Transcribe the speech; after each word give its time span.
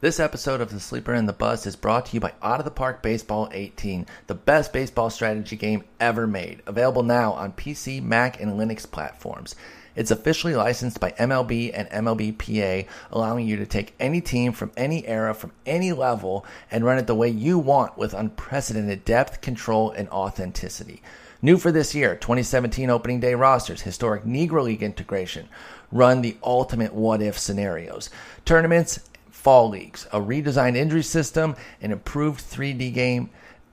This 0.00 0.20
episode 0.20 0.60
of 0.60 0.70
The 0.70 0.78
Sleeper 0.78 1.12
and 1.12 1.28
the 1.28 1.32
Bust 1.32 1.66
is 1.66 1.74
brought 1.74 2.06
to 2.06 2.14
you 2.14 2.20
by 2.20 2.32
Out 2.40 2.60
of 2.60 2.64
the 2.64 2.70
Park 2.70 3.02
Baseball 3.02 3.48
18, 3.50 4.06
the 4.28 4.34
best 4.36 4.72
baseball 4.72 5.10
strategy 5.10 5.56
game 5.56 5.82
ever 5.98 6.24
made. 6.24 6.62
Available 6.66 7.02
now 7.02 7.32
on 7.32 7.50
PC, 7.50 8.00
Mac, 8.00 8.40
and 8.40 8.52
Linux 8.52 8.88
platforms. 8.88 9.56
It's 9.96 10.12
officially 10.12 10.54
licensed 10.54 11.00
by 11.00 11.10
MLB 11.18 11.72
and 11.74 11.90
MLBPA, 11.90 12.86
allowing 13.10 13.48
you 13.48 13.56
to 13.56 13.66
take 13.66 13.96
any 13.98 14.20
team 14.20 14.52
from 14.52 14.70
any 14.76 15.04
era, 15.04 15.34
from 15.34 15.50
any 15.66 15.90
level, 15.92 16.46
and 16.70 16.84
run 16.84 16.98
it 16.98 17.08
the 17.08 17.16
way 17.16 17.28
you 17.28 17.58
want 17.58 17.98
with 17.98 18.14
unprecedented 18.14 19.04
depth, 19.04 19.40
control, 19.40 19.90
and 19.90 20.08
authenticity. 20.10 21.02
New 21.42 21.56
for 21.56 21.70
this 21.70 21.94
year, 21.94 22.14
2017 22.14 22.90
opening 22.90 23.18
day 23.18 23.34
rosters, 23.34 23.82
historic 23.82 24.24
Negro 24.24 24.62
League 24.62 24.82
integration, 24.82 25.48
run 25.90 26.20
the 26.20 26.36
ultimate 26.42 26.92
what 26.92 27.22
if 27.22 27.38
scenarios, 27.38 28.10
tournaments, 28.44 29.07
fall 29.38 29.68
leagues, 29.68 30.06
a 30.12 30.20
redesigned 30.20 30.76
injury 30.76 31.02
system, 31.02 31.54
an 31.80 31.92
improved 31.92 32.40
3D 32.40 32.92
game, 32.92 33.30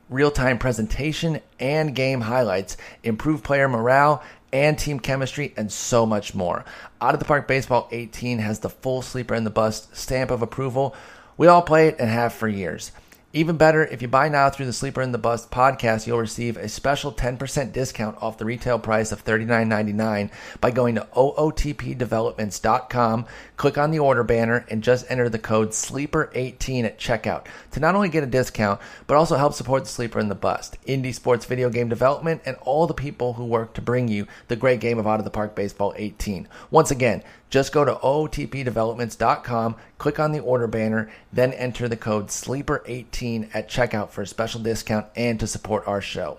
real 0.09 0.29
time 0.29 0.59
presentation, 0.59 1.41
and 1.59 1.95
game 1.95 2.21
highlights, 2.21 2.77
improved 3.03 3.43
player 3.43 3.67
morale, 3.67 4.23
and 4.53 4.77
team 4.77 4.99
chemistry, 4.99 5.53
and 5.57 5.71
so 5.71 6.05
much 6.05 6.35
more. 6.35 6.63
Out 7.01 7.15
of 7.15 7.19
the 7.19 7.25
Park 7.25 7.47
Baseball 7.47 7.89
18 7.91 8.37
has 8.37 8.59
the 8.59 8.69
full 8.69 9.01
sleeper 9.01 9.33
and 9.33 9.45
the 9.45 9.49
bust 9.49 9.95
stamp 9.95 10.29
of 10.29 10.43
approval. 10.43 10.95
We 11.35 11.47
all 11.47 11.63
play 11.63 11.87
it 11.87 11.95
and 11.99 12.09
have 12.09 12.31
for 12.31 12.47
years. 12.47 12.91
Even 13.35 13.57
better, 13.57 13.83
if 13.83 14.01
you 14.01 14.07
buy 14.07 14.29
now 14.29 14.49
through 14.49 14.65
the 14.65 14.71
Sleeper 14.71 15.01
in 15.01 15.11
the 15.11 15.17
Bust 15.17 15.51
podcast, 15.51 16.07
you'll 16.07 16.19
receive 16.19 16.55
a 16.55 16.69
special 16.69 17.11
10% 17.11 17.73
discount 17.73 18.17
off 18.21 18.37
the 18.37 18.45
retail 18.45 18.79
price 18.79 19.11
of 19.11 19.25
$39.99 19.25 20.29
by 20.61 20.71
going 20.71 20.95
to 20.95 21.05
ootpdevelopments.com, 21.13 23.25
click 23.57 23.77
on 23.77 23.91
the 23.91 23.99
order 23.99 24.23
banner, 24.23 24.65
and 24.69 24.81
just 24.81 25.11
enter 25.11 25.27
the 25.27 25.37
code 25.37 25.71
SLEEPER18 25.71 26.85
at 26.85 26.97
checkout 26.97 27.43
to 27.71 27.81
not 27.81 27.93
only 27.93 28.07
get 28.07 28.23
a 28.23 28.27
discount, 28.27 28.79
but 29.05 29.17
also 29.17 29.35
help 29.35 29.53
support 29.53 29.83
the 29.83 29.89
Sleeper 29.89 30.21
in 30.21 30.29
the 30.29 30.35
Bust, 30.35 30.77
indie 30.87 31.13
sports 31.13 31.45
video 31.45 31.69
game 31.69 31.89
development, 31.89 32.41
and 32.45 32.55
all 32.61 32.87
the 32.87 32.93
people 32.93 33.33
who 33.33 33.43
work 33.43 33.73
to 33.73 33.81
bring 33.81 34.07
you 34.07 34.27
the 34.47 34.55
great 34.55 34.79
game 34.79 34.97
of 34.97 35.05
Out 35.05 35.19
of 35.19 35.25
the 35.25 35.29
Park 35.29 35.55
Baseball 35.55 35.93
18. 35.97 36.47
Once 36.71 36.89
again, 36.89 37.21
just 37.55 37.71
go 37.71 37.85
to 37.85 37.93
ootpdevelopments.com, 37.95 39.77
click 39.97 40.19
on 40.19 40.33
the 40.33 40.41
order 40.41 40.67
banner, 40.67 41.09
then 41.31 41.53
enter 41.53 41.87
the 41.87 41.95
code 41.95 42.27
SLEEPER18 42.27 43.51
at 43.53 43.69
checkout 43.69 44.09
for 44.09 44.23
a 44.23 44.27
special 44.27 44.59
discount 44.59 45.05
and 45.15 45.39
to 45.39 45.47
support 45.47 45.87
our 45.87 46.01
show. 46.01 46.37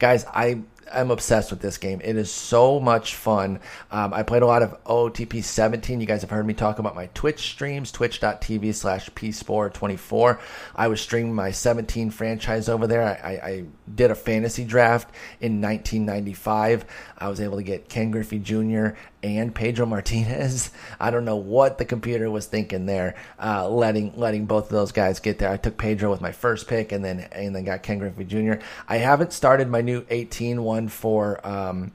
Guys, 0.00 0.24
I 0.24 0.62
I'm 0.92 1.10
obsessed 1.10 1.50
with 1.50 1.60
this 1.60 1.78
game. 1.78 2.00
It 2.02 2.16
is 2.16 2.30
so 2.30 2.80
much 2.80 3.14
fun. 3.14 3.60
Um, 3.90 4.14
I 4.14 4.22
played 4.22 4.42
a 4.42 4.46
lot 4.46 4.62
of 4.62 4.82
OTP 4.84 5.42
17. 5.42 6.00
You 6.00 6.06
guys 6.06 6.20
have 6.20 6.30
heard 6.30 6.46
me 6.46 6.54
talk 6.54 6.78
about 6.78 6.94
my 6.94 7.06
Twitch 7.14 7.50
streams, 7.50 7.90
twitch.tv 7.90 8.74
slash 8.74 9.10
pspore24. 9.10 10.38
I 10.74 10.88
was 10.88 11.00
streaming 11.00 11.34
my 11.34 11.50
17 11.50 12.10
franchise 12.10 12.68
over 12.68 12.86
there. 12.86 13.02
I, 13.02 13.12
I, 13.12 13.48
I, 13.48 13.64
did 13.94 14.10
a 14.10 14.14
fantasy 14.14 14.64
draft 14.64 15.12
in 15.40 15.60
1995. 15.60 16.84
I 17.18 17.28
was 17.28 17.40
able 17.40 17.56
to 17.56 17.62
get 17.62 17.88
Ken 17.88 18.10
Griffey 18.10 18.38
Jr. 18.38 18.90
and 19.26 19.54
Pedro 19.54 19.86
Martinez. 19.86 20.70
I 21.00 21.10
don't 21.10 21.24
know 21.24 21.36
what 21.36 21.78
the 21.78 21.84
computer 21.84 22.30
was 22.30 22.46
thinking 22.46 22.86
there, 22.86 23.16
uh, 23.42 23.68
letting 23.68 24.12
letting 24.16 24.46
both 24.46 24.64
of 24.64 24.70
those 24.70 24.92
guys 24.92 25.20
get 25.20 25.38
there. 25.38 25.50
I 25.50 25.56
took 25.56 25.76
Pedro 25.76 26.10
with 26.10 26.20
my 26.20 26.32
first 26.32 26.68
pick, 26.68 26.92
and 26.92 27.04
then 27.04 27.20
and 27.32 27.54
then 27.54 27.64
got 27.64 27.82
Ken 27.82 27.98
Griffey 27.98 28.24
Jr. 28.24 28.54
I 28.88 28.98
haven't 28.98 29.32
started 29.32 29.68
my 29.68 29.80
new 29.80 30.04
18 30.08 30.62
one 30.62 30.88
for. 30.88 31.46
Um, 31.46 31.92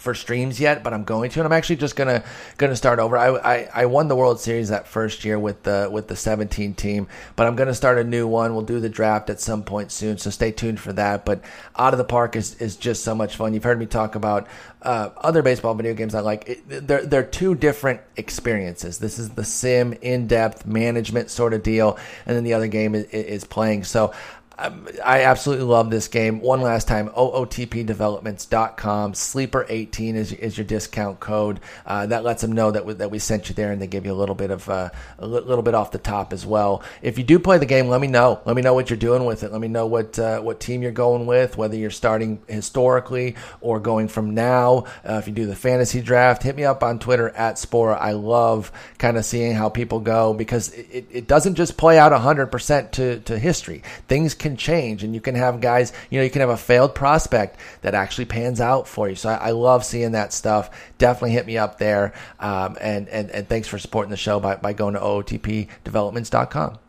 for 0.00 0.14
streams 0.14 0.58
yet, 0.58 0.82
but 0.82 0.94
I'm 0.94 1.04
going 1.04 1.30
to, 1.30 1.40
and 1.40 1.46
I'm 1.46 1.52
actually 1.52 1.76
just 1.76 1.94
gonna 1.94 2.24
gonna 2.56 2.74
start 2.74 2.98
over. 2.98 3.16
I, 3.18 3.28
I, 3.36 3.68
I 3.74 3.86
won 3.86 4.08
the 4.08 4.16
World 4.16 4.40
Series 4.40 4.70
that 4.70 4.88
first 4.88 5.24
year 5.24 5.38
with 5.38 5.62
the 5.62 5.88
with 5.92 6.08
the 6.08 6.16
17 6.16 6.74
team, 6.74 7.06
but 7.36 7.46
I'm 7.46 7.54
gonna 7.54 7.74
start 7.74 7.98
a 7.98 8.04
new 8.04 8.26
one. 8.26 8.54
We'll 8.54 8.64
do 8.64 8.80
the 8.80 8.88
draft 8.88 9.28
at 9.28 9.40
some 9.40 9.62
point 9.62 9.92
soon, 9.92 10.16
so 10.16 10.30
stay 10.30 10.52
tuned 10.52 10.80
for 10.80 10.92
that. 10.94 11.26
But 11.26 11.42
out 11.76 11.92
of 11.92 11.98
the 11.98 12.04
park 12.04 12.34
is 12.34 12.54
is 12.56 12.76
just 12.76 13.04
so 13.04 13.14
much 13.14 13.36
fun. 13.36 13.52
You've 13.52 13.64
heard 13.64 13.78
me 13.78 13.86
talk 13.86 14.14
about 14.14 14.48
uh, 14.82 15.10
other 15.18 15.42
baseball 15.42 15.74
video 15.74 15.92
games 15.92 16.14
I 16.14 16.20
like. 16.20 16.48
It, 16.48 16.86
they're 16.88 17.04
they're 17.04 17.22
two 17.22 17.54
different 17.54 18.00
experiences. 18.16 18.98
This 18.98 19.18
is 19.18 19.30
the 19.30 19.44
sim 19.44 19.92
in 20.00 20.26
depth 20.26 20.64
management 20.64 21.30
sort 21.30 21.52
of 21.52 21.62
deal, 21.62 21.98
and 22.24 22.36
then 22.36 22.44
the 22.44 22.54
other 22.54 22.68
game 22.68 22.94
is, 22.94 23.04
is 23.04 23.44
playing. 23.44 23.84
So 23.84 24.14
I 25.04 25.22
absolutely 25.22 25.64
love 25.64 25.90
this 25.90 26.08
game. 26.08 26.40
One 26.40 26.60
last 26.60 26.86
time, 26.86 27.08
ootpdevelopments.com. 27.10 29.12
Sleeper18 29.14 30.14
is, 30.14 30.32
is 30.32 30.58
your 30.58 30.66
discount 30.66 31.20
code. 31.20 31.60
Uh, 31.86 32.06
that 32.06 32.24
lets 32.24 32.42
them 32.42 32.52
know 32.52 32.70
that 32.70 32.84
we, 32.84 32.94
that 32.94 33.10
we 33.10 33.18
sent 33.18 33.48
you 33.48 33.54
there 33.54 33.72
and 33.72 33.80
they 33.80 33.86
give 33.86 34.04
you 34.04 34.12
a 34.12 34.14
little 34.14 34.34
bit 34.34 34.50
of 34.50 34.68
uh, 34.68 34.90
a 35.18 35.26
little 35.26 35.62
bit 35.62 35.74
off 35.74 35.92
the 35.92 35.98
top 35.98 36.32
as 36.32 36.44
well. 36.44 36.82
If 37.00 37.16
you 37.16 37.24
do 37.24 37.38
play 37.38 37.58
the 37.58 37.66
game, 37.66 37.88
let 37.88 38.00
me 38.00 38.06
know. 38.06 38.40
Let 38.44 38.54
me 38.54 38.62
know 38.62 38.74
what 38.74 38.90
you're 38.90 38.98
doing 38.98 39.24
with 39.24 39.42
it. 39.42 39.52
Let 39.52 39.60
me 39.60 39.68
know 39.68 39.86
what 39.86 40.18
uh, 40.18 40.40
what 40.40 40.60
team 40.60 40.82
you're 40.82 40.92
going 40.92 41.26
with, 41.26 41.56
whether 41.56 41.76
you're 41.76 41.90
starting 41.90 42.42
historically 42.46 43.36
or 43.60 43.80
going 43.80 44.08
from 44.08 44.34
now. 44.34 44.84
Uh, 45.08 45.14
if 45.14 45.26
you 45.26 45.32
do 45.32 45.46
the 45.46 45.56
fantasy 45.56 46.02
draft, 46.02 46.42
hit 46.42 46.56
me 46.56 46.64
up 46.64 46.82
on 46.82 46.98
Twitter 46.98 47.30
at 47.30 47.56
Sporer. 47.56 47.98
I 47.98 48.12
love 48.12 48.70
kind 48.98 49.16
of 49.16 49.24
seeing 49.24 49.54
how 49.54 49.68
people 49.68 50.00
go 50.00 50.34
because 50.34 50.72
it, 50.72 51.06
it 51.10 51.26
doesn't 51.26 51.54
just 51.54 51.76
play 51.76 51.98
out 51.98 52.12
100% 52.12 52.90
to, 52.92 53.20
to 53.20 53.38
history. 53.38 53.82
Things 54.08 54.34
can 54.34 54.49
can 54.50 54.56
change 54.56 55.04
and 55.04 55.14
you 55.14 55.20
can 55.20 55.34
have 55.34 55.60
guys, 55.60 55.92
you 56.10 56.18
know, 56.18 56.24
you 56.24 56.30
can 56.30 56.40
have 56.40 56.50
a 56.50 56.56
failed 56.56 56.94
prospect 56.94 57.58
that 57.82 57.94
actually 57.94 58.24
pans 58.24 58.60
out 58.60 58.88
for 58.88 59.08
you. 59.08 59.14
So 59.14 59.28
I, 59.28 59.34
I 59.34 59.50
love 59.52 59.84
seeing 59.84 60.12
that 60.12 60.32
stuff. 60.32 60.70
Definitely 60.98 61.32
hit 61.32 61.46
me 61.46 61.56
up 61.56 61.78
there. 61.78 62.12
Um, 62.40 62.76
and, 62.80 63.08
and, 63.08 63.30
and 63.30 63.48
thanks 63.48 63.68
for 63.68 63.78
supporting 63.78 64.10
the 64.10 64.16
show 64.16 64.40
by, 64.40 64.56
by 64.56 64.72
going 64.72 64.94
to 64.94 65.00
ootpdevelopments.com. 65.00 66.79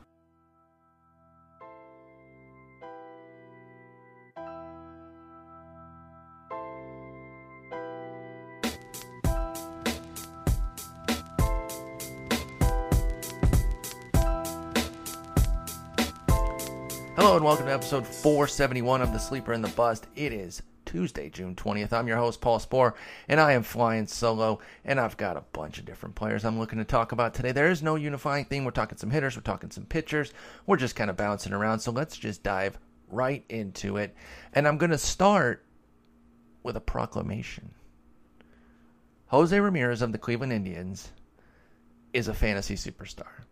And 17.32 17.46
welcome 17.46 17.68
to 17.68 17.74
episode 17.74 18.06
471 18.06 19.02
of 19.02 19.14
The 19.14 19.18
Sleeper 19.18 19.54
and 19.54 19.64
the 19.64 19.70
Bust. 19.70 20.06
It 20.18 20.34
is 20.34 20.62
Tuesday, 20.84 21.30
June 21.30 21.56
20th. 21.56 21.94
I'm 21.94 22.10
your 22.10 22.18
host, 22.18 22.42
Paul 22.42 22.60
Sporer, 22.60 22.94
and 23.30 23.40
I 23.40 23.54
am 23.54 23.64
flying 23.64 24.06
solo, 24.06 24.60
and 24.84 25.00
I've 25.00 25.16
got 25.16 25.38
a 25.38 25.46
bunch 25.54 25.80
of 25.80 25.86
different 25.86 26.16
players 26.16 26.44
I'm 26.44 26.60
looking 26.60 26.80
to 26.80 26.84
talk 26.84 27.14
about 27.14 27.34
today. 27.34 27.54
There 27.54 27.72
is 27.72 27.82
no 27.82 27.96
unifying 27.96 28.44
theme. 28.44 28.66
We're 28.66 28.72
talking 28.72 28.98
some 28.98 29.12
hitters, 29.12 29.38
we're 29.38 29.44
talking 29.44 29.72
some 29.72 29.86
pitchers, 29.86 30.34
we're 30.68 30.76
just 30.76 30.98
kind 30.98 31.10
of 31.10 31.16
bouncing 31.16 31.54
around, 31.54 31.80
so 31.80 31.92
let's 31.94 32.18
just 32.18 32.44
dive 32.44 32.78
right 33.08 33.46
into 33.48 33.96
it. 33.96 34.14
And 34.52 34.68
I'm 34.68 34.78
going 34.78 34.92
to 34.92 34.98
start 34.98 35.66
with 36.64 36.76
a 36.76 36.82
proclamation. 36.82 37.74
Jose 39.28 39.58
Ramirez 39.58 40.02
of 40.02 40.12
the 40.12 40.18
Cleveland 40.18 40.52
Indians 40.52 41.14
is 42.12 42.28
a 42.28 42.34
fantasy 42.34 42.76
superstar. 42.76 43.46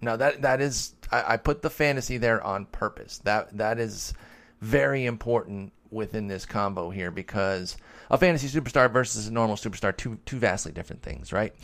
Now 0.00 0.16
that 0.16 0.42
that 0.42 0.60
is 0.60 0.94
I, 1.10 1.34
I 1.34 1.36
put 1.36 1.62
the 1.62 1.70
fantasy 1.70 2.18
there 2.18 2.42
on 2.42 2.66
purpose. 2.66 3.18
That 3.18 3.56
that 3.58 3.78
is 3.78 4.14
very 4.60 5.06
important 5.06 5.72
within 5.90 6.28
this 6.28 6.46
combo 6.46 6.90
here 6.90 7.10
because 7.10 7.76
a 8.10 8.18
fantasy 8.18 8.48
superstar 8.48 8.90
versus 8.90 9.26
a 9.26 9.32
normal 9.32 9.56
superstar 9.56 9.96
two 9.96 10.18
two 10.24 10.38
vastly 10.38 10.72
different 10.72 11.02
things, 11.02 11.32
right? 11.32 11.54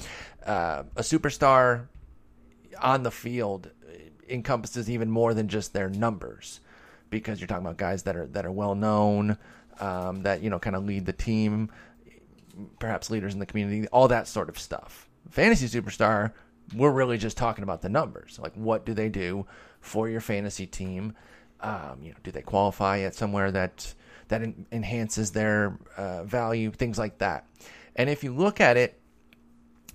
Uh, 0.44 0.84
a 0.96 1.02
superstar 1.02 1.88
on 2.80 3.02
the 3.02 3.10
field 3.10 3.70
encompasses 4.28 4.90
even 4.90 5.10
more 5.10 5.34
than 5.34 5.48
just 5.48 5.72
their 5.72 5.88
numbers 5.88 6.60
because 7.10 7.40
you're 7.40 7.46
talking 7.46 7.64
about 7.64 7.76
guys 7.76 8.02
that 8.04 8.16
are 8.16 8.26
that 8.26 8.44
are 8.44 8.52
well 8.52 8.74
known, 8.74 9.38
um, 9.80 10.22
that 10.22 10.42
you 10.42 10.50
know 10.50 10.58
kind 10.58 10.76
of 10.76 10.84
lead 10.84 11.06
the 11.06 11.12
team, 11.12 11.70
perhaps 12.78 13.10
leaders 13.10 13.34
in 13.34 13.40
the 13.40 13.46
community, 13.46 13.86
all 13.88 14.08
that 14.08 14.28
sort 14.28 14.48
of 14.48 14.58
stuff. 14.58 15.08
Fantasy 15.30 15.66
superstar 15.66 16.32
we're 16.74 16.90
really 16.90 17.18
just 17.18 17.36
talking 17.36 17.62
about 17.62 17.82
the 17.82 17.88
numbers. 17.88 18.38
Like, 18.42 18.54
what 18.54 18.84
do 18.84 18.94
they 18.94 19.08
do 19.08 19.46
for 19.80 20.08
your 20.08 20.20
fantasy 20.20 20.66
team? 20.66 21.14
Um, 21.60 22.00
you 22.02 22.10
know, 22.10 22.18
do 22.22 22.30
they 22.30 22.42
qualify 22.42 23.00
at 23.00 23.14
somewhere 23.14 23.50
that 23.52 23.94
that 24.28 24.42
en- 24.42 24.66
enhances 24.72 25.30
their 25.30 25.78
uh, 25.96 26.24
value? 26.24 26.70
Things 26.70 26.98
like 26.98 27.18
that. 27.18 27.46
And 27.94 28.10
if 28.10 28.22
you 28.24 28.34
look 28.34 28.60
at 28.60 28.76
it, 28.76 29.00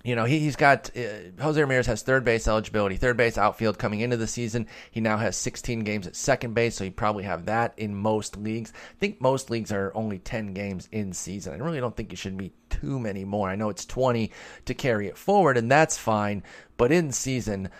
you 0.04 0.16
know, 0.16 0.24
he, 0.24 0.44
has 0.46 0.56
got 0.56 0.90
uh, 0.96 1.30
Jose 1.40 1.60
Ramirez 1.60 1.86
has 1.86 2.02
third 2.02 2.24
base 2.24 2.48
eligibility, 2.48 2.96
third 2.96 3.16
base 3.16 3.38
outfield 3.38 3.78
coming 3.78 4.00
into 4.00 4.16
the 4.16 4.26
season. 4.26 4.66
He 4.90 5.00
now 5.00 5.16
has 5.16 5.36
16 5.36 5.80
games 5.80 6.06
at 6.06 6.16
second 6.16 6.54
base, 6.54 6.74
so 6.74 6.84
you 6.84 6.90
probably 6.90 7.24
have 7.24 7.46
that 7.46 7.74
in 7.76 7.94
most 7.94 8.36
leagues. 8.36 8.72
I 8.74 8.98
think 8.98 9.20
most 9.20 9.48
leagues 9.48 9.70
are 9.70 9.92
only 9.94 10.18
10 10.18 10.54
games 10.54 10.88
in 10.90 11.12
season. 11.12 11.54
I 11.54 11.64
really 11.64 11.80
don't 11.80 11.96
think 11.96 12.10
you 12.10 12.16
should 12.16 12.36
be 12.36 12.52
too 12.68 12.98
many 12.98 13.24
more. 13.24 13.48
I 13.48 13.54
know 13.54 13.68
it's 13.68 13.86
20 13.86 14.32
to 14.64 14.74
carry 14.74 15.06
it 15.06 15.16
forward, 15.16 15.56
and 15.56 15.70
that's 15.70 15.96
fine. 15.96 16.42
But 16.76 16.90
in 16.90 17.12
season, 17.12 17.70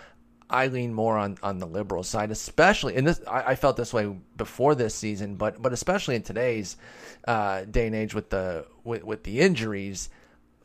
I 0.48 0.68
lean 0.68 0.94
more 0.94 1.18
on, 1.18 1.38
on 1.42 1.58
the 1.58 1.66
liberal 1.66 2.04
side, 2.04 2.30
especially 2.30 2.94
in 2.94 3.04
this. 3.04 3.20
I, 3.26 3.42
I, 3.42 3.54
felt 3.56 3.76
this 3.76 3.92
way 3.92 4.14
before 4.36 4.75
this 4.75 4.94
season, 4.94 5.36
but 5.36 5.60
but 5.60 5.72
especially 5.72 6.14
in 6.14 6.22
today's 6.22 6.76
uh, 7.26 7.64
day 7.64 7.86
and 7.86 7.96
age 7.96 8.14
with 8.14 8.28
the 8.28 8.66
with, 8.84 9.02
with 9.02 9.25
the 9.25 9.40
injuries 9.40 10.10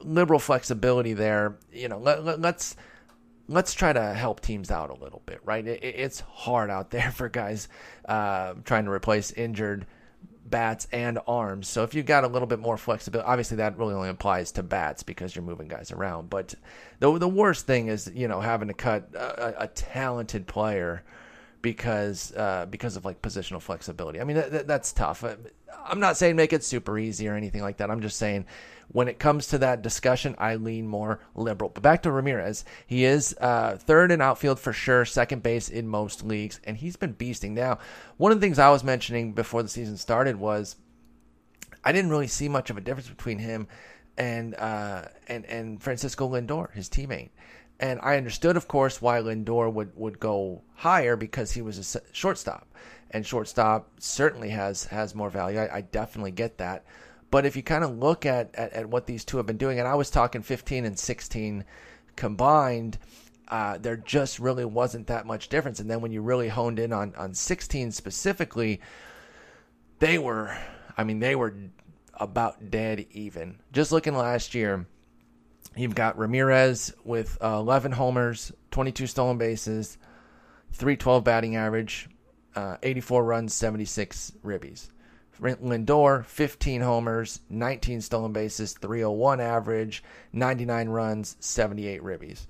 liberal 0.01 0.39
flexibility 0.39 1.13
there. 1.13 1.57
You 1.71 1.89
know, 1.89 1.97
let, 1.97 2.23
let, 2.23 2.41
let's 2.41 2.75
let's 3.47 3.73
try 3.73 3.93
to 3.93 4.13
help 4.13 4.41
teams 4.41 4.71
out 4.71 4.89
a 4.89 4.95
little 4.95 5.21
bit, 5.25 5.39
right? 5.43 5.65
It, 5.65 5.83
it's 5.83 6.19
hard 6.19 6.69
out 6.69 6.91
there 6.91 7.11
for 7.15 7.29
guys 7.29 7.67
uh, 8.05 8.55
trying 8.63 8.85
to 8.85 8.91
replace 8.91 9.31
injured 9.31 9.85
bats 10.49 10.87
and 10.91 11.19
arms. 11.27 11.67
So 11.67 11.83
if 11.83 11.93
you've 11.93 12.05
got 12.05 12.23
a 12.23 12.27
little 12.27 12.47
bit 12.47 12.59
more 12.59 12.77
flexibility, 12.77 13.27
obviously 13.27 13.57
that 13.57 13.77
really 13.77 13.93
only 13.93 14.09
applies 14.09 14.51
to 14.53 14.63
bats 14.63 15.03
because 15.03 15.35
you're 15.35 15.43
moving 15.43 15.67
guys 15.67 15.91
around. 15.91 16.29
But 16.29 16.55
the 16.99 17.17
the 17.17 17.27
worst 17.27 17.65
thing 17.65 17.87
is 17.87 18.09
you 18.13 18.27
know 18.27 18.39
having 18.39 18.67
to 18.69 18.73
cut 18.73 19.13
a, 19.13 19.63
a 19.63 19.67
talented 19.67 20.47
player 20.47 21.03
because 21.67 22.33
uh, 22.37 22.65
because 22.69 22.95
of 22.95 23.03
like 23.03 23.21
positional 23.21 23.61
flexibility. 23.61 24.21
I 24.21 24.23
mean 24.23 24.37
that, 24.37 24.51
that, 24.51 24.67
that's 24.67 24.93
tough. 24.93 25.25
I'm 25.85 25.99
not 25.99 26.15
saying 26.15 26.37
make 26.37 26.53
it 26.53 26.63
super 26.63 26.97
easy 26.97 27.27
or 27.27 27.35
anything 27.35 27.61
like 27.61 27.77
that. 27.77 27.91
I'm 27.91 27.99
just 27.99 28.17
saying 28.17 28.45
when 28.89 29.09
it 29.09 29.19
comes 29.19 29.47
to 29.47 29.57
that 29.57 29.81
discussion, 29.81 30.33
I 30.37 30.55
lean 30.55 30.87
more 30.87 31.19
liberal. 31.35 31.69
But 31.73 31.83
back 31.83 32.03
to 32.03 32.11
Ramirez, 32.11 32.63
he 32.85 33.03
is 33.03 33.35
uh, 33.41 33.75
third 33.77 34.13
in 34.13 34.21
outfield 34.21 34.61
for 34.61 34.71
sure, 34.71 35.03
second 35.03 35.43
base 35.43 35.67
in 35.67 35.89
most 35.89 36.23
leagues, 36.23 36.61
and 36.63 36.77
he's 36.77 36.95
been 36.95 37.13
beasting. 37.13 37.51
Now, 37.51 37.79
one 38.15 38.31
of 38.31 38.39
the 38.39 38.45
things 38.45 38.59
I 38.59 38.69
was 38.69 38.85
mentioning 38.85 39.33
before 39.33 39.61
the 39.61 39.67
season 39.67 39.97
started 39.97 40.37
was 40.37 40.77
I 41.83 41.91
didn't 41.91 42.11
really 42.11 42.27
see 42.27 42.47
much 42.47 42.69
of 42.69 42.77
a 42.77 42.81
difference 42.81 43.09
between 43.09 43.39
him 43.39 43.67
and 44.17 44.55
uh, 44.55 45.03
and 45.27 45.45
and 45.47 45.83
Francisco 45.83 46.29
Lindor, 46.29 46.71
his 46.71 46.87
teammate. 46.87 47.31
And 47.79 47.99
I 48.01 48.17
understood, 48.17 48.57
of 48.57 48.67
course, 48.67 49.01
why 49.01 49.19
Lindor 49.19 49.71
would, 49.71 49.95
would 49.95 50.19
go 50.19 50.63
higher 50.75 51.15
because 51.15 51.51
he 51.51 51.61
was 51.61 51.95
a 51.95 52.01
shortstop, 52.11 52.67
and 53.11 53.25
shortstop 53.25 53.89
certainly 53.99 54.49
has 54.49 54.85
has 54.85 55.13
more 55.13 55.29
value. 55.29 55.59
I, 55.59 55.77
I 55.77 55.81
definitely 55.81 56.31
get 56.31 56.57
that. 56.57 56.85
But 57.29 57.45
if 57.45 57.55
you 57.55 57.63
kind 57.63 57.83
of 57.83 57.97
look 57.97 58.25
at, 58.25 58.55
at, 58.55 58.73
at 58.73 58.89
what 58.89 59.05
these 59.05 59.25
two 59.25 59.37
have 59.37 59.45
been 59.45 59.57
doing, 59.57 59.79
and 59.79 59.87
I 59.87 59.95
was 59.95 60.09
talking 60.09 60.41
15 60.41 60.85
and 60.85 60.97
16 60.97 61.65
combined, 62.15 62.97
uh, 63.49 63.77
there 63.77 63.97
just 63.97 64.39
really 64.39 64.65
wasn't 64.65 65.07
that 65.07 65.25
much 65.25 65.49
difference. 65.49 65.79
And 65.79 65.89
then 65.89 66.01
when 66.01 66.11
you 66.11 66.21
really 66.21 66.47
honed 66.47 66.79
in 66.79 66.93
on, 66.93 67.13
on 67.15 67.33
16 67.33 67.91
specifically, 67.91 68.81
they 69.99 70.17
were, 70.17 70.57
I 70.97 71.03
mean, 71.03 71.19
they 71.19 71.35
were 71.35 71.53
about 72.13 72.71
dead 72.71 73.05
even. 73.11 73.59
Just 73.71 73.91
looking 73.91 74.15
last 74.15 74.53
year, 74.53 74.85
you've 75.77 75.95
got 75.95 76.17
Ramirez 76.17 76.93
with 77.03 77.37
uh, 77.41 77.57
11 77.57 77.91
homers, 77.93 78.51
22 78.71 79.07
stolen 79.07 79.37
bases, 79.37 79.97
312 80.73 81.23
batting 81.23 81.55
average, 81.55 82.09
uh, 82.55 82.77
84 82.81 83.23
runs, 83.23 83.53
76 83.53 84.33
ribbies. 84.43 84.89
Lindor, 85.39 86.25
15 86.25 86.81
homers, 86.81 87.41
19 87.49 88.01
stolen 88.01 88.33
bases, 88.33 88.73
301 88.73 89.39
average, 89.39 90.03
99 90.33 90.89
runs, 90.89 91.37
78 91.39 92.01
ribbies. 92.01 92.47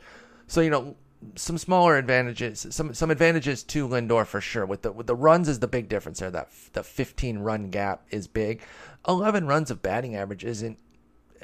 So, 0.48 0.62
you 0.62 0.70
know, 0.70 0.96
some 1.36 1.58
smaller 1.58 1.98
advantages, 1.98 2.68
some 2.70 2.94
some 2.94 3.12
advantages 3.12 3.64
to 3.64 3.88
Lindor 3.88 4.26
for 4.26 4.40
sure. 4.40 4.66
With 4.66 4.84
the 4.84 4.92
with 4.92 5.08
the 5.08 5.16
runs 5.16 5.50
is 5.50 5.60
the 5.60 5.68
big 5.68 5.90
difference 5.90 6.20
there. 6.20 6.32
That 6.32 6.50
the 6.74 6.84
15 6.84 7.40
run 7.40 7.70
gap 7.70 8.06
is 8.10 8.28
big. 8.28 8.62
11 9.08 9.48
runs 9.48 9.72
of 9.72 9.82
batting 9.82 10.16
average 10.16 10.46
isn't 10.46 10.78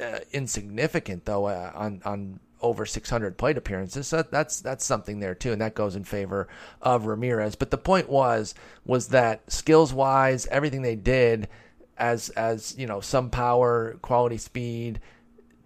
uh, 0.02 0.20
insignificant 0.32 1.26
though 1.26 1.46
uh, 1.46 1.72
on 1.76 2.02
on 2.06 2.40
over 2.64 2.86
600 2.86 3.38
plate 3.38 3.58
appearances. 3.58 4.08
So 4.08 4.24
that's 4.24 4.62
that's 4.62 4.86
something 4.86 5.20
there 5.20 5.36
too, 5.36 5.52
and 5.52 5.62
that 5.62 5.76
goes 5.76 5.96
in 5.96 6.06
favor 6.06 6.48
of 6.82 7.06
Ramirez. 7.06 7.56
But 7.56 7.70
the 7.70 7.78
point 7.78 8.10
was 8.10 8.56
was 8.86 9.10
that 9.10 9.52
skills 9.52 9.94
wise, 9.94 10.48
everything 10.48 10.82
they 10.82 10.96
did 10.96 11.50
as 11.98 12.30
as 12.30 12.76
you 12.78 12.88
know 12.88 13.02
some 13.02 13.30
power, 13.30 13.98
quality 14.02 14.38
speed, 14.38 15.00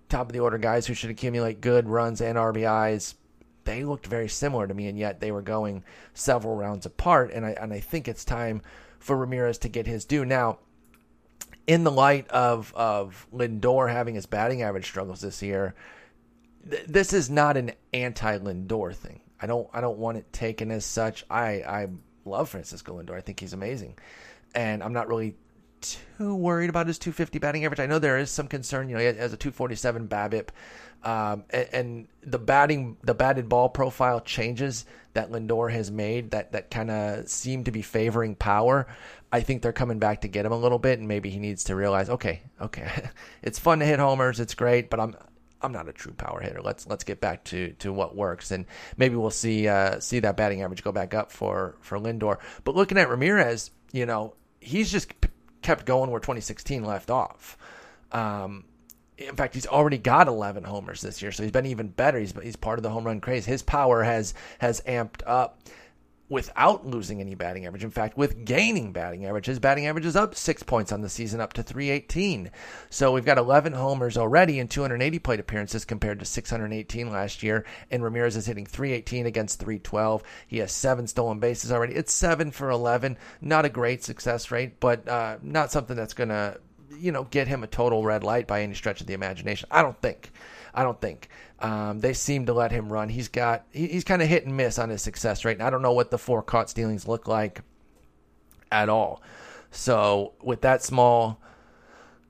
top 0.10 0.28
of 0.28 0.34
the 0.34 0.40
order 0.40 0.58
guys 0.58 0.88
who 0.88 0.94
should 0.94 1.12
accumulate 1.12 1.62
good 1.62 1.88
runs 1.88 2.20
and 2.20 2.38
RBIs. 2.38 3.14
They 3.64 3.84
looked 3.84 4.08
very 4.08 4.30
similar 4.30 4.66
to 4.68 4.74
me, 4.74 4.88
and 4.88 4.98
yet 4.98 5.20
they 5.20 5.32
were 5.32 5.42
going 5.42 5.84
several 6.14 6.56
rounds 6.56 6.86
apart. 6.86 7.32
And 7.32 7.46
I 7.46 7.52
and 7.52 7.72
I 7.72 7.80
think 7.80 8.08
it's 8.08 8.26
time 8.26 8.62
for 9.00 9.16
Ramirez 9.16 9.60
to 9.60 9.70
get 9.70 9.88
his 9.88 10.04
due 10.04 10.26
now. 10.26 10.60
In 11.68 11.84
the 11.84 11.92
light 11.92 12.28
of 12.30 12.74
of 12.76 13.28
Lindor 13.34 13.92
having 13.92 14.16
his 14.16 14.26
batting 14.26 14.62
average 14.64 14.86
struggles 14.86 15.22
this 15.22 15.42
year, 15.42 15.76
this 16.64 17.14
is 17.14 17.30
not 17.30 17.58
an 17.58 17.74
anti 17.94 18.38
Lindor 18.38 18.96
thing. 18.96 19.22
I 19.42 19.48
don't 19.48 19.68
I 19.74 19.82
don't 19.82 19.98
want 19.98 20.18
it 20.18 20.32
taken 20.34 20.72
as 20.72 20.86
such. 20.86 21.26
I 21.30 21.62
I 21.62 21.88
love 22.26 22.50
Francisco 22.50 23.02
Lindor. 23.02 23.16
I 23.16 23.22
think 23.22 23.40
he's 23.40 23.54
amazing, 23.54 23.98
and 24.56 24.82
I'm 24.82 24.94
not 24.94 25.08
really 25.08 25.36
too 25.82 26.36
worried 26.36 26.70
about 26.70 26.88
his 26.88 26.98
250 26.98 27.40
batting 27.40 27.66
average. 27.66 27.80
I 27.80 27.86
know 27.86 28.00
there 28.00 28.18
is 28.18 28.32
some 28.32 28.48
concern. 28.48 28.90
You 28.90 28.96
know, 28.96 29.00
he 29.00 29.06
has 29.06 29.34
a 29.34 29.38
247 29.38 30.08
BABIP, 30.08 30.50
um, 31.04 31.44
and, 31.50 31.68
and, 31.72 32.08
the 32.24 32.40
batting 32.40 32.98
the 33.04 33.14
batted 33.14 33.48
ball 33.48 33.70
profile 33.70 34.20
changes 34.20 34.86
that 35.14 35.32
Lindor 35.32 35.72
has 35.72 35.90
made 35.90 36.32
that 36.32 36.52
that 36.52 36.70
kind 36.70 36.92
of 36.92 37.30
seem 37.30 37.64
to 37.64 37.72
be 37.72 37.82
favoring 37.82 38.36
power. 38.36 38.88
I 39.32 39.42
think 39.42 39.62
they're 39.62 39.74
coming 39.74 40.00
back 40.00 40.22
to 40.22 40.28
get 40.28 40.46
him 40.46 40.52
a 40.52 40.58
little 40.58 40.80
bit, 40.80 41.00
and 41.00 41.08
maybe 41.08 41.30
he 41.30 41.40
needs 41.40 41.66
to 41.66 41.76
realize, 41.76 42.10
okay, 42.10 42.42
okay, 42.62 43.10
it's 43.44 43.60
fun 43.60 43.80
to 43.80 43.86
hit 43.86 44.00
homers, 44.00 44.40
it's 44.40 44.54
great, 44.54 44.90
but 44.90 45.00
I'm 45.00 45.16
I'm 45.62 45.72
not 45.72 45.90
a 45.90 45.94
true 45.94 46.14
power 46.14 46.40
hitter. 46.40 46.62
Let's 46.62 46.88
let's 46.88 47.04
get 47.04 47.20
back 47.20 47.44
to, 47.46 47.74
to 47.80 47.92
what 47.92 48.16
works, 48.16 48.52
and 48.52 48.66
maybe 48.96 49.16
we'll 49.16 49.32
see 49.32 49.68
uh, 49.68 50.00
see 50.00 50.20
that 50.20 50.38
batting 50.38 50.62
average 50.62 50.84
go 50.84 50.92
back 50.92 51.14
up 51.14 51.32
for 51.32 51.76
for 51.82 51.98
Lindor. 51.98 52.38
But 52.64 52.76
looking 52.76 52.98
at 52.98 53.10
Ramirez, 53.10 53.72
you 53.92 54.06
know, 54.06 54.36
he's 54.60 54.92
just 54.92 55.14
kept 55.62 55.86
going 55.86 56.12
where 56.12 56.20
2016 56.20 56.84
left 56.84 57.10
off. 57.10 57.58
Um, 58.12 58.66
in 59.18 59.36
fact, 59.36 59.56
he's 59.56 59.66
already 59.66 59.98
got 59.98 60.28
11 60.28 60.64
homers 60.64 61.02
this 61.02 61.22
year, 61.22 61.32
so 61.32 61.42
he's 61.42 61.52
been 61.52 61.66
even 61.66 61.88
better. 61.88 62.20
He's 62.20 62.34
he's 62.44 62.56
part 62.56 62.78
of 62.78 62.84
the 62.84 62.90
home 62.90 63.04
run 63.04 63.20
craze. 63.20 63.46
His 63.46 63.64
power 63.64 64.04
has 64.04 64.36
has 64.60 64.82
amped 64.82 65.22
up 65.26 65.60
without 66.30 66.86
losing 66.86 67.22
any 67.22 67.36
batting 67.36 67.66
average. 67.66 67.84
In 67.84 67.90
fact, 67.90 68.18
with 68.18 68.44
gaining 68.44 68.92
batting 68.92 69.26
average, 69.26 69.46
his 69.46 69.60
batting 69.60 69.88
average 69.88 70.06
is 70.06 70.16
up 70.16 70.36
six 70.36 70.62
points 70.62 70.92
on 70.92 71.02
the 71.02 71.10
season, 71.10 71.40
up 71.40 71.54
to 71.54 71.64
318. 71.64 72.52
So 72.90 73.14
we've 73.14 73.26
got 73.26 73.38
11 73.38 73.74
homers 73.74 74.18
already 74.18 74.60
in 74.60 74.68
280 74.68 75.20
plate 75.20 75.40
appearances 75.40 75.86
compared 75.86 76.20
to 76.20 76.26
618 76.26 77.10
last 77.10 77.44
year. 77.44 77.66
And 77.90 78.04
Ramirez 78.04 78.36
is 78.36 78.46
hitting 78.46 78.66
318 78.66 79.26
against 79.26 79.60
312. 79.60 80.24
He 80.48 80.58
has 80.58 80.72
seven 80.72 81.08
stolen 81.08 81.40
bases 81.40 81.72
already. 81.72 81.94
It's 81.94 82.14
seven 82.14 82.52
for 82.52 82.70
11. 82.70 83.18
Not 83.42 83.66
a 83.66 83.70
great 83.70 84.04
success 84.04 84.52
rate, 84.52 84.80
but 84.80 85.08
uh, 85.08 85.38
not 85.42 85.72
something 85.72 85.96
that's 85.96 86.14
going 86.14 86.30
to, 86.30 86.60
you 86.98 87.14
know, 87.14 87.24
get 87.24 87.48
him 87.48 87.64
a 87.64 87.68
total 87.68 88.04
red 88.04 88.24
light 88.24 88.48
by 88.48 88.64
any 88.64 88.74
stretch 88.74 89.00
of 89.00 89.08
the 89.08 89.14
imagination. 89.14 89.70
I 89.72 89.82
don't 89.82 90.00
think. 90.02 90.32
I 90.78 90.84
don't 90.84 91.02
think. 91.02 91.28
Um, 91.60 92.02
they 92.02 92.14
seem 92.14 92.46
to 92.46 92.54
let 92.54 92.72
him 92.72 92.94
run. 92.94 93.10
He's 93.10 93.30
got 93.30 93.66
he, 93.72 93.88
he's 93.88 94.04
kind 94.04 94.22
of 94.22 94.28
hit 94.28 94.46
and 94.46 94.56
miss 94.56 94.78
on 94.78 94.90
his 94.90 95.02
success 95.02 95.44
rate. 95.44 95.58
And 95.58 95.64
I 95.64 95.72
don't 95.72 95.82
know 95.82 95.92
what 95.92 96.12
the 96.12 96.20
four 96.20 96.44
caught 96.44 96.70
stealings 96.70 97.08
look 97.08 97.28
like 97.28 97.62
at 98.72 98.88
all. 98.88 99.24
So 99.72 100.34
with 100.40 100.62
that 100.62 100.84
small 100.84 101.42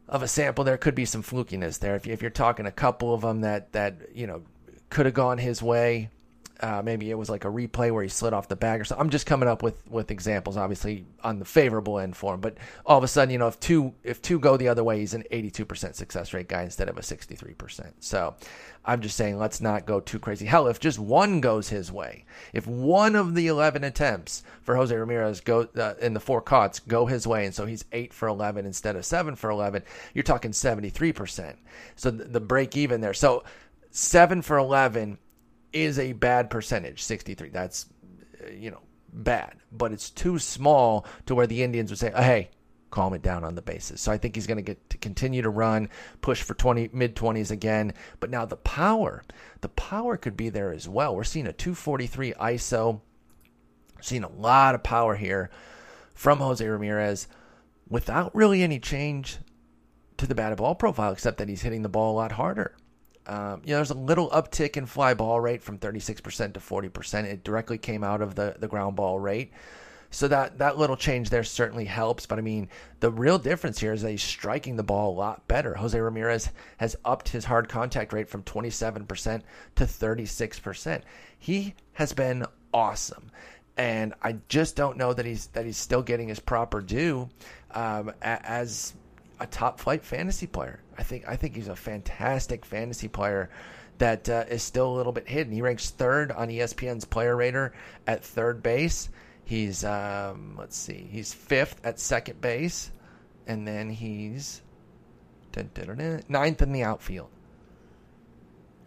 of 0.08 0.24
a 0.24 0.30
sample, 0.30 0.64
there 0.64 0.78
could 0.78 0.96
be 0.96 1.04
some 1.04 1.22
flukiness 1.22 1.78
there. 1.78 1.98
If, 1.98 2.08
you, 2.08 2.14
if 2.14 2.22
you're 2.22 2.32
talking 2.32 2.66
a 2.66 2.72
couple 2.72 3.14
of 3.14 3.20
them 3.20 3.42
that 3.42 3.74
that 3.74 3.96
you 4.16 4.26
know 4.26 4.44
could 4.90 5.06
have 5.06 5.14
gone 5.14 5.40
his 5.40 5.62
way, 5.62 6.10
uh, 6.60 6.82
maybe 6.84 7.12
it 7.12 7.18
was 7.18 7.30
like 7.30 7.46
a 7.46 7.50
replay 7.50 7.92
where 7.92 8.04
he 8.04 8.10
slid 8.10 8.34
off 8.34 8.48
the 8.48 8.56
bag 8.56 8.82
or 8.82 8.84
something. 8.84 9.06
I'm 9.06 9.10
just 9.10 9.26
coming 9.26 9.48
up 9.48 9.62
with, 9.62 9.88
with 9.90 10.12
examples, 10.12 10.58
obviously 10.58 11.06
on 11.24 11.40
the 11.40 11.46
favorable 11.46 12.00
end 12.00 12.16
for 12.16 12.34
him. 12.34 12.42
But 12.42 12.58
all 12.86 12.98
of 12.98 13.04
a 13.04 13.08
sudden, 13.08 13.32
you 13.32 13.38
know, 13.38 13.48
if 13.48 13.60
two 13.60 13.94
if 14.04 14.22
two 14.22 14.40
go 14.40 14.58
the 14.58 14.68
other 14.68 14.84
way, 14.84 15.00
he's 15.00 15.14
an 15.14 15.24
82% 15.32 15.96
success 15.96 16.34
rate 16.34 16.48
guy 16.48 16.64
instead 16.64 16.90
of 16.90 16.98
a 16.98 17.02
63%. 17.02 17.94
So 18.00 18.36
I'm 18.86 19.02
just 19.02 19.18
saying, 19.18 19.38
let's 19.38 19.62
not 19.62 19.86
go 19.86 20.00
too 20.00 20.20
crazy. 20.20 20.46
Hell, 20.46 20.68
if 20.68 20.80
just 20.80 20.98
one 20.98 21.42
goes 21.42 21.70
his 21.70 21.92
way, 21.92 22.26
if 22.54 22.66
one 22.66 23.16
of 23.16 23.36
the 23.36 23.48
11 23.48 23.84
attempts 23.84 24.44
for 24.62 24.76
Jose 24.76 24.96
Ramirez 24.96 25.42
go 25.42 25.68
uh, 25.78 25.94
in 26.02 26.14
the 26.14 26.20
four 26.20 26.42
cuts 26.42 26.80
go 26.80 27.06
his 27.06 27.28
way, 27.28 27.46
and 27.46 27.54
so 27.54 27.66
he's 27.66 27.86
eight 27.92 28.14
for 28.14 28.28
11 28.28 28.66
instead 28.66 28.96
of 28.96 29.06
seven 29.06 29.36
for 29.36 29.50
11, 29.50 29.84
you're 30.14 30.24
talking 30.24 30.52
73%. 30.52 31.56
So 31.96 32.12
the, 32.12 32.24
the 32.24 32.40
break 32.40 32.76
even 32.78 33.02
there. 33.02 33.14
So 33.14 33.44
seven 33.92 34.42
for 34.42 34.58
11 34.58 35.18
is 35.82 36.00
a 36.00 36.14
bad 36.14 36.50
percentage, 36.50 37.04
63. 37.04 37.50
That's, 37.50 37.88
uh, 38.44 38.52
you 38.52 38.72
know, 38.72 38.82
bad. 39.12 39.56
But 39.72 39.92
it's 39.92 40.10
too 40.10 40.40
small 40.40 41.06
to 41.26 41.36
where 41.36 41.48
the 41.48 41.64
Indians 41.64 41.90
would 41.90 42.00
say, 42.00 42.12
oh, 42.14 42.22
hey, 42.22 42.50
calm 42.90 43.14
it 43.14 43.22
down 43.22 43.44
on 43.44 43.56
the 43.56 43.62
bases. 43.62 44.02
So 44.02 44.12
I 44.12 44.18
think 44.18 44.36
he's 44.36 44.48
going 44.48 44.58
to 44.58 44.64
get 44.64 44.90
to 44.90 44.98
continue 44.98 45.42
to 45.42 45.50
run, 45.50 45.90
push 46.22 46.42
for 46.42 46.54
20 46.54 46.90
mid 46.94 47.16
20s 47.16 47.52
again. 47.52 47.94
But 48.20 48.30
now 48.30 48.46
the 48.46 48.58
power, 48.58 49.24
the 49.62 49.70
power 49.70 50.18
could 50.18 50.38
be 50.38 50.50
there 50.50 50.72
as 50.72 50.88
well. 50.88 51.16
We're 51.16 51.24
seeing 51.24 51.48
a 51.48 51.54
243 51.54 52.34
ISO. 52.34 53.02
seeing 54.02 54.24
a 54.24 54.32
lot 54.32 54.76
of 54.76 54.84
power 54.84 55.16
here 55.16 55.50
from 56.14 56.40
Jose 56.40 56.66
Ramirez 56.66 57.28
without 57.90 58.36
really 58.36 58.64
any 58.64 58.80
change 58.80 59.38
to 60.18 60.28
the 60.28 60.36
batted 60.36 60.58
ball 60.58 60.76
profile, 60.76 61.12
except 61.12 61.38
that 61.38 61.50
he's 61.50 61.62
hitting 61.62 61.84
the 61.84 61.90
ball 61.90 62.14
a 62.14 62.18
lot 62.18 62.34
harder. 62.34 62.76
Um, 63.28 63.62
you 63.66 63.72
know, 63.72 63.78
there's 63.78 63.92
a 63.92 63.96
little 63.96 64.30
uptick 64.30 64.78
in 64.78 64.86
fly 64.86 65.14
ball 65.14 65.40
rate 65.40 65.62
from 65.62 65.78
36% 65.78 66.54
to 66.54 66.60
40%. 66.60 67.24
It 67.26 67.44
directly 67.44 67.78
came 67.78 68.04
out 68.04 68.22
of 68.22 68.36
the, 68.36 68.56
the 68.58 68.68
ground 68.68 68.96
ball 68.96 69.20
rate. 69.20 69.52
So 70.10 70.28
that 70.30 70.58
that 70.60 70.78
little 70.78 70.96
change 70.96 71.30
there 71.30 71.44
certainly 71.44 71.86
helps. 71.86 72.26
But 72.26 72.38
I 72.40 72.42
mean, 72.42 72.70
the 73.00 73.12
real 73.12 73.38
difference 73.38 73.80
here 73.80 73.94
is 73.94 74.02
that 74.02 74.12
he's 74.12 74.24
striking 74.24 74.78
the 74.78 74.84
ball 74.84 75.12
a 75.12 75.18
lot 75.18 75.48
better. 75.48 75.74
Jose 75.76 76.00
Ramirez 76.00 76.50
has 76.78 76.96
upped 77.04 77.30
his 77.30 77.46
hard 77.46 77.68
contact 77.68 78.14
rate 78.14 78.30
from 78.30 78.44
27% 78.44 79.42
to 79.76 79.84
36%. 79.84 81.02
He 81.38 81.76
has 81.94 82.14
been 82.14 82.46
awesome. 82.74 83.32
And 83.76 84.14
I 84.24 84.38
just 84.48 84.76
don't 84.76 84.98
know 84.98 85.14
that 85.14 85.26
he's 85.26 85.48
that 85.48 85.66
he's 85.66 85.78
still 85.78 86.02
getting 86.02 86.30
his 86.30 86.40
proper 86.40 86.82
due 86.82 87.30
um, 87.72 88.12
as 88.22 88.94
a 89.40 89.48
top 89.48 89.80
flight 89.80 90.04
fantasy 90.04 90.48
player. 90.48 90.82
I 90.98 91.04
think 91.04 91.28
I 91.28 91.36
think 91.36 91.56
he's 91.56 91.68
a 91.68 91.76
fantastic 91.76 92.66
fantasy 92.66 93.08
player 93.08 93.50
that 93.98 94.30
uh, 94.30 94.46
is 94.50 94.64
still 94.64 94.94
a 94.94 94.96
little 94.96 95.12
bit 95.12 95.28
hidden. 95.28 95.54
He 95.54 95.62
ranks 95.62 95.90
third 95.90 96.32
on 96.32 96.50
ESPN's 96.50 97.06
Player 97.06 97.36
Rater 97.36 97.74
at 98.06 98.24
third 98.24 98.62
base. 98.62 99.10
He's 99.44 99.84
um, 99.84 100.56
let's 100.58 100.78
see, 100.78 101.08
he's 101.10 101.34
fifth 101.34 101.80
at 101.86 102.00
second 102.00 102.42
base, 102.42 102.92
and 103.48 103.68
then 103.68 103.90
he's 103.90 104.62
ninth 106.30 106.62
in 106.62 106.72
the 106.72 106.84
outfield. 106.84 107.30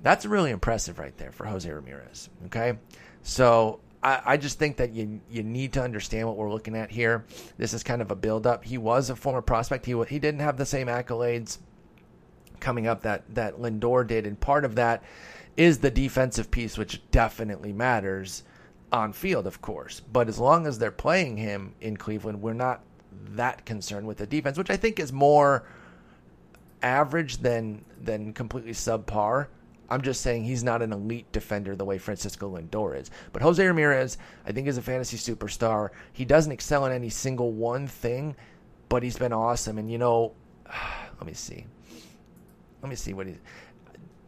That's 0.02 0.24
really 0.24 0.50
impressive 0.50 0.98
right 0.98 1.16
there 1.16 1.32
for 1.32 1.46
Jose 1.46 1.70
Ramirez. 1.70 2.30
Okay, 2.46 2.78
so 3.22 3.80
I, 4.02 4.22
I, 4.24 4.36
just 4.36 4.58
think 4.58 4.76
that 4.78 4.92
you 4.92 5.20
you 5.30 5.42
need 5.42 5.74
to 5.74 5.82
understand 5.82 6.26
what 6.26 6.36
we're 6.36 6.50
looking 6.50 6.74
at 6.74 6.90
here. 6.90 7.24
This 7.58 7.74
is 7.74 7.82
kind 7.82 8.00
of 8.00 8.10
a 8.10 8.16
build-up. 8.16 8.64
He 8.64 8.78
was 8.78 9.10
a 9.10 9.16
former 9.16 9.42
prospect. 9.42 9.84
He 9.86 10.00
he 10.08 10.18
didn't 10.18 10.40
have 10.40 10.56
the 10.56 10.66
same 10.66 10.86
accolades 10.86 11.58
coming 12.60 12.86
up 12.86 13.02
that 13.02 13.34
that 13.34 13.58
Lindor 13.58 14.06
did, 14.06 14.26
and 14.26 14.38
part 14.40 14.64
of 14.64 14.74
that 14.76 15.02
is 15.56 15.78
the 15.78 15.90
defensive 15.90 16.50
piece, 16.50 16.78
which 16.78 17.02
definitely 17.10 17.72
matters 17.72 18.44
on 18.92 19.12
field, 19.12 19.46
of 19.46 19.60
course. 19.60 20.00
But 20.00 20.28
as 20.28 20.38
long 20.38 20.66
as 20.66 20.78
they're 20.78 20.90
playing 20.90 21.36
him 21.36 21.74
in 21.80 21.96
Cleveland, 21.96 22.40
we're 22.40 22.52
not 22.54 22.82
that 23.30 23.64
concerned 23.66 24.06
with 24.06 24.18
the 24.18 24.26
defense, 24.26 24.56
which 24.56 24.70
I 24.70 24.76
think 24.76 24.98
is 24.98 25.12
more 25.12 25.64
average 26.82 27.38
than 27.38 27.84
than 28.00 28.32
completely 28.32 28.72
subpar. 28.72 29.48
I'm 29.90 30.02
just 30.02 30.20
saying 30.20 30.44
he's 30.44 30.62
not 30.62 30.82
an 30.82 30.92
elite 30.92 31.30
defender 31.32 31.74
the 31.74 31.84
way 31.84 31.98
Francisco 31.98 32.56
Lindor 32.56 32.98
is. 32.98 33.10
But 33.32 33.42
Jose 33.42 33.64
Ramirez, 33.64 34.18
I 34.46 34.52
think, 34.52 34.68
is 34.68 34.78
a 34.78 34.82
fantasy 34.82 35.16
superstar. 35.16 35.90
He 36.12 36.24
doesn't 36.24 36.52
excel 36.52 36.86
in 36.86 36.92
any 36.92 37.08
single 37.08 37.52
one 37.52 37.86
thing, 37.86 38.36
but 38.88 39.02
he's 39.02 39.18
been 39.18 39.32
awesome. 39.32 39.78
And 39.78 39.90
you 39.90 39.98
know, 39.98 40.32
let 41.18 41.26
me 41.26 41.34
see. 41.34 41.66
Let 42.82 42.88
me 42.88 42.96
see 42.96 43.12
what 43.12 43.26
he's 43.26 43.38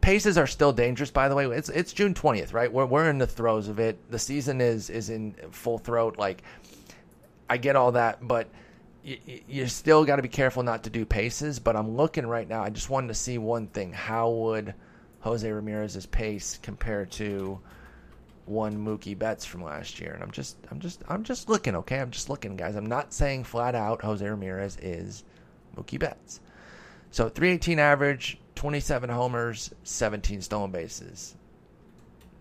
paces 0.03 0.37
are 0.37 0.45
still 0.45 0.73
dangerous. 0.73 1.09
By 1.09 1.29
the 1.29 1.35
way, 1.35 1.45
it's 1.45 1.69
it's 1.69 1.93
June 1.93 2.13
twentieth, 2.13 2.53
right? 2.53 2.71
We're 2.71 2.85
we're 2.85 3.09
in 3.09 3.17
the 3.17 3.25
throes 3.25 3.69
of 3.69 3.79
it. 3.79 3.97
The 4.11 4.19
season 4.19 4.61
is 4.61 4.89
is 4.89 5.09
in 5.09 5.33
full 5.49 5.79
throat. 5.79 6.19
Like 6.19 6.43
I 7.49 7.57
get 7.57 7.75
all 7.75 7.93
that, 7.93 8.27
but 8.27 8.49
you, 9.03 9.17
you 9.47 9.67
still 9.67 10.03
got 10.05 10.17
to 10.17 10.21
be 10.21 10.27
careful 10.27 10.61
not 10.61 10.83
to 10.83 10.89
do 10.89 11.05
paces. 11.05 11.57
But 11.57 11.75
I'm 11.75 11.95
looking 11.95 12.27
right 12.27 12.47
now. 12.47 12.61
I 12.61 12.69
just 12.69 12.89
wanted 12.89 13.07
to 13.07 13.15
see 13.15 13.37
one 13.37 13.67
thing. 13.67 13.93
How 13.93 14.29
would 14.29 14.75
Jose 15.23 15.49
Ramirez's 15.49 16.05
pace 16.05 16.59
compared 16.61 17.09
to 17.11 17.57
one 18.45 18.77
Mookie 18.77 19.17
Betts 19.17 19.45
from 19.45 19.63
last 19.63 20.01
year? 20.01 20.11
And 20.13 20.21
I'm 20.21 20.31
just 20.31 20.57
I'm 20.69 20.79
just 20.79 21.01
I'm 21.07 21.23
just 21.23 21.47
looking. 21.47 21.75
Okay, 21.77 21.99
I'm 21.99 22.11
just 22.11 22.29
looking, 22.29 22.57
guys. 22.57 22.75
I'm 22.75 22.85
not 22.85 23.13
saying 23.13 23.45
flat 23.45 23.73
out 23.73 24.01
Jose 24.01 24.27
Ramirez 24.27 24.77
is 24.81 25.23
Mookie 25.77 25.97
Betts. 25.97 26.41
So 27.09 27.29
318 27.29 27.79
average, 27.79 28.37
27 28.55 29.09
homers, 29.09 29.73
17 29.83 30.41
stolen 30.41 30.71
bases. 30.71 31.35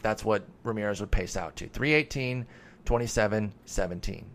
That's 0.03 0.25
what 0.25 0.45
Ramirez 0.65 0.99
would 1.01 1.13
pace 1.13 1.37
out 1.37 1.55
to. 1.57 1.69
318, 1.69 2.47
27, 2.85 3.53
17. 3.65 4.27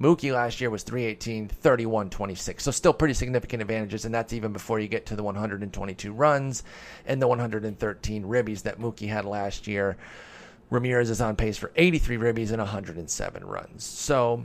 Mookie 0.00 0.32
last 0.32 0.60
year 0.60 0.68
was 0.68 0.82
318, 0.82 1.48
31, 1.48 2.10
26. 2.10 2.62
So 2.62 2.70
still 2.70 2.92
pretty 2.92 3.14
significant 3.14 3.62
advantages, 3.62 4.04
and 4.04 4.14
that's 4.14 4.32
even 4.32 4.52
before 4.52 4.78
you 4.78 4.88
get 4.88 5.06
to 5.06 5.16
the 5.16 5.22
122 5.22 6.12
runs 6.12 6.64
and 7.06 7.20
the 7.20 7.28
113 7.28 8.24
ribbies 8.24 8.62
that 8.62 8.78
Mookie 8.78 9.08
had 9.08 9.24
last 9.24 9.66
year. 9.66 9.96
Ramirez 10.68 11.10
is 11.10 11.20
on 11.20 11.36
pace 11.36 11.56
for 11.56 11.72
83 11.76 12.16
ribbies 12.16 12.50
and 12.50 12.58
107 12.58 13.44
runs. 13.44 13.84
So 13.84 14.44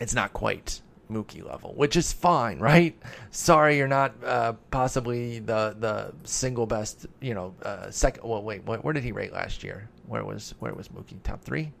it's 0.00 0.14
not 0.14 0.32
quite 0.32 0.80
Mookie 1.10 1.46
level, 1.46 1.74
which 1.74 1.96
is 1.96 2.12
fine, 2.12 2.58
right? 2.58 2.96
Sorry, 3.30 3.76
you're 3.76 3.88
not 3.88 4.12
uh, 4.24 4.54
possibly 4.70 5.38
the 5.38 5.76
the 5.78 6.12
single 6.24 6.66
best, 6.66 7.06
you 7.20 7.34
know, 7.34 7.54
uh, 7.62 7.90
second. 7.90 8.28
Well, 8.28 8.42
wait, 8.42 8.64
where 8.64 8.92
did 8.92 9.04
he 9.04 9.12
rate 9.12 9.32
last 9.32 9.62
year? 9.64 9.88
Where 10.06 10.24
was 10.24 10.54
where 10.58 10.74
was 10.74 10.88
Mookie? 10.88 11.22
Top 11.22 11.42
three, 11.42 11.72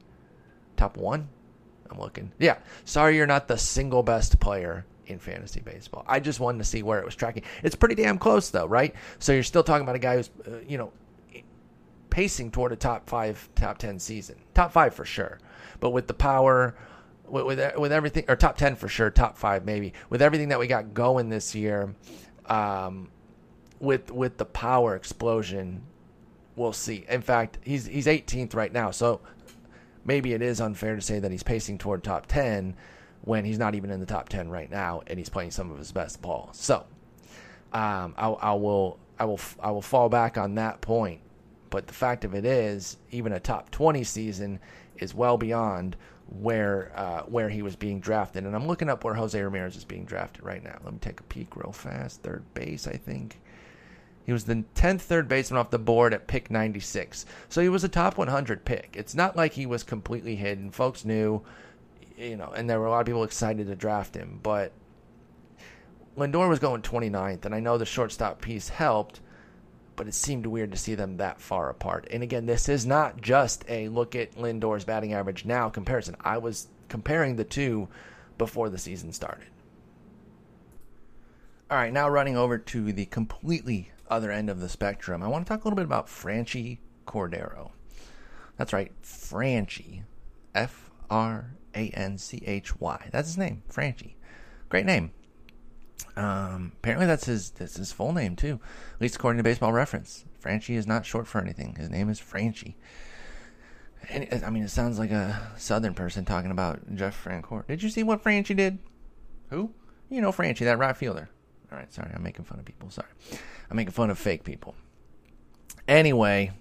top 0.76 0.96
one. 0.96 1.28
I'm 1.90 2.00
looking. 2.00 2.32
Yeah, 2.38 2.58
sorry, 2.84 3.16
you're 3.16 3.26
not 3.26 3.48
the 3.48 3.58
single 3.58 4.02
best 4.02 4.40
player 4.40 4.84
in 5.06 5.18
fantasy 5.18 5.60
baseball. 5.60 6.04
I 6.06 6.20
just 6.20 6.40
wanted 6.40 6.58
to 6.58 6.64
see 6.64 6.82
where 6.82 6.98
it 6.98 7.04
was 7.04 7.14
tracking. 7.14 7.42
It's 7.62 7.74
pretty 7.74 7.94
damn 7.94 8.18
close 8.18 8.50
though, 8.50 8.66
right? 8.66 8.94
So 9.18 9.32
you're 9.32 9.42
still 9.42 9.62
talking 9.62 9.82
about 9.82 9.96
a 9.96 10.00
guy 10.00 10.16
who's, 10.16 10.30
uh, 10.46 10.58
you 10.66 10.78
know, 10.78 10.92
pacing 12.10 12.50
toward 12.50 12.72
a 12.72 12.76
top 12.76 13.08
five, 13.08 13.48
top 13.54 13.78
ten 13.78 13.98
season, 13.98 14.36
top 14.54 14.72
five 14.72 14.94
for 14.94 15.04
sure. 15.04 15.38
But 15.80 15.90
with 15.90 16.06
the 16.06 16.14
power 16.14 16.74
with, 17.30 17.44
with, 17.44 17.76
with 17.76 17.92
everything, 17.92 18.24
or 18.28 18.36
top 18.36 18.56
ten 18.56 18.76
for 18.76 18.88
sure, 18.88 19.10
top 19.10 19.36
five 19.36 19.64
maybe. 19.64 19.92
With 20.10 20.22
everything 20.22 20.48
that 20.48 20.58
we 20.58 20.66
got 20.66 20.94
going 20.94 21.28
this 21.28 21.54
year, 21.54 21.94
um, 22.46 23.10
with 23.80 24.10
with 24.10 24.36
the 24.38 24.44
power 24.44 24.96
explosion, 24.96 25.82
we'll 26.56 26.72
see. 26.72 27.04
In 27.08 27.22
fact, 27.22 27.58
he's 27.62 27.86
he's 27.86 28.06
18th 28.06 28.54
right 28.54 28.72
now, 28.72 28.90
so 28.90 29.20
maybe 30.08 30.32
it 30.32 30.40
is 30.40 30.60
unfair 30.60 30.96
to 30.96 31.02
say 31.02 31.18
that 31.20 31.30
he's 31.30 31.42
pacing 31.42 31.76
toward 31.78 32.02
top 32.02 32.26
10 32.26 32.74
when 33.20 33.44
he's 33.44 33.58
not 33.58 33.74
even 33.74 33.90
in 33.90 34.00
the 34.00 34.06
top 34.06 34.28
10 34.30 34.48
right 34.48 34.70
now, 34.70 35.02
and 35.06 35.18
he's 35.18 35.28
playing 35.28 35.50
some 35.50 35.70
of 35.70 35.76
his 35.78 35.92
best 35.92 36.22
ball. 36.22 36.48
So, 36.52 36.86
um, 37.72 38.14
I, 38.16 38.28
I 38.28 38.52
will 38.54 38.98
I 39.18 39.26
will 39.26 39.40
I 39.60 39.70
will 39.70 39.82
fall 39.82 40.08
back 40.08 40.38
on 40.38 40.54
that 40.54 40.80
point. 40.80 41.20
But 41.70 41.86
the 41.86 41.92
fact 41.92 42.24
of 42.24 42.34
it 42.34 42.46
is, 42.46 42.96
even 43.10 43.34
a 43.34 43.40
top 43.40 43.70
20 43.70 44.02
season 44.02 44.58
is 44.96 45.14
well 45.14 45.36
beyond 45.36 45.96
where 46.40 46.90
uh, 46.94 47.22
where 47.22 47.50
he 47.50 47.60
was 47.60 47.76
being 47.76 48.00
drafted. 48.00 48.44
And 48.44 48.56
I'm 48.56 48.66
looking 48.66 48.88
up 48.88 49.04
where 49.04 49.14
Jose 49.14 49.40
Ramirez 49.40 49.76
is 49.76 49.84
being 49.84 50.06
drafted 50.06 50.42
right 50.42 50.64
now. 50.64 50.78
Let 50.82 50.94
me 50.94 50.98
take 51.00 51.20
a 51.20 51.24
peek 51.24 51.54
real 51.54 51.72
fast. 51.72 52.22
Third 52.22 52.42
base, 52.54 52.86
I 52.86 52.96
think. 52.96 53.38
He 54.28 54.32
was 54.34 54.44
the 54.44 54.62
10th 54.74 55.00
third 55.00 55.26
baseman 55.26 55.58
off 55.58 55.70
the 55.70 55.78
board 55.78 56.12
at 56.12 56.26
pick 56.26 56.50
96. 56.50 57.24
So 57.48 57.62
he 57.62 57.70
was 57.70 57.82
a 57.82 57.88
top 57.88 58.18
100 58.18 58.62
pick. 58.66 58.90
It's 58.92 59.14
not 59.14 59.36
like 59.36 59.54
he 59.54 59.64
was 59.64 59.82
completely 59.82 60.36
hidden. 60.36 60.70
Folks 60.70 61.06
knew, 61.06 61.40
you 62.18 62.36
know, 62.36 62.52
and 62.54 62.68
there 62.68 62.78
were 62.78 62.84
a 62.84 62.90
lot 62.90 63.00
of 63.00 63.06
people 63.06 63.24
excited 63.24 63.68
to 63.68 63.74
draft 63.74 64.14
him. 64.14 64.38
But 64.42 64.72
Lindor 66.14 66.46
was 66.46 66.58
going 66.58 66.82
29th, 66.82 67.46
and 67.46 67.54
I 67.54 67.60
know 67.60 67.78
the 67.78 67.86
shortstop 67.86 68.42
piece 68.42 68.68
helped 68.68 69.22
but 69.96 70.06
it 70.06 70.14
seemed 70.14 70.46
weird 70.46 70.70
to 70.70 70.76
see 70.76 70.94
them 70.94 71.16
that 71.16 71.40
far 71.40 71.70
apart. 71.70 72.06
And 72.12 72.22
again, 72.22 72.44
this 72.44 72.68
is 72.68 72.86
not 72.86 73.20
just 73.20 73.64
a 73.68 73.88
look 73.88 74.14
at 74.14 74.36
Lindor's 74.36 74.84
batting 74.84 75.14
average 75.14 75.46
now 75.46 75.70
comparison. 75.70 76.14
I 76.20 76.36
was 76.38 76.68
comparing 76.88 77.34
the 77.34 77.44
two 77.44 77.88
before 78.36 78.68
the 78.68 78.78
season 78.78 79.10
started. 79.10 79.48
All 81.68 81.76
right, 81.76 81.92
now 81.92 82.08
running 82.08 82.36
over 82.36 82.58
to 82.58 82.92
the 82.92 83.06
completely 83.06 83.90
other 84.10 84.30
end 84.30 84.50
of 84.50 84.60
the 84.60 84.68
spectrum, 84.68 85.22
I 85.22 85.28
want 85.28 85.46
to 85.46 85.48
talk 85.48 85.64
a 85.64 85.64
little 85.64 85.76
bit 85.76 85.84
about 85.84 86.06
Franchy 86.06 86.78
Cordero. 87.06 87.70
That's 88.56 88.72
right, 88.72 88.92
Franchy. 89.02 90.02
F 90.54 90.90
R 91.10 91.54
A 91.74 91.88
N 91.90 92.18
C 92.18 92.42
H 92.46 92.78
Y. 92.80 93.08
That's 93.12 93.28
his 93.28 93.38
name, 93.38 93.62
Franchy. 93.70 94.14
Great 94.68 94.86
name. 94.86 95.12
Um, 96.16 96.72
apparently, 96.78 97.06
that's 97.06 97.26
his 97.26 97.50
that's 97.50 97.76
his 97.76 97.92
full 97.92 98.12
name 98.12 98.34
too, 98.34 98.60
at 98.94 99.00
least 99.00 99.16
according 99.16 99.38
to 99.38 99.44
Baseball 99.44 99.72
Reference. 99.72 100.24
Franchy 100.42 100.74
is 100.76 100.86
not 100.86 101.06
short 101.06 101.26
for 101.26 101.40
anything. 101.40 101.76
His 101.76 101.90
name 101.90 102.08
is 102.08 102.20
Franchy. 102.20 102.74
And 104.10 104.44
I 104.44 104.50
mean, 104.50 104.62
it 104.62 104.70
sounds 104.70 104.98
like 104.98 105.10
a 105.10 105.52
Southern 105.56 105.94
person 105.94 106.24
talking 106.24 106.50
about 106.50 106.80
Jeff 106.94 107.22
Francoeur. 107.22 107.66
Did 107.66 107.82
you 107.82 107.90
see 107.90 108.02
what 108.02 108.22
Franchi 108.22 108.54
did? 108.54 108.78
Who? 109.50 109.72
You 110.08 110.20
know 110.20 110.32
Franchi, 110.32 110.64
that 110.64 110.78
right 110.78 110.96
fielder. 110.96 111.28
All 111.70 111.78
right, 111.78 111.92
sorry, 111.92 112.10
I'm 112.14 112.22
making 112.22 112.44
fun 112.44 112.58
of 112.58 112.64
people. 112.64 112.90
Sorry, 112.90 113.08
I'm 113.70 113.76
making 113.76 113.92
fun 113.92 114.10
of 114.10 114.18
fake 114.18 114.44
people. 114.44 114.74
Anyway, 115.86 116.52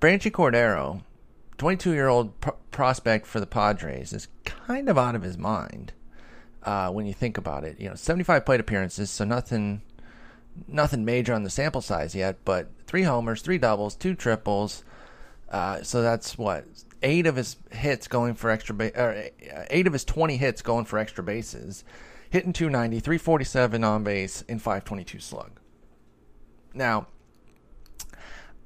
Franchy 0.00 0.30
Cordero, 0.30 1.02
22 1.58 1.92
year 1.92 2.08
old 2.08 2.38
pr- 2.40 2.50
prospect 2.70 3.26
for 3.26 3.40
the 3.40 3.46
Padres, 3.46 4.12
is 4.12 4.28
kind 4.44 4.88
of 4.88 4.98
out 4.98 5.14
of 5.14 5.22
his 5.22 5.38
mind 5.38 5.92
uh, 6.64 6.90
when 6.90 7.06
you 7.06 7.14
think 7.14 7.38
about 7.38 7.64
it. 7.64 7.80
You 7.80 7.88
know, 7.88 7.94
75 7.94 8.44
plate 8.44 8.60
appearances, 8.60 9.10
so 9.10 9.24
nothing, 9.24 9.82
nothing 10.68 11.04
major 11.04 11.34
on 11.34 11.42
the 11.42 11.50
sample 11.50 11.80
size 11.80 12.14
yet. 12.14 12.38
But 12.44 12.70
three 12.86 13.02
homers, 13.02 13.42
three 13.42 13.58
doubles, 13.58 13.94
two 13.94 14.14
triples. 14.14 14.84
Uh, 15.50 15.82
so 15.82 16.02
that's 16.02 16.36
what 16.36 16.64
eight 17.02 17.26
of 17.26 17.36
his 17.36 17.56
hits 17.70 18.08
going 18.08 18.34
for 18.34 18.50
extra 18.50 18.74
base, 18.74 18.92
or 18.96 19.10
uh, 19.10 19.64
eight 19.70 19.86
of 19.86 19.92
his 19.92 20.04
20 20.04 20.36
hits 20.36 20.62
going 20.62 20.84
for 20.84 20.98
extra 20.98 21.22
bases, 21.22 21.84
hitting 22.32 22.54
290, 22.54 23.00
347 23.00 23.84
on 23.84 24.02
base, 24.02 24.40
in 24.48 24.58
522 24.58 25.18
slug. 25.18 25.60
Now, 26.72 27.06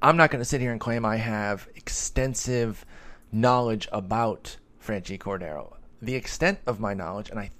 I'm 0.01 0.15
not 0.15 0.31
going 0.31 0.39
to 0.39 0.45
sit 0.45 0.61
here 0.61 0.71
and 0.71 0.79
claim 0.79 1.03
I 1.03 1.17
have 1.17 1.67
extensive 1.75 2.85
knowledge 3.29 3.89
about 3.91 4.55
Franchy 4.81 5.19
Cordero. 5.19 5.73
The 6.01 6.15
extent 6.15 6.59
of 6.65 6.79
my 6.79 6.93
knowledge, 6.93 7.29
and 7.29 7.37
I, 7.37 7.51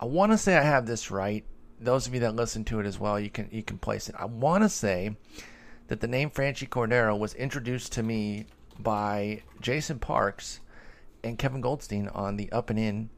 I 0.00 0.06
want 0.06 0.32
to 0.32 0.38
say 0.38 0.56
I 0.56 0.62
have 0.62 0.84
this 0.84 1.12
right. 1.12 1.44
Those 1.78 2.08
of 2.08 2.14
you 2.14 2.18
that 2.20 2.34
listen 2.34 2.64
to 2.64 2.80
it 2.80 2.86
as 2.86 2.98
well, 2.98 3.20
you 3.20 3.30
can 3.30 3.48
you 3.52 3.62
can 3.62 3.78
place 3.78 4.08
it. 4.08 4.16
I 4.18 4.24
want 4.24 4.64
to 4.64 4.68
say 4.68 5.14
that 5.86 6.00
the 6.00 6.08
name 6.08 6.30
Franchy 6.30 6.68
Cordero 6.68 7.16
was 7.16 7.34
introduced 7.34 7.92
to 7.92 8.02
me 8.02 8.46
by 8.80 9.44
Jason 9.60 10.00
Parks 10.00 10.58
and 11.22 11.38
Kevin 11.38 11.60
Goldstein 11.60 12.08
on 12.08 12.36
the 12.36 12.50
Up 12.50 12.68
and 12.68 12.80
In 12.80 13.10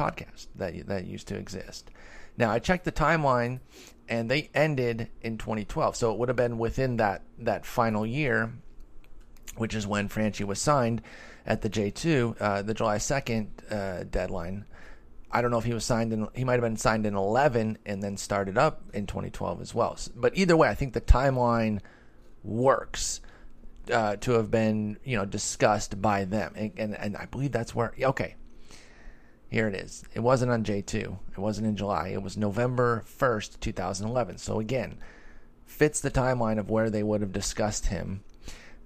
podcast 0.00 0.46
that 0.56 0.86
that 0.86 1.06
used 1.06 1.28
to 1.28 1.36
exist. 1.36 1.90
Now 2.36 2.50
I 2.50 2.58
checked 2.58 2.84
the 2.84 2.92
timeline, 2.92 3.60
and 4.08 4.30
they 4.30 4.50
ended 4.54 5.08
in 5.20 5.36
2012, 5.36 5.96
so 5.96 6.12
it 6.12 6.18
would 6.18 6.28
have 6.28 6.36
been 6.36 6.58
within 6.58 6.96
that 6.96 7.22
that 7.38 7.66
final 7.66 8.06
year, 8.06 8.52
which 9.56 9.74
is 9.74 9.86
when 9.86 10.08
Franchy 10.08 10.44
was 10.44 10.60
signed 10.60 11.02
at 11.46 11.62
the 11.62 11.70
J2, 11.70 12.36
uh, 12.40 12.62
the 12.62 12.74
July 12.74 12.98
2nd 12.98 13.48
uh, 13.70 14.04
deadline. 14.04 14.64
I 15.32 15.42
don't 15.42 15.50
know 15.50 15.58
if 15.58 15.64
he 15.64 15.74
was 15.74 15.84
signed 15.84 16.12
in. 16.12 16.28
He 16.34 16.44
might 16.44 16.54
have 16.54 16.62
been 16.62 16.76
signed 16.76 17.06
in 17.06 17.14
11 17.14 17.78
and 17.86 18.02
then 18.02 18.16
started 18.16 18.58
up 18.58 18.82
in 18.92 19.06
2012 19.06 19.60
as 19.60 19.74
well. 19.74 19.96
But 20.16 20.36
either 20.36 20.56
way, 20.56 20.68
I 20.68 20.74
think 20.74 20.92
the 20.92 21.00
timeline 21.00 21.80
works 22.42 23.20
uh, 23.92 24.16
to 24.16 24.32
have 24.32 24.50
been 24.50 24.98
you 25.04 25.16
know 25.16 25.24
discussed 25.24 26.00
by 26.00 26.24
them, 26.24 26.52
and, 26.56 26.72
and 26.76 26.94
and 26.96 27.16
I 27.16 27.26
believe 27.26 27.52
that's 27.52 27.74
where. 27.74 27.92
Okay, 28.00 28.34
here 29.50 29.66
it 29.66 29.74
is. 29.74 30.04
It 30.14 30.20
wasn't 30.20 30.52
on 30.52 30.64
J2. 30.64 31.18
It 31.32 31.38
wasn't 31.38 31.66
in 31.66 31.76
July. 31.76 32.08
It 32.08 32.22
was 32.22 32.36
November 32.36 33.04
1st, 33.18 33.60
2011. 33.60 34.38
So 34.38 34.60
again, 34.60 34.98
fits 35.66 36.00
the 36.00 36.10
timeline 36.10 36.58
of 36.58 36.70
where 36.70 36.88
they 36.88 37.02
would 37.02 37.20
have 37.20 37.32
discussed 37.32 37.86
him 37.86 38.22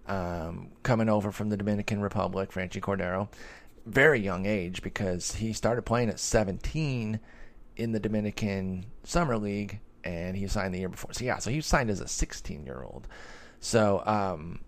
um, 0.06 0.68
coming 0.82 1.08
over 1.08 1.30
from 1.30 1.50
the 1.50 1.56
Dominican 1.56 2.00
Republic, 2.00 2.50
Franchy 2.50 2.80
Cordero. 2.80 3.28
Very 3.86 4.20
young 4.20 4.46
age 4.46 4.82
because 4.82 5.34
he 5.34 5.52
started 5.52 5.82
playing 5.82 6.08
at 6.08 6.18
17 6.18 7.20
in 7.76 7.92
the 7.92 8.00
Dominican 8.00 8.86
Summer 9.02 9.36
League 9.36 9.80
and 10.04 10.36
he 10.36 10.46
signed 10.46 10.74
the 10.74 10.78
year 10.78 10.88
before. 10.88 11.12
So 11.12 11.24
yeah, 11.24 11.38
so 11.38 11.50
he 11.50 11.60
signed 11.60 11.90
as 11.90 12.00
a 12.00 12.08
16 12.08 12.64
year 12.64 12.82
old. 12.82 13.06
So 13.60 14.02
um, 14.06 14.60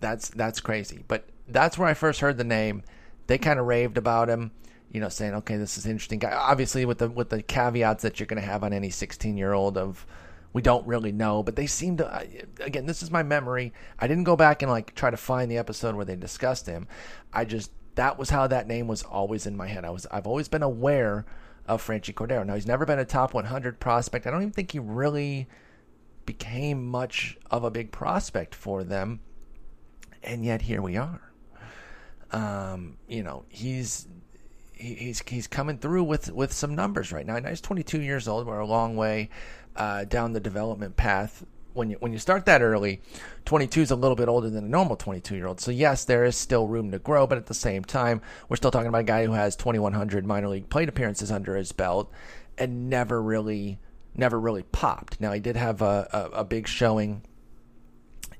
that's 0.00 0.28
that's 0.30 0.60
crazy. 0.60 1.04
But 1.06 1.28
that's 1.48 1.78
where 1.78 1.88
I 1.88 1.94
first 1.94 2.20
heard 2.20 2.38
the 2.38 2.44
name. 2.44 2.82
They 3.26 3.38
kind 3.38 3.58
of 3.58 3.66
raved 3.66 3.98
about 3.98 4.28
him, 4.28 4.52
you 4.96 5.00
know, 5.02 5.10
saying, 5.10 5.34
"Okay, 5.34 5.58
this 5.58 5.76
is 5.76 5.84
interesting 5.84 6.18
guy." 6.18 6.32
Obviously, 6.32 6.86
with 6.86 6.96
the 6.96 7.10
with 7.10 7.28
the 7.28 7.42
caveats 7.42 8.02
that 8.02 8.18
you're 8.18 8.26
going 8.26 8.40
to 8.40 8.48
have 8.48 8.64
on 8.64 8.72
any 8.72 8.88
16 8.88 9.36
year 9.36 9.52
old 9.52 9.76
of 9.76 10.06
we 10.54 10.62
don't 10.62 10.86
really 10.86 11.12
know, 11.12 11.42
but 11.42 11.54
they 11.54 11.66
seem 11.66 11.98
to. 11.98 12.26
Again, 12.60 12.86
this 12.86 13.02
is 13.02 13.10
my 13.10 13.22
memory. 13.22 13.74
I 13.98 14.08
didn't 14.08 14.24
go 14.24 14.36
back 14.36 14.62
and 14.62 14.70
like 14.70 14.94
try 14.94 15.10
to 15.10 15.16
find 15.18 15.50
the 15.50 15.58
episode 15.58 15.96
where 15.96 16.06
they 16.06 16.16
discussed 16.16 16.66
him. 16.66 16.88
I 17.30 17.44
just 17.44 17.72
that 17.96 18.18
was 18.18 18.30
how 18.30 18.46
that 18.46 18.66
name 18.66 18.88
was 18.88 19.02
always 19.02 19.44
in 19.44 19.54
my 19.54 19.66
head. 19.66 19.84
I 19.84 19.90
was 19.90 20.06
I've 20.10 20.26
always 20.26 20.48
been 20.48 20.62
aware 20.62 21.26
of 21.66 21.86
Franchy 21.86 22.14
Cordero. 22.14 22.46
Now 22.46 22.54
he's 22.54 22.66
never 22.66 22.86
been 22.86 22.98
a 22.98 23.04
top 23.04 23.34
100 23.34 23.78
prospect. 23.78 24.26
I 24.26 24.30
don't 24.30 24.40
even 24.40 24.52
think 24.52 24.72
he 24.72 24.78
really 24.78 25.46
became 26.24 26.86
much 26.86 27.36
of 27.50 27.64
a 27.64 27.70
big 27.70 27.92
prospect 27.92 28.54
for 28.54 28.82
them, 28.82 29.20
and 30.22 30.42
yet 30.42 30.62
here 30.62 30.80
we 30.80 30.96
are. 30.96 31.20
Um, 32.32 32.96
you 33.06 33.22
know, 33.22 33.44
he's 33.50 34.08
he's 34.76 35.22
he's 35.26 35.46
coming 35.46 35.78
through 35.78 36.04
with 36.04 36.30
with 36.32 36.52
some 36.52 36.74
numbers 36.74 37.12
right 37.12 37.26
now. 37.26 37.38
Now 37.38 37.48
he's 37.48 37.60
22 37.60 38.00
years 38.00 38.28
old. 38.28 38.46
We're 38.46 38.58
a 38.58 38.66
long 38.66 38.96
way 38.96 39.30
uh, 39.74 40.04
down 40.04 40.32
the 40.32 40.40
development 40.40 40.96
path. 40.96 41.44
When 41.72 41.90
you 41.90 41.96
when 42.00 42.12
you 42.12 42.18
start 42.18 42.46
that 42.46 42.62
early, 42.62 43.00
22 43.44 43.82
is 43.82 43.90
a 43.90 43.96
little 43.96 44.16
bit 44.16 44.28
older 44.28 44.48
than 44.48 44.64
a 44.64 44.68
normal 44.68 44.96
22 44.96 45.34
year 45.34 45.46
old. 45.46 45.60
So 45.60 45.70
yes, 45.70 46.04
there 46.04 46.24
is 46.24 46.36
still 46.36 46.66
room 46.66 46.90
to 46.92 46.98
grow, 46.98 47.26
but 47.26 47.38
at 47.38 47.46
the 47.46 47.54
same 47.54 47.84
time, 47.84 48.22
we're 48.48 48.56
still 48.56 48.70
talking 48.70 48.88
about 48.88 49.02
a 49.02 49.04
guy 49.04 49.26
who 49.26 49.32
has 49.32 49.56
2,100 49.56 50.24
minor 50.24 50.48
league 50.48 50.70
plate 50.70 50.88
appearances 50.88 51.30
under 51.30 51.56
his 51.56 51.72
belt 51.72 52.10
and 52.56 52.88
never 52.88 53.20
really 53.20 53.78
never 54.14 54.40
really 54.40 54.62
popped. 54.62 55.20
Now 55.20 55.32
he 55.32 55.40
did 55.40 55.56
have 55.56 55.82
a, 55.82 56.08
a, 56.12 56.38
a 56.40 56.44
big 56.44 56.66
showing 56.66 57.22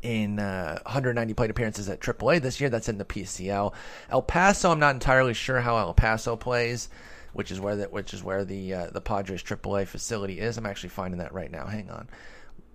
in 0.07 0.39
uh, 0.39 0.79
190 0.85 1.35
plate 1.35 1.51
appearances 1.51 1.89
at 1.89 2.01
AAA 2.01 2.41
this 2.41 2.61
year. 2.61 2.71
That's 2.71 2.89
in 2.89 2.99
the 2.99 3.05
PCL. 3.05 3.75
El 4.09 4.23
Paso, 4.23 4.71
I'm 4.71 4.79
not 4.79 4.95
entirely 4.95 5.35
sure 5.35 5.61
how 5.61 5.77
El 5.79 5.95
Paso 5.95 6.37
plays, 6.37 6.89
which 7.33 7.51
is 7.51 7.61
where 7.61 7.75
the, 7.75 7.85
which 7.87 8.15
is 8.15 8.23
where 8.23 8.45
the 8.45 8.73
uh, 8.73 8.87
the 8.93 9.01
Padres 9.01 9.43
AAA 9.43 9.89
facility 9.89 10.39
is. 10.39 10.57
I'm 10.57 10.67
actually 10.67 10.91
finding 10.91 11.19
that 11.19 11.35
right 11.35 11.51
now. 11.51 11.67
Hang 11.67 11.91
on. 11.91 12.09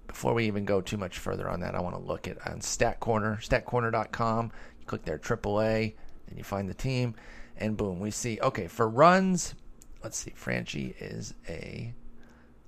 Before 0.08 0.34
we 0.34 0.46
even 0.48 0.66
go 0.66 0.82
too 0.82 0.98
much 0.98 1.20
further 1.20 1.50
on 1.50 1.62
that, 1.62 1.74
I 1.74 1.80
want 1.80 1.96
to 1.96 2.02
look 2.02 2.28
at 2.28 2.46
on 2.46 2.60
Stat 2.60 3.00
Corner, 3.00 3.40
StatCorner.com. 3.42 4.52
You 4.80 4.86
click 4.86 5.06
there 5.06 5.18
AAA, 5.18 5.94
and 6.28 6.38
you 6.38 6.44
find 6.44 6.68
the 6.68 6.74
team, 6.74 7.16
and 7.56 7.78
boom, 7.78 8.02
we 8.02 8.12
see. 8.12 8.40
Okay, 8.42 8.68
for 8.68 8.90
runs, 8.90 9.56
let's 10.04 10.18
see. 10.18 10.32
Franchy 10.32 10.96
is 11.00 11.34
a 11.48 11.94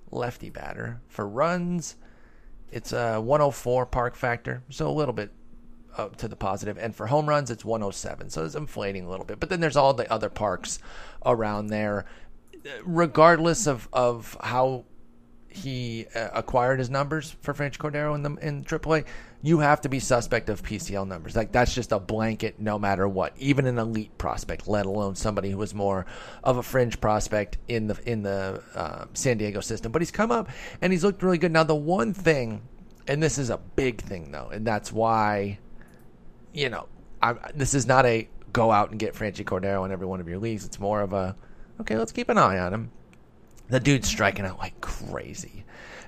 lefty 0.10 0.50
batter. 0.50 1.02
For 1.10 1.28
runs, 1.28 1.98
it's 2.74 2.92
uh, 2.92 3.14
a 3.18 3.22
104 3.22 3.86
park 3.86 4.16
factor, 4.16 4.64
so 4.70 4.90
a 4.90 4.92
little 4.92 5.14
bit 5.14 5.32
up 5.96 6.16
to 6.18 6.28
the 6.28 6.36
positive. 6.36 6.78
And 6.78 6.96
for 6.96 7.08
home 7.08 7.30
runs, 7.30 7.52
it's 7.52 7.64
107, 7.64 8.32
so 8.32 8.44
it's 8.46 8.56
inflating 8.56 9.06
a 9.06 9.10
little 9.10 9.26
bit. 9.26 9.40
But 9.40 9.50
then 9.50 9.60
there's 9.60 9.78
all 9.78 9.94
the 9.94 10.12
other 10.12 10.30
parks 10.30 10.80
around 11.26 11.68
there. 11.68 12.06
Regardless 12.84 13.68
of, 13.68 13.88
of 13.94 14.38
how 14.42 14.86
he 15.54 16.08
uh, 16.16 16.30
acquired 16.34 16.80
his 16.80 16.90
numbers 16.90 17.36
for 17.42 17.54
Franchy 17.54 17.78
Cordero 17.78 18.16
in 18.16 18.24
the 18.24 18.36
in 18.46 18.64
AAA, 18.64 19.06
you 19.42 19.60
have 19.60 19.82
to 19.82 19.90
be 19.90 20.00
suspect 20.00 20.50
of 20.50 20.64
PCL 20.64 21.08
numbers. 21.08 21.36
Like 21.36 21.52
that's 21.52 21.74
just 21.74 21.92
a 21.92 22.00
blanket, 22.00 22.60
no 22.60 22.80
matter 22.80 23.08
what. 23.08 23.34
Even 23.38 23.68
an 23.68 23.78
elite 23.78 24.18
prospect, 24.18 24.68
let 24.68 24.86
alone 24.86 25.16
somebody 25.16 25.52
who 25.52 25.58
was 25.58 25.74
more 25.74 26.06
of 26.44 26.58
a 26.58 26.64
fringe 26.64 27.00
prospect 27.00 27.58
in 27.68 27.88
the 27.88 28.00
in 28.10 28.24
the 28.24 28.64
uh, 28.74 29.06
San 29.14 29.38
Diego 29.38 29.60
system. 29.60 29.92
But 29.92 30.02
he's 30.02 30.12
come 30.12 30.32
up 30.32 30.50
and 30.82 30.92
he's 30.92 31.04
looked 31.04 31.22
really 31.22 31.38
good. 31.38 31.52
Now 31.52 31.64
the 31.64 31.76
one 31.76 32.14
thing, 32.14 32.64
and 33.08 33.22
this 33.22 33.38
is 33.38 33.50
a 33.50 33.58
big 33.58 34.02
thing 34.02 34.32
though, 34.32 34.50
and 34.52 34.66
that's 34.66 34.92
why, 34.92 35.60
you 36.52 36.70
know, 36.70 36.88
I, 37.22 37.36
this 37.54 37.76
is 37.76 37.86
not 37.86 38.06
a 38.08 38.28
go 38.54 38.72
out 38.72 38.90
and 38.90 39.00
get 39.00 39.14
Franchy 39.14 39.46
Cordero 39.46 39.86
in 39.86 39.92
every 39.92 40.08
one 40.08 40.20
of 40.20 40.28
your 40.28 40.40
leagues. 40.40 40.66
It's 40.66 40.80
more 40.80 41.02
of 41.02 41.14
a 41.14 41.36
okay, 41.80 41.96
let's 41.96 42.12
keep 42.12 42.30
an 42.30 42.40
eye 42.40 42.58
on 42.58 42.74
him 42.74 42.92
the 43.70 43.80
dude's 43.80 44.08
striking 44.08 44.46
out 44.46 44.60
like 44.60 44.80
crazy. 44.82 45.64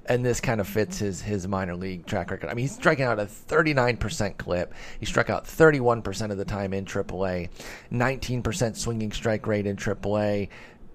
And 0.08 0.24
this 0.24 0.40
kind 0.40 0.62
of 0.62 0.68
fits 0.68 1.00
his, 1.00 1.22
his 1.22 1.48
minor 1.48 1.76
league 1.76 2.06
track 2.06 2.30
record. 2.30 2.50
I 2.50 2.54
mean, 2.54 2.64
he's 2.64 2.76
striking 2.76 3.06
out 3.06 3.20
a 3.20 3.26
39% 3.26 4.38
clip. 4.38 4.74
He 5.00 5.06
struck 5.06 5.32
out 5.32 5.46
31% 5.46 6.32
of 6.32 6.38
the 6.38 6.46
time 6.46 6.74
in 6.74 6.86
AAA, 6.86 7.50
19% 7.92 8.76
swinging 8.76 9.12
strike 9.12 9.48
rate 9.48 9.66
in 9.66 9.78
AAA, 9.78 10.50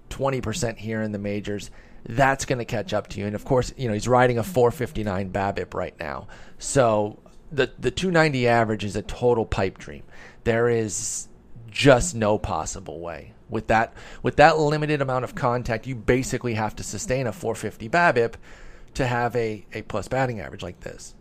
20% 0.09 0.77
here 0.77 1.01
in 1.01 1.11
the 1.11 1.17
majors. 1.17 1.71
That's 2.05 2.45
going 2.45 2.59
to 2.59 2.65
catch 2.65 2.93
up 2.93 3.07
to 3.09 3.19
you. 3.19 3.25
And 3.25 3.35
of 3.35 3.43
course, 3.43 3.73
you 3.75 3.89
know, 3.89 3.93
he's 3.93 4.07
riding 4.07 4.37
a 4.37 4.43
459 4.43 5.31
BABIP 5.31 5.73
right 5.73 5.99
now. 5.99 6.27
So 6.57 7.19
the, 7.51 7.69
the 7.79 7.91
290 7.91 8.47
average 8.47 8.85
is 8.85 8.95
a 8.95 9.01
total 9.01 9.45
pipe 9.45 9.77
dream. 9.77 10.03
There 10.45 10.69
is 10.69 11.27
just 11.71 12.13
no 12.13 12.37
possible 12.37 12.99
way 12.99 13.33
with 13.51 13.67
that 13.67 13.93
with 14.23 14.37
that 14.37 14.57
limited 14.57 15.01
amount 15.01 15.23
of 15.23 15.35
contact, 15.35 15.85
you 15.85 15.93
basically 15.93 16.55
have 16.55 16.75
to 16.77 16.83
sustain 16.83 17.27
a 17.27 17.33
450 17.33 17.89
BABIP 17.89 18.33
to 18.95 19.05
have 19.05 19.35
a, 19.35 19.65
a 19.73 19.83
plus 19.83 20.07
batting 20.07 20.39
average 20.39 20.63
like 20.63 20.79
this. 20.79 21.13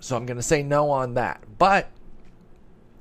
So 0.00 0.16
I'm 0.16 0.26
going 0.26 0.36
to 0.36 0.42
say 0.42 0.62
no 0.62 0.90
on 0.90 1.14
that. 1.14 1.42
But 1.58 1.90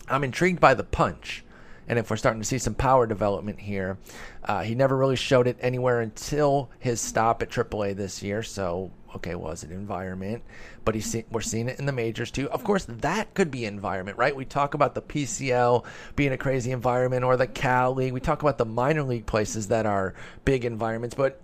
I'm 0.08 0.24
intrigued 0.24 0.60
by 0.60 0.74
the 0.74 0.84
punch. 0.84 1.44
And 1.88 1.98
if 1.98 2.10
we're 2.10 2.18
starting 2.18 2.42
to 2.42 2.48
see 2.48 2.58
some 2.58 2.74
power 2.74 3.08
development 3.08 3.60
here, 3.60 3.98
uh, 4.44 4.62
he 4.62 4.76
never 4.76 4.98
really 4.98 5.16
showed 5.16 5.48
it 5.48 5.58
anywhere 5.62 6.02
until 6.02 6.70
his 6.80 7.00
stop 7.00 7.42
at 7.42 7.50
AAA 7.50 7.96
this 7.96 8.22
year. 8.22 8.44
So 8.44 8.92
okay, 9.16 9.36
was 9.36 9.64
it 9.64 9.72
environment? 9.72 10.44
But 10.88 10.96
he's 10.96 11.18
we're 11.30 11.42
seeing 11.42 11.68
it 11.68 11.80
in 11.80 11.86
the 11.86 11.92
majors 11.92 12.32
too. 12.32 12.50
Of 12.50 12.64
course, 12.64 12.86
that 12.86 13.34
could 13.34 13.52
be 13.52 13.66
environment, 13.66 14.18
right? 14.18 14.34
We 14.34 14.46
talk 14.46 14.74
about 14.74 14.96
the 14.96 15.02
PCL 15.02 15.84
being 16.16 16.32
a 16.32 16.38
crazy 16.38 16.72
environment 16.72 17.26
or 17.26 17.36
the 17.36 17.46
Cal 17.46 17.94
League. 17.94 18.14
We 18.14 18.22
talk 18.22 18.42
about 18.42 18.58
the 18.58 18.64
minor 18.64 19.04
league 19.04 19.26
places 19.26 19.68
that 19.68 19.86
are 19.86 20.14
big 20.46 20.64
environments, 20.64 21.14
but 21.14 21.42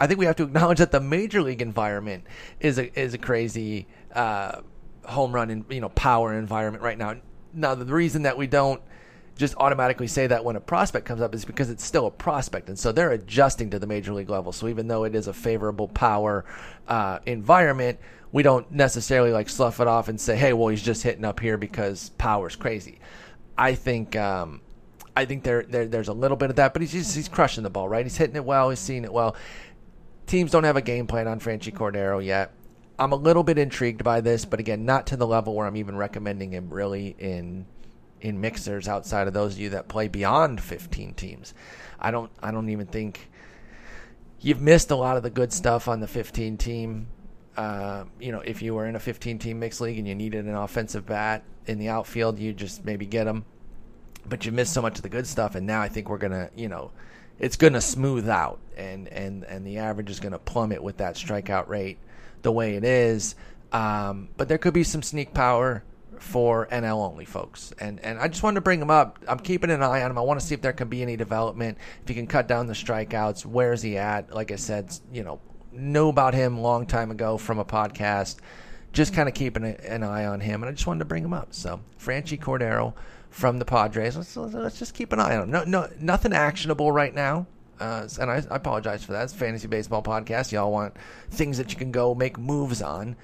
I 0.00 0.08
think 0.08 0.18
we 0.18 0.26
have 0.26 0.34
to 0.34 0.42
acknowledge 0.42 0.78
that 0.78 0.90
the 0.90 0.98
major 0.98 1.42
league 1.42 1.62
environment 1.62 2.24
is 2.58 2.76
a 2.76 3.00
is 3.00 3.14
a 3.14 3.18
crazy 3.18 3.86
uh, 4.12 4.62
home 5.04 5.32
run 5.32 5.50
and 5.50 5.64
you 5.70 5.80
know 5.80 5.90
power 5.90 6.36
environment 6.36 6.82
right 6.82 6.98
now. 6.98 7.14
Now 7.54 7.76
the 7.76 7.84
reason 7.84 8.22
that 8.22 8.36
we 8.36 8.48
don't 8.48 8.82
just 9.36 9.54
automatically 9.58 10.08
say 10.08 10.26
that 10.26 10.44
when 10.44 10.56
a 10.56 10.60
prospect 10.60 11.06
comes 11.06 11.20
up 11.20 11.36
is 11.36 11.44
because 11.44 11.70
it's 11.70 11.84
still 11.84 12.06
a 12.06 12.10
prospect, 12.10 12.68
and 12.68 12.76
so 12.76 12.90
they're 12.90 13.12
adjusting 13.12 13.70
to 13.70 13.78
the 13.78 13.86
major 13.86 14.12
league 14.12 14.28
level. 14.28 14.50
So 14.50 14.66
even 14.66 14.88
though 14.88 15.04
it 15.04 15.14
is 15.14 15.28
a 15.28 15.32
favorable 15.32 15.86
power 15.86 16.44
uh, 16.88 17.20
environment, 17.26 18.00
we 18.32 18.42
don't 18.42 18.70
necessarily 18.72 19.30
like 19.30 19.48
slough 19.48 19.78
it 19.80 19.86
off 19.86 20.08
and 20.08 20.20
say, 20.20 20.36
"Hey, 20.36 20.52
well, 20.52 20.68
he's 20.68 20.82
just 20.82 21.02
hitting 21.02 21.24
up 21.24 21.40
here 21.40 21.58
because 21.58 22.10
power's 22.18 22.56
crazy." 22.56 22.98
I 23.56 23.74
think 23.74 24.16
um, 24.16 24.62
I 25.16 25.26
think 25.26 25.44
there, 25.44 25.62
there 25.62 25.86
there's 25.86 26.08
a 26.08 26.12
little 26.14 26.36
bit 26.36 26.50
of 26.50 26.56
that, 26.56 26.72
but 26.72 26.82
he's 26.82 26.92
just, 26.92 27.14
he's 27.14 27.28
crushing 27.28 27.62
the 27.62 27.70
ball, 27.70 27.88
right? 27.88 28.04
He's 28.04 28.16
hitting 28.16 28.36
it 28.36 28.44
well, 28.44 28.70
he's 28.70 28.78
seeing 28.78 29.04
it 29.04 29.12
well. 29.12 29.36
Teams 30.26 30.50
don't 30.50 30.64
have 30.64 30.76
a 30.76 30.82
game 30.82 31.06
plan 31.06 31.28
on 31.28 31.40
Franchy 31.40 31.72
Cordero 31.72 32.24
yet. 32.24 32.52
I'm 32.98 33.12
a 33.12 33.16
little 33.16 33.42
bit 33.42 33.58
intrigued 33.58 34.04
by 34.04 34.20
this, 34.20 34.44
but 34.44 34.60
again, 34.60 34.84
not 34.84 35.08
to 35.08 35.16
the 35.16 35.26
level 35.26 35.54
where 35.54 35.66
I'm 35.66 35.76
even 35.76 35.96
recommending 35.96 36.52
him 36.52 36.70
really 36.72 37.14
in 37.18 37.66
in 38.20 38.40
mixers 38.40 38.86
outside 38.86 39.26
of 39.26 39.34
those 39.34 39.54
of 39.54 39.58
you 39.58 39.70
that 39.70 39.88
play 39.88 40.06
beyond 40.06 40.60
15 40.60 41.14
teams. 41.14 41.52
I 41.98 42.10
don't 42.10 42.30
I 42.42 42.50
don't 42.50 42.70
even 42.70 42.86
think 42.86 43.28
you've 44.40 44.60
missed 44.60 44.90
a 44.90 44.96
lot 44.96 45.16
of 45.16 45.22
the 45.22 45.30
good 45.30 45.52
stuff 45.52 45.88
on 45.88 46.00
the 46.00 46.06
15 46.06 46.56
team. 46.56 47.08
Uh, 47.56 48.04
you 48.20 48.32
know, 48.32 48.40
if 48.40 48.62
you 48.62 48.74
were 48.74 48.86
in 48.86 48.96
a 48.96 49.00
15 49.00 49.38
team 49.38 49.58
mixed 49.58 49.80
league 49.80 49.98
and 49.98 50.08
you 50.08 50.14
needed 50.14 50.46
an 50.46 50.54
offensive 50.54 51.06
bat 51.06 51.42
in 51.66 51.78
the 51.78 51.88
outfield, 51.88 52.38
you 52.38 52.52
just 52.52 52.84
maybe 52.84 53.06
get 53.06 53.24
them. 53.24 53.44
But 54.26 54.46
you 54.46 54.52
missed 54.52 54.72
so 54.72 54.82
much 54.82 54.96
of 54.96 55.02
the 55.02 55.08
good 55.08 55.26
stuff, 55.26 55.54
and 55.54 55.66
now 55.66 55.80
I 55.82 55.88
think 55.88 56.08
we're 56.08 56.18
gonna, 56.18 56.50
you 56.54 56.68
know, 56.68 56.92
it's 57.38 57.56
gonna 57.56 57.80
smooth 57.80 58.28
out, 58.28 58.60
and 58.76 59.08
and 59.08 59.44
and 59.44 59.66
the 59.66 59.78
average 59.78 60.10
is 60.10 60.20
gonna 60.20 60.38
plummet 60.38 60.82
with 60.82 60.98
that 60.98 61.16
strikeout 61.16 61.68
rate 61.68 61.98
the 62.42 62.52
way 62.52 62.76
it 62.76 62.84
is. 62.84 63.34
Um, 63.72 64.28
but 64.36 64.48
there 64.48 64.58
could 64.58 64.74
be 64.74 64.84
some 64.84 65.02
sneak 65.02 65.34
power 65.34 65.82
for 66.22 66.68
NL 66.70 67.04
only 67.04 67.24
folks. 67.24 67.72
And 67.78 68.00
and 68.00 68.18
I 68.18 68.28
just 68.28 68.42
wanted 68.42 68.56
to 68.56 68.60
bring 68.60 68.80
them 68.80 68.90
up. 68.90 69.18
I'm 69.26 69.40
keeping 69.40 69.70
an 69.70 69.82
eye 69.82 70.02
on 70.02 70.10
him. 70.10 70.18
I 70.18 70.20
want 70.20 70.40
to 70.40 70.46
see 70.46 70.54
if 70.54 70.62
there 70.62 70.72
can 70.72 70.88
be 70.88 71.02
any 71.02 71.16
development. 71.16 71.78
If 72.02 72.08
he 72.08 72.14
can 72.14 72.26
cut 72.26 72.46
down 72.46 72.66
the 72.66 72.74
strikeouts, 72.74 73.44
where 73.44 73.72
is 73.72 73.82
he 73.82 73.98
at? 73.98 74.32
Like 74.32 74.52
I 74.52 74.56
said, 74.56 74.94
you 75.12 75.24
know, 75.24 75.40
know 75.72 76.08
about 76.08 76.34
him 76.34 76.56
a 76.56 76.60
long 76.60 76.86
time 76.86 77.10
ago 77.10 77.38
from 77.38 77.58
a 77.58 77.64
podcast. 77.64 78.36
Just 78.92 79.14
kind 79.14 79.28
of 79.28 79.34
keeping 79.34 79.64
an 79.64 80.02
eye 80.02 80.26
on 80.26 80.40
him, 80.40 80.62
and 80.62 80.68
I 80.68 80.72
just 80.72 80.86
wanted 80.86 81.00
to 81.00 81.04
bring 81.06 81.24
him 81.24 81.32
up. 81.32 81.54
So 81.54 81.80
Franchy 81.98 82.38
Cordero 82.38 82.92
from 83.30 83.58
the 83.58 83.64
Padres. 83.64 84.16
Let's, 84.16 84.36
let's 84.36 84.78
just 84.78 84.94
keep 84.94 85.12
an 85.12 85.20
eye 85.20 85.36
on 85.36 85.44
him. 85.44 85.50
No, 85.50 85.64
no, 85.64 85.88
nothing 85.98 86.32
actionable 86.34 86.92
right 86.92 87.14
now. 87.14 87.46
Uh, 87.80 88.06
and 88.20 88.30
I, 88.30 88.42
I, 88.50 88.56
apologize 88.56 89.02
for 89.02 89.12
that. 89.12 89.24
It's 89.24 89.32
fantasy 89.32 89.66
baseball 89.66 90.02
podcast. 90.02 90.52
Y'all 90.52 90.70
want 90.70 90.94
things 91.30 91.56
that 91.56 91.72
you 91.72 91.78
can 91.78 91.90
go 91.90 92.14
make 92.14 92.38
moves 92.38 92.82
on 92.82 93.16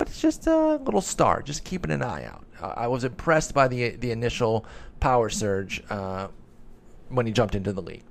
but 0.00 0.08
it's 0.08 0.22
just 0.22 0.46
a 0.46 0.76
little 0.76 1.02
star, 1.02 1.42
just 1.42 1.62
keeping 1.62 1.90
an 1.90 2.02
eye 2.02 2.24
out. 2.24 2.46
Uh, 2.58 2.72
I 2.74 2.86
was 2.86 3.04
impressed 3.04 3.52
by 3.52 3.68
the 3.68 3.90
the 3.90 4.12
initial 4.12 4.64
power 4.98 5.28
surge 5.28 5.82
uh, 5.90 6.28
when 7.10 7.26
he 7.26 7.32
jumped 7.32 7.54
into 7.54 7.70
the 7.70 7.82
league. 7.82 8.04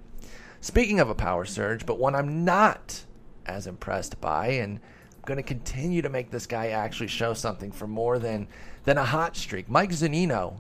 Speaking 0.62 1.00
of 1.00 1.10
a 1.10 1.16
power 1.16 1.46
surge, 1.46 1.88
but 1.88 1.98
one 1.98 2.14
I'm 2.14 2.46
not 2.46 3.06
as 3.50 3.68
impressed 3.68 4.22
by, 4.22 4.48
and 4.48 4.80
I'm 5.16 5.24
going 5.26 5.38
to 5.38 5.44
continue 5.44 6.02
to 6.02 6.10
make 6.10 6.32
this 6.32 6.46
guy 6.46 6.70
actually 6.70 7.08
show 7.08 7.34
something 7.34 7.72
for 7.72 7.88
more 7.88 8.20
than 8.20 8.48
than 8.84 8.98
a 8.98 9.04
hot 9.04 9.36
streak. 9.36 9.70
Mike 9.70 9.90
Zunino, 9.90 10.58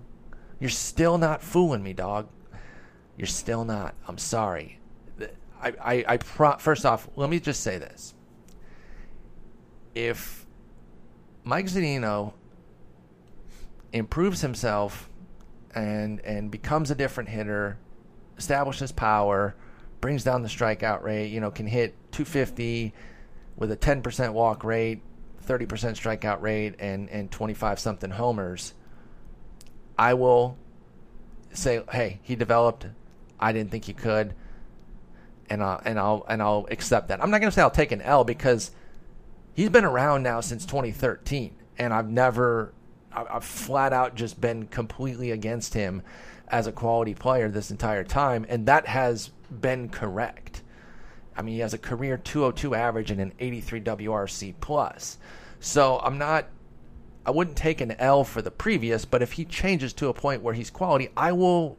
you're 0.60 0.70
still 0.70 1.18
not 1.18 1.42
fooling 1.42 1.84
me, 1.84 1.94
dog. 1.94 2.28
You're 3.18 3.28
still 3.28 3.66
not. 3.66 3.96
I'm 4.08 4.18
sorry. 4.18 4.80
I, 5.62 5.74
I, 5.82 6.06
I 6.08 6.18
pro- 6.18 6.58
first 6.58 6.86
off, 6.86 7.10
let 7.16 7.30
me 7.30 7.40
just 7.40 7.62
say 7.62 7.78
this. 7.78 8.14
If 9.94 10.46
Mike 11.44 11.66
Zunino 11.66 12.34
improves 13.92 14.42
himself 14.42 15.10
and 15.76 16.20
and 16.22 16.50
becomes 16.50 16.92
a 16.92 16.96
different 16.96 17.30
hitter, 17.30 17.78
establishes 18.38 18.92
power, 18.92 19.56
brings 20.02 20.24
down 20.24 20.42
the 20.42 20.50
strikeout 20.50 21.04
rate, 21.04 21.28
you 21.28 21.40
know, 21.40 21.52
can 21.52 21.68
hit 21.68 21.96
250 22.12 22.94
with 23.56 23.72
a 23.72 23.78
10% 23.78 24.34
walk 24.34 24.64
rate, 24.64 25.02
30% 25.46 25.68
strikeout 25.68 26.42
rate 26.42 26.76
and 26.80 27.10
and 27.10 27.32
25 27.32 27.80
something 27.80 28.12
homers. 28.12 28.74
I 29.98 30.14
will 30.14 30.58
say, 31.52 31.82
"Hey, 31.92 32.20
he 32.22 32.36
developed. 32.36 32.88
I 33.40 33.52
didn't 33.52 33.72
think 33.72 33.86
he 33.86 33.94
could." 33.94 34.34
And 35.50 35.64
I'll, 35.64 35.82
and 35.84 36.00
I'll 36.00 36.26
and 36.30 36.42
I'll 36.42 36.68
accept 36.70 37.08
that. 37.08 37.22
I'm 37.22 37.32
not 37.32 37.42
going 37.42 37.50
to 37.50 37.56
say 37.56 37.62
I'll 37.62 37.72
take 37.72 37.92
an 37.92 38.02
L 38.02 38.24
because 38.24 38.72
he's 39.54 39.70
been 39.70 39.86
around 39.86 40.24
now 40.24 40.40
since 40.42 40.66
2013, 40.66 41.56
and 41.78 41.94
I've 41.94 42.10
never, 42.10 42.72
I've 43.12 43.44
flat 43.44 43.92
out 43.92 44.16
just 44.16 44.40
been 44.40 44.68
completely 44.68 45.32
against 45.32 45.74
him 45.74 46.04
as 46.48 46.68
a 46.68 46.72
quality 46.72 47.14
player 47.14 47.50
this 47.50 47.72
entire 47.72 48.04
time, 48.04 48.46
and 48.48 48.68
that 48.68 48.88
has 48.88 49.32
been 49.50 49.90
correct. 49.90 50.62
I 51.36 51.42
mean, 51.42 51.56
he 51.56 51.62
has 51.62 51.74
a 51.74 51.78
career 51.78 52.18
202 52.18 52.76
average 52.76 53.12
and 53.12 53.22
an 53.22 53.34
83 53.40 53.82
WRC 53.82 54.54
plus. 54.60 55.18
So 55.60 56.00
I'm 56.00 56.18
not, 56.18 56.48
I 57.26 57.32
wouldn't 57.32 57.58
take 57.58 57.82
an 57.82 57.92
L 58.00 58.24
for 58.24 58.42
the 58.42 58.52
previous, 58.52 59.06
but 59.06 59.22
if 59.22 59.34
he 59.34 59.46
changes 59.46 59.94
to 59.94 60.08
a 60.08 60.14
point 60.14 60.42
where 60.42 60.54
he's 60.54 60.70
quality, 60.70 61.10
I 61.16 61.32
will 61.32 61.78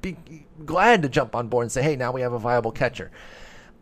be 0.00 0.16
glad 0.64 1.02
to 1.02 1.08
jump 1.08 1.34
on 1.34 1.48
board 1.48 1.64
and 1.64 1.72
say, 1.72 1.82
hey, 1.82 1.96
now 1.96 2.12
we 2.12 2.20
have 2.20 2.32
a 2.32 2.38
viable 2.38 2.72
catcher. 2.72 3.10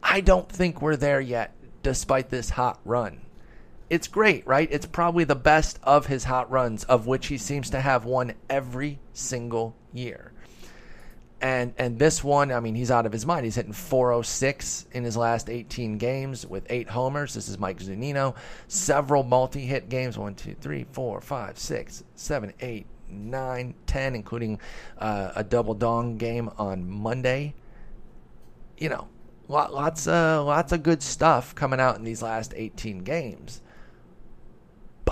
I 0.02 0.20
don't 0.20 0.48
think 0.48 0.80
we're 0.80 0.96
there 0.96 1.20
yet 1.20 1.54
despite 1.82 2.30
this 2.30 2.50
hot 2.50 2.80
run. 2.84 3.20
It's 3.90 4.08
great, 4.08 4.46
right? 4.46 4.68
It's 4.70 4.86
probably 4.86 5.24
the 5.24 5.34
best 5.34 5.78
of 5.82 6.06
his 6.06 6.24
hot 6.24 6.50
runs, 6.50 6.84
of 6.84 7.06
which 7.06 7.26
he 7.26 7.36
seems 7.36 7.68
to 7.70 7.80
have 7.80 8.04
one 8.04 8.32
every 8.48 9.00
single 9.12 9.76
year. 9.92 10.31
And 11.42 11.74
and 11.76 11.98
this 11.98 12.22
one, 12.22 12.52
I 12.52 12.60
mean, 12.60 12.76
he's 12.76 12.92
out 12.92 13.04
of 13.04 13.12
his 13.12 13.26
mind. 13.26 13.44
He's 13.44 13.56
hitting 13.56 13.72
406 13.72 14.86
in 14.92 15.02
his 15.02 15.16
last 15.16 15.50
18 15.50 15.98
games 15.98 16.46
with 16.46 16.64
eight 16.70 16.88
homers. 16.88 17.34
This 17.34 17.48
is 17.48 17.58
Mike 17.58 17.80
Zunino. 17.80 18.36
Several 18.68 19.24
multi-hit 19.24 19.88
games: 19.88 20.16
one, 20.16 20.36
two, 20.36 20.54
three, 20.60 20.86
four, 20.92 21.20
five, 21.20 21.58
six, 21.58 22.04
seven, 22.14 22.52
eight, 22.60 22.86
nine, 23.10 23.74
ten, 23.86 24.14
including 24.14 24.60
uh, 24.98 25.32
a 25.34 25.42
double 25.42 25.74
dong 25.74 26.16
game 26.16 26.48
on 26.58 26.88
Monday. 26.88 27.54
You 28.78 28.90
know, 28.90 29.08
lots 29.48 30.06
of 30.06 30.46
lots 30.46 30.70
of 30.70 30.84
good 30.84 31.02
stuff 31.02 31.56
coming 31.56 31.80
out 31.80 31.96
in 31.96 32.04
these 32.04 32.22
last 32.22 32.54
18 32.56 32.98
games. 32.98 33.62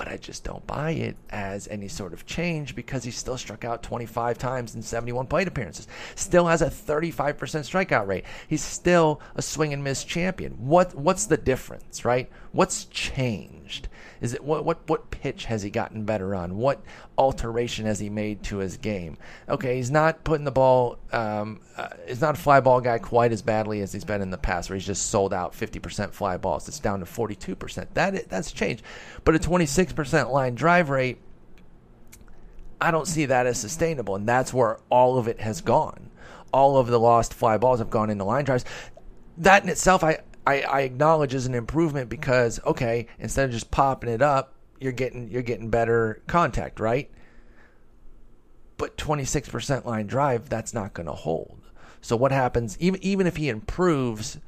But 0.01 0.09
I 0.09 0.17
just 0.17 0.45
don't 0.45 0.67
buy 0.67 0.93
it 0.93 1.15
as 1.29 1.69
any 1.69 1.87
sort 1.87 2.15
of 2.15 2.25
change 2.25 2.75
because 2.75 3.05
he 3.05 3.11
still 3.11 3.37
struck 3.37 3.67
out 3.67 3.83
25 3.83 4.39
times 4.39 4.75
in 4.75 4.81
71 4.81 5.27
plate 5.27 5.47
appearances. 5.47 5.87
Still 6.15 6.47
has 6.47 6.63
a 6.63 6.71
35% 6.71 7.35
strikeout 7.37 8.07
rate. 8.07 8.25
He's 8.49 8.65
still 8.65 9.21
a 9.35 9.43
swing 9.43 9.75
and 9.75 9.85
miss 9.85 10.03
champion. 10.03 10.53
What 10.53 10.95
what's 10.95 11.27
the 11.27 11.37
difference, 11.37 12.07
right? 12.07 12.31
What's 12.53 12.87
changed? 12.87 13.89
Is 14.21 14.35
it 14.35 14.45
what 14.45 14.65
what 14.65 14.89
what 14.89 15.11
pitch 15.11 15.47
has 15.47 15.63
he 15.63 15.71
gotten 15.71 16.05
better 16.05 16.35
on? 16.35 16.57
What 16.57 16.83
alteration 17.17 17.87
has 17.87 17.99
he 17.99 18.11
made 18.11 18.43
to 18.45 18.59
his 18.59 18.77
game? 18.77 19.17
Okay, 19.49 19.77
he's 19.77 19.91
not 19.91 20.25
putting 20.25 20.45
the 20.45 20.51
ball. 20.51 20.99
Um, 21.13 21.61
uh, 21.77 21.89
he's 22.07 22.21
not 22.21 22.37
a 22.37 22.41
fly 22.41 22.61
ball 22.61 22.81
guy 22.81 22.99
quite 22.99 23.33
as 23.33 23.41
badly 23.41 23.81
as 23.81 23.93
he's 23.93 24.05
been 24.05 24.21
in 24.21 24.31
the 24.31 24.39
past, 24.39 24.69
where 24.69 24.77
he's 24.77 24.87
just 24.87 25.11
sold 25.11 25.33
out 25.33 25.53
50% 25.53 26.13
fly 26.13 26.37
balls. 26.37 26.69
It's 26.69 26.79
down 26.79 27.01
to 27.01 27.07
42%. 27.07 27.87
That 27.95 28.29
that's 28.29 28.53
changed, 28.53 28.83
but 29.25 29.35
a 29.35 29.39
26% 29.39 30.31
line 30.31 30.55
drive 30.55 30.91
rate. 30.91 31.19
I 32.81 32.91
don't 32.91 33.07
see 33.07 33.27
that 33.27 33.47
as 33.47 33.59
sustainable, 33.59 34.17
and 34.17 34.29
that's 34.29 34.53
where 34.53 34.79
all 34.91 35.19
of 35.19 35.29
it 35.29 35.41
has 35.41 35.61
gone. 35.61 36.11
All 36.53 36.79
of 36.79 36.89
the 36.89 36.99
lost 36.99 37.33
fly 37.33 37.59
balls 37.59 37.79
have 37.79 37.91
gone 37.91 38.11
into 38.11 38.25
line 38.25 38.45
drives. 38.45 38.65
That 39.39 39.63
in 39.63 39.69
itself, 39.69 40.03
I, 40.03 40.19
I, 40.47 40.63
I 40.63 40.81
acknowledge 40.81 41.35
as 41.35 41.47
an 41.47 41.55
improvement 41.55 42.09
because 42.09 42.61
okay, 42.65 43.07
instead 43.19 43.47
of 43.47 43.51
just 43.53 43.71
popping 43.71 44.11
it 44.11 44.23
up, 44.23 44.55
you're 44.81 44.93
getting 44.93 45.31
you're 45.31 45.43
getting 45.43 45.71
better 45.71 46.23
contact, 46.27 46.81
right? 46.81 47.11
But 48.79 48.97
26% 48.97 49.85
line 49.85 50.07
drive, 50.07 50.49
that's 50.49 50.73
not 50.73 50.95
going 50.95 51.07
to 51.07 51.13
hold. 51.13 51.61
So 52.01 52.17
what 52.17 52.33
happens 52.33 52.79
even 52.81 53.03
even 53.03 53.27
if 53.27 53.37
he 53.37 53.49
improves 53.49 54.39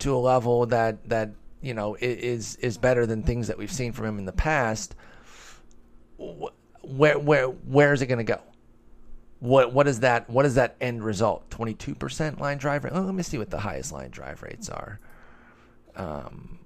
to 0.00 0.14
a 0.14 0.18
level 0.18 0.66
that 0.66 1.08
that 1.08 1.30
you 1.62 1.72
know 1.72 1.96
is 2.00 2.56
is 2.56 2.76
better 2.78 3.06
than 3.06 3.22
things 3.22 3.46
that 3.46 3.56
we've 3.56 3.72
seen 3.72 3.92
from 3.92 4.06
him 4.06 4.18
in 4.18 4.24
the 4.24 4.32
past, 4.32 4.96
where 6.82 7.18
where 7.18 7.46
where 7.46 7.92
is 7.92 8.02
it 8.02 8.06
going 8.06 8.18
to 8.18 8.24
go? 8.24 8.40
What 9.38 9.72
what 9.72 9.86
is 9.86 10.00
that? 10.00 10.28
What 10.28 10.44
is 10.46 10.56
that 10.56 10.74
end 10.80 11.04
result? 11.04 11.48
Twenty 11.50 11.74
two 11.74 11.94
percent 11.94 12.40
line 12.40 12.58
drive 12.58 12.82
rate. 12.82 12.92
Let 12.92 13.14
me 13.14 13.22
see 13.22 13.38
what 13.38 13.50
the 13.50 13.60
highest 13.60 13.92
line 13.92 14.10
drive 14.10 14.42
rates 14.42 14.68
are 14.68 14.98
um, 15.96 16.58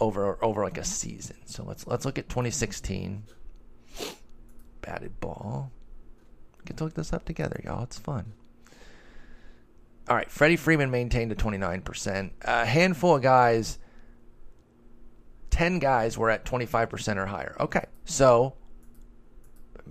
over 0.00 0.42
over 0.44 0.62
like 0.62 0.78
a 0.78 0.84
season. 0.84 1.36
So 1.46 1.64
let's 1.64 1.86
let's 1.86 2.04
look 2.04 2.18
at 2.18 2.28
2016 2.28 3.24
batted 4.80 5.18
ball. 5.20 5.72
Get 6.64 6.76
to 6.78 6.84
look 6.84 6.94
this 6.94 7.12
up 7.12 7.24
together, 7.24 7.60
y'all. 7.64 7.82
It's 7.84 7.98
fun. 7.98 8.32
All 10.08 10.16
right, 10.16 10.30
Freddie 10.30 10.56
Freeman 10.56 10.90
maintained 10.90 11.32
a 11.32 11.34
29%. 11.34 12.30
A 12.42 12.64
handful 12.64 13.16
of 13.16 13.22
guys, 13.22 13.78
10 15.50 15.78
guys 15.80 16.16
were 16.16 16.30
at 16.30 16.46
25% 16.46 17.16
or 17.16 17.26
higher. 17.26 17.54
Okay, 17.60 17.84
so 18.06 18.54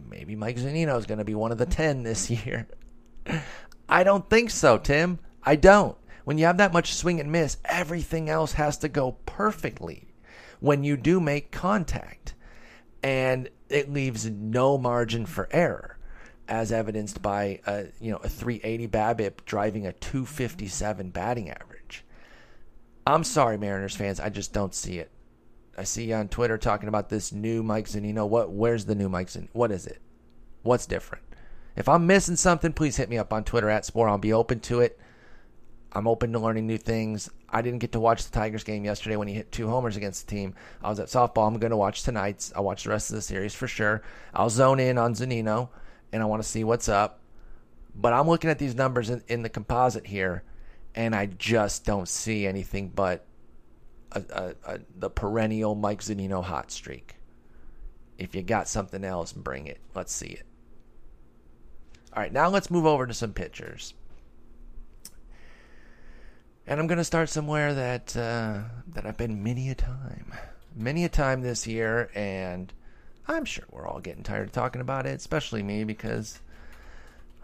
maybe 0.09 0.35
Mike 0.35 0.57
Zunino 0.57 0.97
is 0.97 1.05
going 1.05 1.19
to 1.19 1.23
be 1.23 1.35
one 1.35 1.51
of 1.51 1.59
the 1.59 1.67
10 1.67 2.01
this 2.01 2.29
year. 2.45 2.67
I 3.87 4.03
don't 4.03 4.27
think 4.27 4.49
so, 4.49 4.77
Tim. 4.77 5.19
I 5.43 5.55
don't. 5.55 5.95
When 6.27 6.37
you 6.37 6.43
have 6.43 6.57
that 6.57 6.73
much 6.73 6.93
swing 6.93 7.21
and 7.21 7.31
miss, 7.31 7.55
everything 7.63 8.29
else 8.29 8.51
has 8.51 8.77
to 8.79 8.89
go 8.89 9.13
perfectly 9.25 10.09
when 10.59 10.83
you 10.83 10.97
do 10.97 11.21
make 11.21 11.53
contact. 11.53 12.33
And 13.01 13.47
it 13.69 13.93
leaves 13.93 14.29
no 14.29 14.77
margin 14.77 15.25
for 15.25 15.47
error, 15.51 15.97
as 16.45 16.73
evidenced 16.73 17.21
by 17.21 17.61
a, 17.65 17.85
you 18.01 18.11
know, 18.11 18.17
a 18.17 18.27
380 18.27 18.89
BABIP 18.89 19.45
driving 19.45 19.87
a 19.87 19.93
257 19.93 21.11
batting 21.11 21.49
average. 21.49 22.03
I'm 23.05 23.23
sorry, 23.23 23.57
Mariners 23.57 23.95
fans, 23.95 24.19
I 24.19 24.27
just 24.27 24.51
don't 24.51 24.75
see 24.75 24.99
it. 24.99 25.09
I 25.77 25.85
see 25.85 26.09
you 26.09 26.15
on 26.15 26.27
Twitter 26.27 26.57
talking 26.57 26.89
about 26.89 27.07
this 27.07 27.31
new 27.31 27.63
Mike 27.63 27.87
Zunino. 27.87 28.27
What? 28.27 28.51
Where's 28.51 28.83
the 28.83 28.95
new 28.95 29.07
Mike 29.07 29.27
Zunino? 29.27 29.47
What 29.53 29.71
is 29.71 29.87
it? 29.87 30.01
What's 30.61 30.87
different? 30.87 31.23
If 31.77 31.87
I'm 31.87 32.05
missing 32.05 32.35
something, 32.35 32.73
please 32.73 32.97
hit 32.97 33.07
me 33.07 33.17
up 33.17 33.31
on 33.31 33.45
Twitter 33.45 33.69
at 33.69 33.85
Sporer. 33.85 34.09
I'll 34.09 34.17
be 34.17 34.33
open 34.33 34.59
to 34.59 34.81
it. 34.81 34.99
I'm 35.91 36.08
open 36.08 36.34
to 36.34 36.39
learning 36.39 36.67
new 36.67 36.78
things. 36.78 37.30
I 37.50 37.62
didn't 37.62 37.80
get 37.80 37.93
to 37.93 38.00
watch 38.00 38.26
the 38.26 38.32
Tigers 38.32 38.63
game 38.63 38.84
yesterday 38.84 39.15
when 39.15 39.28
he 39.28 39.34
hit 39.34 39.52
two 39.52 39.67
homers 39.67 39.95
against 39.95 40.28
the 40.28 40.36
team. 40.36 40.54
I 40.84 40.89
was 40.89 41.00
at 41.00 41.08
softball. 41.08 41.47
I'm 41.47 41.58
going 41.60 41.71
to 41.71 41.78
watch 41.78 42.04
tonight's. 42.04 42.52
I'll 42.56 42.63
watch 42.63 42.84
the 42.84 42.89
rest 42.89 43.10
of 43.10 43.15
the 43.15 43.21
series 43.21 43.56
for 43.56 43.67
sure. 43.67 44.04
I'll 44.34 44.50
zone 44.50 44.80
in 44.80 44.97
on 44.97 45.13
Zunino, 45.13 45.69
and 46.12 46.21
I 46.21 46.26
want 46.26 46.43
to 46.43 46.47
see 46.47 46.63
what's 46.63 46.89
up. 46.89 47.21
But 47.95 48.13
I'm 48.13 48.28
looking 48.28 48.50
at 48.50 48.60
these 48.60 48.76
numbers 48.76 49.10
in, 49.10 49.23
in 49.28 49.41
the 49.41 49.50
composite 49.50 50.06
here, 50.06 50.43
and 50.93 51.15
I 51.15 51.28
just 51.28 51.86
don't 51.86 52.08
see 52.08 52.45
anything 52.45 52.89
but 52.89 53.26
a, 54.12 54.23
a, 54.30 54.73
a, 54.73 54.80
the 54.95 55.10
perennial 55.10 55.73
Mike 55.73 56.02
Zunino 56.02 56.43
hot 56.43 56.69
streak. 56.69 57.15
If 58.17 58.36
you 58.36 58.43
got 58.43 58.67
something 58.67 59.04
else, 59.04 59.32
bring 59.32 59.67
it. 59.67 59.80
Let's 59.95 60.13
see 60.13 60.28
it. 60.28 60.43
All 62.13 62.21
right, 62.21 62.34
now 62.34 62.50
let's 62.50 62.71
move 62.71 62.86
over 62.86 63.08
to 63.08 63.13
some 63.13 63.34
pitchers. 63.34 63.93
And 66.69 66.82
I'm 66.82 66.88
going 66.88 66.97
to 66.97 67.06
start 67.06 67.30
somewhere 67.30 67.73
that 67.73 68.17
uh, 68.17 68.60
that 68.93 69.06
I've 69.06 69.15
been 69.15 69.41
many 69.41 69.69
a 69.69 69.75
time, 69.75 70.34
many 70.75 71.06
a 71.06 71.10
time 71.10 71.41
this 71.41 71.65
year, 71.65 72.10
and 72.13 72.73
I'm 73.25 73.45
sure 73.45 73.63
we're 73.71 73.88
all 73.88 74.01
getting 74.01 74.23
tired 74.23 74.47
of 74.47 74.51
talking 74.51 74.82
about 74.82 75.06
it, 75.06 75.15
especially 75.15 75.63
me 75.63 75.86
because 75.86 76.41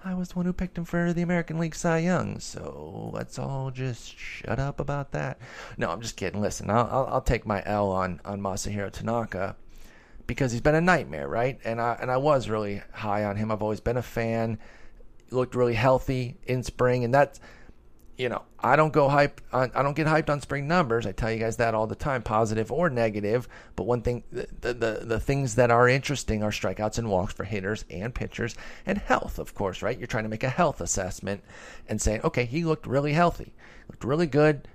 I 0.03 0.13
was 0.13 0.29
the 0.29 0.35
one 0.35 0.45
who 0.45 0.51
picked 0.51 0.77
him 0.77 0.83
for 0.83 1.13
the 1.13 1.21
American 1.21 1.57
League 1.57 1.73
Cy 1.73 1.99
Young. 1.99 2.41
So 2.41 3.11
let's 3.13 3.39
all 3.39 3.71
just 3.71 4.17
shut 4.17 4.59
up 4.59 4.81
about 4.81 5.13
that. 5.13 5.39
No, 5.77 5.89
I'm 5.89 6.01
just 6.01 6.17
kidding. 6.17 6.41
Listen, 6.41 6.69
I'll 6.69 6.89
I'll, 6.91 7.07
I'll 7.13 7.21
take 7.21 7.45
my 7.45 7.63
L 7.65 7.91
on 7.91 8.19
on 8.25 8.41
Masahiro 8.41 8.91
Tanaka 8.91 9.55
because 10.27 10.51
he's 10.51 10.59
been 10.59 10.75
a 10.75 10.81
nightmare, 10.81 11.29
right? 11.29 11.59
And 11.63 11.79
I 11.79 11.97
and 12.01 12.11
I 12.11 12.17
was 12.17 12.49
really 12.49 12.81
high 12.91 13.23
on 13.23 13.37
him. 13.37 13.51
I've 13.51 13.63
always 13.63 13.79
been 13.79 13.95
a 13.95 14.01
fan. 14.01 14.59
He 15.29 15.33
looked 15.33 15.55
really 15.55 15.75
healthy 15.75 16.35
in 16.45 16.61
spring, 16.61 17.05
and 17.05 17.13
that's 17.13 17.39
you 18.17 18.29
know, 18.29 18.43
I 18.59 18.75
don't 18.75 18.93
go 18.93 19.09
hype 19.09 19.41
on, 19.51 19.71
I 19.73 19.81
don't 19.81 19.95
get 19.95 20.07
hyped 20.07 20.29
on 20.29 20.39
spring 20.39 20.67
numbers. 20.67 21.05
I 21.05 21.11
tell 21.11 21.31
you 21.31 21.39
guys 21.39 21.57
that 21.57 21.73
all 21.73 21.87
the 21.87 21.95
time, 21.95 22.21
positive 22.21 22.71
or 22.71 22.89
negative. 22.89 23.47
But 23.75 23.87
one 23.87 24.01
thing, 24.01 24.23
the, 24.31 24.47
the, 24.73 25.01
the 25.03 25.19
things 25.19 25.55
that 25.55 25.71
are 25.71 25.87
interesting 25.87 26.43
are 26.43 26.51
strikeouts 26.51 26.99
and 26.99 27.09
walks 27.09 27.33
for 27.33 27.43
hitters 27.43 27.85
and 27.89 28.13
pitchers 28.13 28.55
and 28.85 28.99
health, 28.99 29.39
of 29.39 29.55
course, 29.55 29.81
right? 29.81 29.97
You're 29.97 30.07
trying 30.07 30.25
to 30.25 30.29
make 30.29 30.43
a 30.43 30.49
health 30.49 30.79
assessment 30.79 31.43
and 31.89 31.99
saying, 32.01 32.21
okay, 32.23 32.45
he 32.45 32.63
looked 32.63 32.85
really 32.85 33.13
healthy, 33.13 33.53
looked 33.89 34.03
really 34.03 34.27
good, 34.27 34.67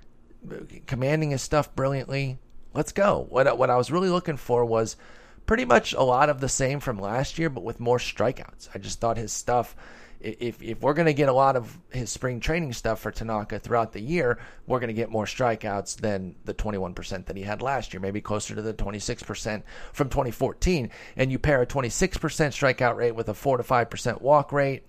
commanding 0.85 1.31
his 1.31 1.41
stuff 1.41 1.73
brilliantly. 1.75 2.39
Let's 2.73 2.91
go. 2.91 3.25
What, 3.29 3.57
what 3.57 3.69
I 3.69 3.77
was 3.77 3.91
really 3.91 4.09
looking 4.09 4.37
for 4.37 4.65
was 4.65 4.97
pretty 5.45 5.65
much 5.65 5.93
a 5.93 6.03
lot 6.03 6.29
of 6.29 6.41
the 6.41 6.49
same 6.49 6.79
from 6.79 6.99
last 6.99 7.39
year, 7.39 7.49
but 7.49 7.63
with 7.63 7.79
more 7.79 7.97
strikeouts. 7.97 8.69
I 8.75 8.79
just 8.79 8.99
thought 8.99 9.17
his 9.17 9.31
stuff 9.31 9.75
if 10.19 10.61
if 10.61 10.81
we're 10.81 10.93
going 10.93 11.05
to 11.05 11.13
get 11.13 11.29
a 11.29 11.33
lot 11.33 11.55
of 11.55 11.77
his 11.91 12.09
spring 12.09 12.39
training 12.39 12.73
stuff 12.73 12.99
for 12.99 13.11
Tanaka 13.11 13.57
throughout 13.57 13.93
the 13.93 14.01
year, 14.01 14.37
we're 14.67 14.79
going 14.79 14.89
to 14.89 14.93
get 14.93 15.09
more 15.09 15.25
strikeouts 15.25 15.97
than 15.97 16.35
the 16.43 16.53
21% 16.53 17.25
that 17.25 17.37
he 17.37 17.43
had 17.43 17.61
last 17.61 17.93
year, 17.93 18.01
maybe 18.01 18.19
closer 18.19 18.53
to 18.53 18.61
the 18.61 18.73
26% 18.73 19.63
from 19.93 20.09
2014. 20.09 20.89
And 21.15 21.31
you 21.31 21.39
pair 21.39 21.61
a 21.61 21.65
26% 21.65 22.09
strikeout 22.19 22.97
rate 22.97 23.15
with 23.15 23.29
a 23.29 23.33
4 23.33 23.57
to 23.57 23.63
5% 23.63 24.21
walk 24.21 24.51
rate, 24.51 24.83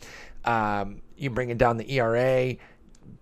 um, 0.44 1.00
you 1.16 1.30
bring 1.30 1.50
it 1.50 1.58
down 1.58 1.76
the 1.76 1.92
ERA, 1.92 2.56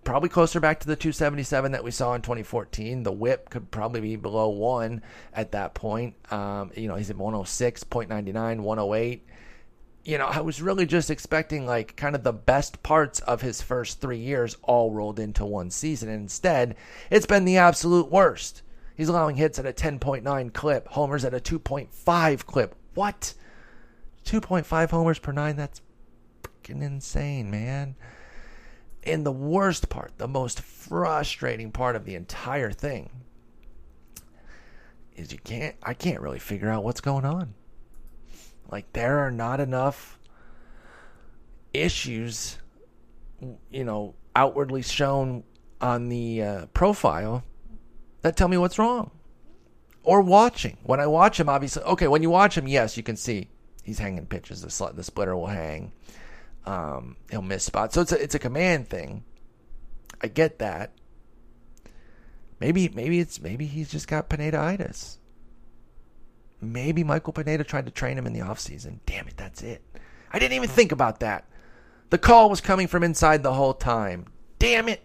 probably 0.03 0.29
closer 0.29 0.59
back 0.59 0.79
to 0.79 0.87
the 0.87 0.95
277 0.95 1.73
that 1.73 1.83
we 1.83 1.91
saw 1.91 2.15
in 2.15 2.21
2014. 2.21 3.03
The 3.03 3.11
whip 3.11 3.51
could 3.51 3.69
probably 3.69 4.01
be 4.01 4.15
below 4.15 4.49
1 4.49 5.03
at 5.33 5.51
that 5.51 5.75
point. 5.75 6.15
Um, 6.31 6.71
you 6.75 6.87
know, 6.87 6.95
he's 6.95 7.11
at 7.11 7.17
106.99, 7.17 8.61
108 8.61 9.25
you 10.09 10.17
know, 10.17 10.25
I 10.25 10.41
was 10.41 10.59
really 10.59 10.87
just 10.87 11.11
expecting 11.11 11.67
like 11.67 11.95
kind 11.95 12.15
of 12.15 12.23
the 12.23 12.33
best 12.33 12.81
parts 12.81 13.19
of 13.19 13.41
his 13.41 13.61
first 13.61 14.01
three 14.01 14.17
years 14.17 14.57
all 14.63 14.91
rolled 14.91 15.19
into 15.19 15.45
one 15.45 15.69
season. 15.69 16.09
And 16.09 16.23
instead, 16.23 16.75
it's 17.11 17.27
been 17.27 17.45
the 17.45 17.57
absolute 17.57 18.09
worst. 18.09 18.63
He's 18.97 19.07
allowing 19.07 19.35
hits 19.35 19.59
at 19.59 19.67
a 19.67 19.71
10.9 19.71 20.51
clip, 20.51 20.87
homers 20.87 21.23
at 21.23 21.35
a 21.35 21.39
2.5 21.39 22.45
clip. 22.47 22.75
What? 22.95 23.35
2.5 24.25 24.89
homers 24.89 25.19
per 25.19 25.31
nine? 25.31 25.55
That's 25.55 25.79
freaking 26.41 26.81
insane, 26.81 27.51
man. 27.51 27.95
And 29.03 29.23
the 29.23 29.31
worst 29.31 29.89
part, 29.89 30.17
the 30.17 30.27
most 30.27 30.59
frustrating 30.59 31.71
part 31.71 31.95
of 31.95 32.05
the 32.05 32.15
entire 32.15 32.71
thing, 32.71 33.11
is 35.15 35.31
you 35.31 35.37
can't, 35.37 35.75
I 35.83 35.93
can't 35.93 36.19
really 36.19 36.39
figure 36.39 36.71
out 36.71 36.83
what's 36.83 36.99
going 36.99 37.25
on. 37.25 37.53
Like 38.71 38.93
there 38.93 39.19
are 39.19 39.31
not 39.31 39.59
enough 39.59 40.19
issues, 41.73 42.57
you 43.69 43.83
know, 43.83 44.15
outwardly 44.35 44.81
shown 44.81 45.43
on 45.81 46.09
the 46.09 46.43
uh, 46.43 46.65
profile 46.67 47.43
that 48.21 48.35
tell 48.35 48.47
me 48.47 48.57
what's 48.57 48.79
wrong. 48.79 49.11
Or 50.03 50.21
watching. 50.21 50.77
When 50.83 50.99
I 50.99 51.07
watch 51.07 51.39
him, 51.39 51.49
obviously, 51.49 51.83
okay, 51.83 52.07
when 52.07 52.23
you 52.23 52.29
watch 52.29 52.57
him, 52.57 52.67
yes, 52.67 52.97
you 52.97 53.03
can 53.03 53.15
see 53.15 53.49
he's 53.83 53.99
hanging 53.99 54.25
pitches. 54.25 54.61
The, 54.61 54.69
sl- 54.69 54.87
the 54.93 55.03
splitter 55.03 55.35
will 55.35 55.47
hang. 55.47 55.91
Um, 56.65 57.17
he'll 57.29 57.41
miss 57.41 57.63
spots. 57.63 57.95
So 57.95 58.01
it's 58.01 58.11
a, 58.11 58.21
it's 58.21 58.35
a 58.35 58.39
command 58.39 58.89
thing. 58.89 59.23
I 60.21 60.27
get 60.27 60.59
that. 60.59 60.93
Maybe 62.59 62.89
maybe 62.89 63.19
it's 63.19 63.39
maybe 63.39 63.65
he's 63.65 63.89
just 63.89 64.07
got 64.07 64.29
Pineda-itis. 64.29 65.17
Maybe 66.61 67.03
Michael 67.03 67.33
Pineda 67.33 67.63
tried 67.63 67.85
to 67.85 67.91
train 67.91 68.17
him 68.17 68.27
in 68.27 68.33
the 68.33 68.39
offseason. 68.39 68.99
Damn 69.05 69.27
it, 69.27 69.37
that's 69.37 69.61
it. 69.61 69.81
I 70.31 70.39
didn't 70.39 70.55
even 70.55 70.69
think 70.69 70.91
about 70.91 71.19
that. 71.21 71.45
The 72.09 72.17
call 72.17 72.49
was 72.49 72.61
coming 72.61 72.87
from 72.87 73.03
inside 73.03 73.43
the 73.43 73.53
whole 73.53 73.73
time. 73.73 74.25
Damn 74.57 74.89
it. 74.89 75.03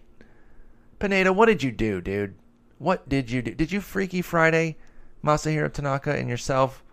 Pineda, 0.99 1.31
what 1.31 1.45
did 1.45 1.63
you 1.63 1.71
do, 1.71 2.01
dude? 2.01 2.35
What 2.77 3.07
did 3.07 3.31
you 3.31 3.41
do? 3.41 3.53
Did 3.53 3.71
you 3.71 3.79
Freaky 3.79 4.21
Friday 4.21 4.77
Masahiro 5.23 5.71
Tanaka 5.71 6.15
and 6.15 6.29
yourself 6.29 6.83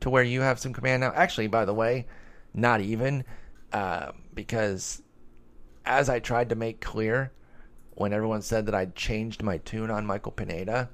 to 0.00 0.10
where 0.10 0.22
you 0.22 0.40
have 0.40 0.58
some 0.58 0.72
command 0.72 1.00
now? 1.00 1.12
Actually, 1.14 1.48
by 1.48 1.64
the 1.64 1.74
way, 1.74 2.06
not 2.54 2.80
even. 2.80 3.24
Uh, 3.72 4.12
because 4.34 5.02
as 5.84 6.08
I 6.08 6.20
tried 6.20 6.48
to 6.50 6.54
make 6.54 6.80
clear 6.80 7.32
when 7.94 8.12
everyone 8.12 8.42
said 8.42 8.66
that 8.66 8.74
I'd 8.74 8.94
changed 8.94 9.42
my 9.42 9.58
tune 9.58 9.90
on 9.90 10.06
Michael 10.06 10.32
Pineda, 10.32 10.88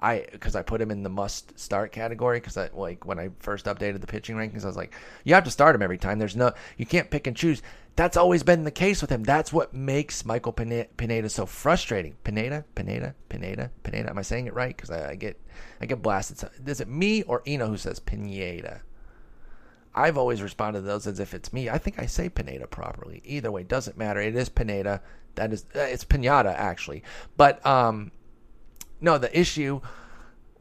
I 0.00 0.26
because 0.32 0.56
I 0.56 0.62
put 0.62 0.80
him 0.80 0.90
in 0.90 1.02
the 1.02 1.10
must 1.10 1.58
start 1.58 1.92
category 1.92 2.40
because 2.40 2.56
I 2.56 2.70
like 2.72 3.04
when 3.04 3.18
I 3.18 3.30
first 3.38 3.66
updated 3.66 4.00
the 4.00 4.06
pitching 4.06 4.34
rankings, 4.34 4.64
I 4.64 4.68
was 4.68 4.76
like, 4.76 4.94
you 5.24 5.34
have 5.34 5.44
to 5.44 5.50
start 5.50 5.74
him 5.74 5.82
every 5.82 5.98
time. 5.98 6.18
There's 6.18 6.36
no, 6.36 6.52
you 6.78 6.86
can't 6.86 7.10
pick 7.10 7.26
and 7.26 7.36
choose. 7.36 7.62
That's 7.96 8.16
always 8.16 8.42
been 8.42 8.64
the 8.64 8.70
case 8.70 9.02
with 9.02 9.10
him. 9.10 9.24
That's 9.24 9.52
what 9.52 9.74
makes 9.74 10.24
Michael 10.24 10.52
Pineda 10.52 11.28
so 11.28 11.44
frustrating. 11.44 12.16
Pineda, 12.24 12.64
Pineda, 12.74 13.14
Pineda, 13.28 13.70
Pineda. 13.82 14.08
Am 14.08 14.16
I 14.16 14.22
saying 14.22 14.46
it 14.46 14.54
right? 14.54 14.74
Because 14.74 14.90
I, 14.90 15.10
I, 15.10 15.14
get, 15.16 15.38
I 15.82 15.86
get 15.86 16.00
blasted. 16.00 16.48
Is 16.66 16.80
it 16.80 16.88
me 16.88 17.22
or 17.24 17.42
Eno 17.46 17.66
who 17.66 17.76
says 17.76 18.00
Pineda? 18.00 18.80
I've 19.94 20.16
always 20.16 20.40
responded 20.40 20.80
to 20.80 20.86
those 20.86 21.06
as 21.06 21.20
if 21.20 21.34
it's 21.34 21.52
me. 21.52 21.68
I 21.68 21.76
think 21.76 21.98
I 21.98 22.06
say 22.06 22.30
Pineda 22.30 22.68
properly. 22.68 23.20
Either 23.24 23.50
way, 23.50 23.64
doesn't 23.64 23.98
matter. 23.98 24.20
It 24.20 24.36
is 24.36 24.48
Pineda. 24.48 25.02
That 25.34 25.52
is, 25.52 25.66
uh, 25.74 25.80
it's 25.80 26.04
Pinata 26.04 26.54
actually. 26.54 27.02
But 27.36 27.64
um, 27.66 28.12
no, 29.00 29.18
the 29.18 29.38
issue. 29.38 29.80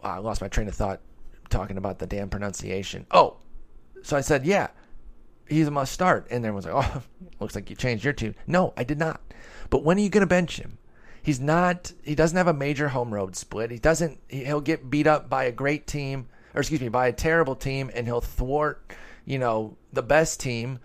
I 0.02 0.17
lost 0.19 0.41
my 0.41 0.47
train 0.47 0.67
of 0.67 0.75
thought 0.75 1.02
talking 1.49 1.78
about 1.78 1.99
the 1.99 2.08
damn 2.08 2.30
pronunciation. 2.30 3.06
Oh, 3.12 3.38
so 4.02 4.15
I 4.15 4.21
said, 4.21 4.45
yeah, 4.45 4.67
he's 5.47 5.67
a 5.67 5.71
must 5.71 5.91
start. 5.91 6.28
And 6.32 6.54
was 6.54 6.65
like, 6.65 6.75
oh, 6.75 7.02
looks 7.39 7.56
like 7.56 7.69
you 7.69 7.75
changed 7.75 8.04
your 8.04 8.13
tune. 8.13 8.36
No, 8.47 8.73
I 8.78 8.84
did 8.84 8.99
not. 8.99 9.21
But 9.69 9.84
when 9.84 9.97
are 9.97 10.02
you 10.02 10.10
going 10.10 10.21
to 10.21 10.28
bench 10.28 10.58
him? 10.58 10.78
He's 11.21 11.39
not. 11.39 11.91
He 12.04 12.15
doesn't 12.15 12.38
have 12.38 12.47
a 12.47 12.54
major 12.54 12.88
home 12.88 13.13
road 13.13 13.36
split. 13.36 13.71
He 13.71 13.78
doesn't. 13.78 14.19
He'll 14.30 14.62
get 14.62 14.89
beat 14.89 15.06
up 15.06 15.30
by 15.30 15.43
a 15.43 15.52
great 15.52 15.86
team, 15.86 16.28
or 16.56 16.62
excuse 16.62 16.80
me, 16.80 16.89
by 16.89 17.08
a 17.08 17.13
terrible 17.13 17.56
team, 17.56 17.91
and 17.93 18.08
he'll 18.08 18.21
thwart, 18.21 18.93
you 19.25 19.38
know, 19.38 19.78
the 19.91 20.02
best 20.02 20.39
team. 20.39 20.80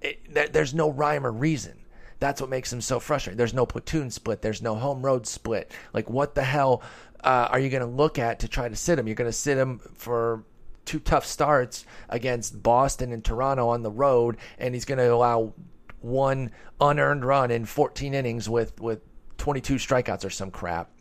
It, 0.00 0.52
there's 0.52 0.74
no 0.74 0.90
rhyme 0.90 1.24
or 1.24 1.30
reason. 1.30 1.78
That's 2.22 2.40
what 2.40 2.50
makes 2.50 2.72
him 2.72 2.80
so 2.80 3.00
frustrating. 3.00 3.36
There's 3.36 3.52
no 3.52 3.66
platoon 3.66 4.08
split. 4.08 4.42
There's 4.42 4.62
no 4.62 4.76
home 4.76 5.04
road 5.04 5.26
split. 5.26 5.72
Like, 5.92 6.08
what 6.08 6.36
the 6.36 6.44
hell 6.44 6.80
uh, 7.24 7.48
are 7.50 7.58
you 7.58 7.68
going 7.68 7.82
to 7.82 7.88
look 7.88 8.16
at 8.16 8.38
to 8.38 8.48
try 8.48 8.68
to 8.68 8.76
sit 8.76 8.96
him? 8.96 9.08
You're 9.08 9.16
going 9.16 9.28
to 9.28 9.36
sit 9.36 9.58
him 9.58 9.80
for 9.96 10.44
two 10.84 11.00
tough 11.00 11.26
starts 11.26 11.84
against 12.08 12.62
Boston 12.62 13.10
and 13.10 13.24
Toronto 13.24 13.66
on 13.70 13.82
the 13.82 13.90
road, 13.90 14.36
and 14.56 14.72
he's 14.72 14.84
going 14.84 14.98
to 14.98 15.12
allow 15.12 15.52
one 16.00 16.52
unearned 16.80 17.24
run 17.24 17.50
in 17.50 17.64
14 17.64 18.14
innings 18.14 18.48
with 18.48 18.80
with 18.80 19.00
22 19.38 19.74
strikeouts 19.74 20.24
or 20.24 20.30
some 20.30 20.52
crap. 20.52 20.92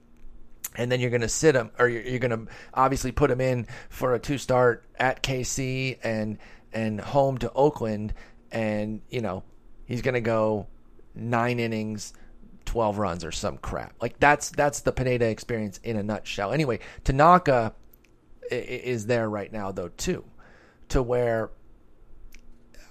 And 0.76 0.92
then 0.92 1.00
you're 1.00 1.12
going 1.12 1.22
to 1.22 1.30
sit 1.30 1.54
him, 1.54 1.70
or 1.78 1.88
you're, 1.88 2.02
you're 2.02 2.18
going 2.18 2.48
to 2.48 2.52
obviously 2.74 3.12
put 3.12 3.30
him 3.30 3.42
in 3.42 3.68
for 3.90 4.16
a 4.16 4.20
two 4.20 4.40
start 4.40 4.86
at 4.98 5.22
KC 5.22 6.00
and 6.02 6.40
and 6.74 7.00
home 7.00 7.38
to 7.38 7.52
Oakland, 7.54 8.16
and 8.52 9.02
you 9.12 9.22
know 9.22 9.44
he's 9.86 10.02
going 10.02 10.16
to 10.16 10.22
go 10.22 10.66
nine 11.15 11.60
innings, 11.60 12.13
12 12.65 12.97
runs 12.97 13.26
or 13.26 13.32
some 13.32 13.58
crap. 13.58 13.93
Like 14.02 14.19
that's 14.19 14.50
that's 14.50 14.82
the 14.82 14.91
Pineda 14.91 15.26
experience 15.26 15.80
in 15.84 15.97
a 15.97 16.04
nutshell. 16.04 16.52
Anyway, 16.52 16.80
Tanaka 17.04 17.74
is 18.50 19.06
there 19.06 19.30
right 19.30 19.52
now 19.52 19.71
though 19.71 19.89
too, 19.89 20.24
to 20.89 21.02
where 21.02 21.52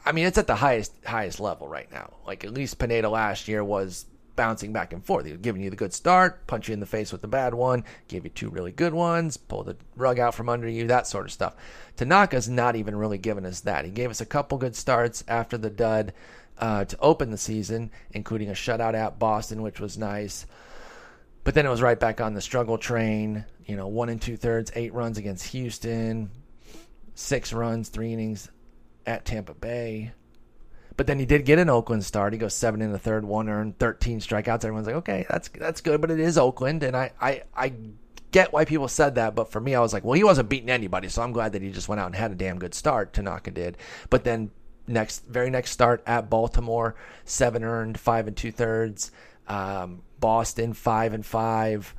I 0.04 0.12
mean, 0.12 0.26
it's 0.26 0.38
at 0.38 0.46
the 0.46 0.56
highest 0.56 0.94
highest 1.04 1.40
level 1.40 1.68
right 1.68 1.90
now. 1.92 2.14
Like 2.26 2.44
at 2.44 2.54
least 2.54 2.78
Pineda 2.78 3.08
last 3.08 3.48
year 3.48 3.62
was 3.62 4.06
bouncing 4.36 4.72
back 4.72 4.92
and 4.92 5.04
forth. 5.04 5.26
He 5.26 5.32
was 5.32 5.40
giving 5.40 5.60
you 5.60 5.68
the 5.68 5.76
good 5.76 5.92
start, 5.92 6.46
punch 6.46 6.68
you 6.68 6.72
in 6.72 6.80
the 6.80 6.86
face 6.86 7.12
with 7.12 7.20
the 7.20 7.28
bad 7.28 7.52
one, 7.52 7.84
gave 8.08 8.24
you 8.24 8.30
two 8.30 8.48
really 8.48 8.72
good 8.72 8.94
ones, 8.94 9.36
pull 9.36 9.62
the 9.64 9.76
rug 9.96 10.18
out 10.18 10.34
from 10.34 10.48
under 10.48 10.68
you, 10.68 10.86
that 10.86 11.06
sort 11.06 11.26
of 11.26 11.32
stuff. 11.32 11.54
Tanaka's 11.96 12.48
not 12.48 12.74
even 12.74 12.96
really 12.96 13.18
giving 13.18 13.44
us 13.44 13.60
that. 13.60 13.84
He 13.84 13.90
gave 13.90 14.08
us 14.08 14.22
a 14.22 14.26
couple 14.26 14.56
good 14.56 14.74
starts 14.74 15.22
after 15.28 15.58
the 15.58 15.68
dud 15.68 16.14
uh, 16.60 16.84
to 16.84 16.98
open 17.00 17.30
the 17.30 17.38
season, 17.38 17.90
including 18.12 18.50
a 18.50 18.52
shutout 18.52 18.94
at 18.94 19.18
Boston, 19.18 19.62
which 19.62 19.80
was 19.80 19.98
nice. 19.98 20.46
But 21.42 21.54
then 21.54 21.66
it 21.66 21.70
was 21.70 21.82
right 21.82 21.98
back 21.98 22.20
on 22.20 22.34
the 22.34 22.40
struggle 22.40 22.78
train. 22.78 23.44
You 23.64 23.76
know, 23.76 23.88
one 23.88 24.10
and 24.10 24.20
two 24.20 24.36
thirds, 24.36 24.70
eight 24.74 24.92
runs 24.92 25.16
against 25.16 25.46
Houston, 25.48 26.30
six 27.14 27.52
runs, 27.52 27.88
three 27.88 28.12
innings 28.12 28.50
at 29.06 29.24
Tampa 29.24 29.54
Bay. 29.54 30.12
But 30.96 31.06
then 31.06 31.18
he 31.18 31.24
did 31.24 31.46
get 31.46 31.58
an 31.58 31.70
Oakland 31.70 32.04
start. 32.04 32.34
He 32.34 32.38
goes 32.38 32.54
seven 32.54 32.82
in 32.82 32.92
the 32.92 32.98
third, 32.98 33.24
one 33.24 33.48
earned, 33.48 33.78
thirteen 33.78 34.20
strikeouts. 34.20 34.64
Everyone's 34.64 34.86
like, 34.86 34.96
okay, 34.96 35.24
that's 35.30 35.48
that's 35.48 35.80
good, 35.80 36.00
but 36.02 36.10
it 36.10 36.20
is 36.20 36.36
Oakland, 36.36 36.82
and 36.82 36.94
I 36.94 37.12
I 37.18 37.42
I 37.56 37.72
get 38.32 38.52
why 38.52 38.66
people 38.66 38.88
said 38.88 39.14
that. 39.14 39.34
But 39.34 39.50
for 39.50 39.60
me, 39.60 39.74
I 39.74 39.80
was 39.80 39.94
like, 39.94 40.04
well, 40.04 40.12
he 40.12 40.24
wasn't 40.24 40.50
beating 40.50 40.68
anybody, 40.68 41.08
so 41.08 41.22
I'm 41.22 41.32
glad 41.32 41.52
that 41.52 41.62
he 41.62 41.70
just 41.70 41.88
went 41.88 42.02
out 42.02 42.06
and 42.06 42.16
had 42.16 42.32
a 42.32 42.34
damn 42.34 42.58
good 42.58 42.74
start. 42.74 43.14
Tanaka 43.14 43.50
did, 43.50 43.78
but 44.10 44.24
then 44.24 44.50
next 44.90 45.24
very 45.26 45.50
next 45.50 45.70
start 45.70 46.02
at 46.06 46.30
Baltimore, 46.30 46.96
seven 47.24 47.64
earned, 47.64 47.98
five 47.98 48.26
and 48.26 48.36
two 48.36 48.52
thirds. 48.52 49.10
Um, 49.48 50.02
Boston 50.18 50.72
five 50.74 51.12
and 51.12 51.24
five. 51.24 51.94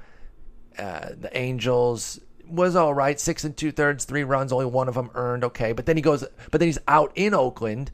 Uh, 0.77 1.09
the 1.17 1.35
Angels 1.37 2.19
was 2.47 2.75
all 2.75 2.93
right, 2.93 3.19
six 3.19 3.43
and 3.43 3.55
two 3.55 3.71
thirds, 3.71 4.05
three 4.05 4.23
runs, 4.23 4.51
only 4.51 4.65
one 4.65 4.87
of 4.87 4.95
them 4.95 5.09
earned. 5.15 5.43
Okay, 5.43 5.71
but 5.71 5.85
then 5.85 5.95
he 5.95 6.01
goes, 6.01 6.25
but 6.49 6.59
then 6.59 6.67
he's 6.67 6.79
out 6.87 7.11
in 7.15 7.33
Oakland, 7.33 7.91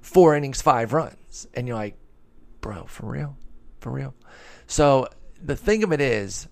four 0.00 0.34
innings, 0.36 0.62
five 0.62 0.92
runs, 0.92 1.46
and 1.54 1.66
you're 1.66 1.76
like, 1.76 1.96
bro, 2.60 2.84
for 2.84 3.06
real, 3.06 3.36
for 3.80 3.90
real. 3.90 4.14
So 4.66 5.08
the 5.42 5.56
thing 5.56 5.84
of 5.84 5.92
it 5.92 6.00
is, 6.00 6.48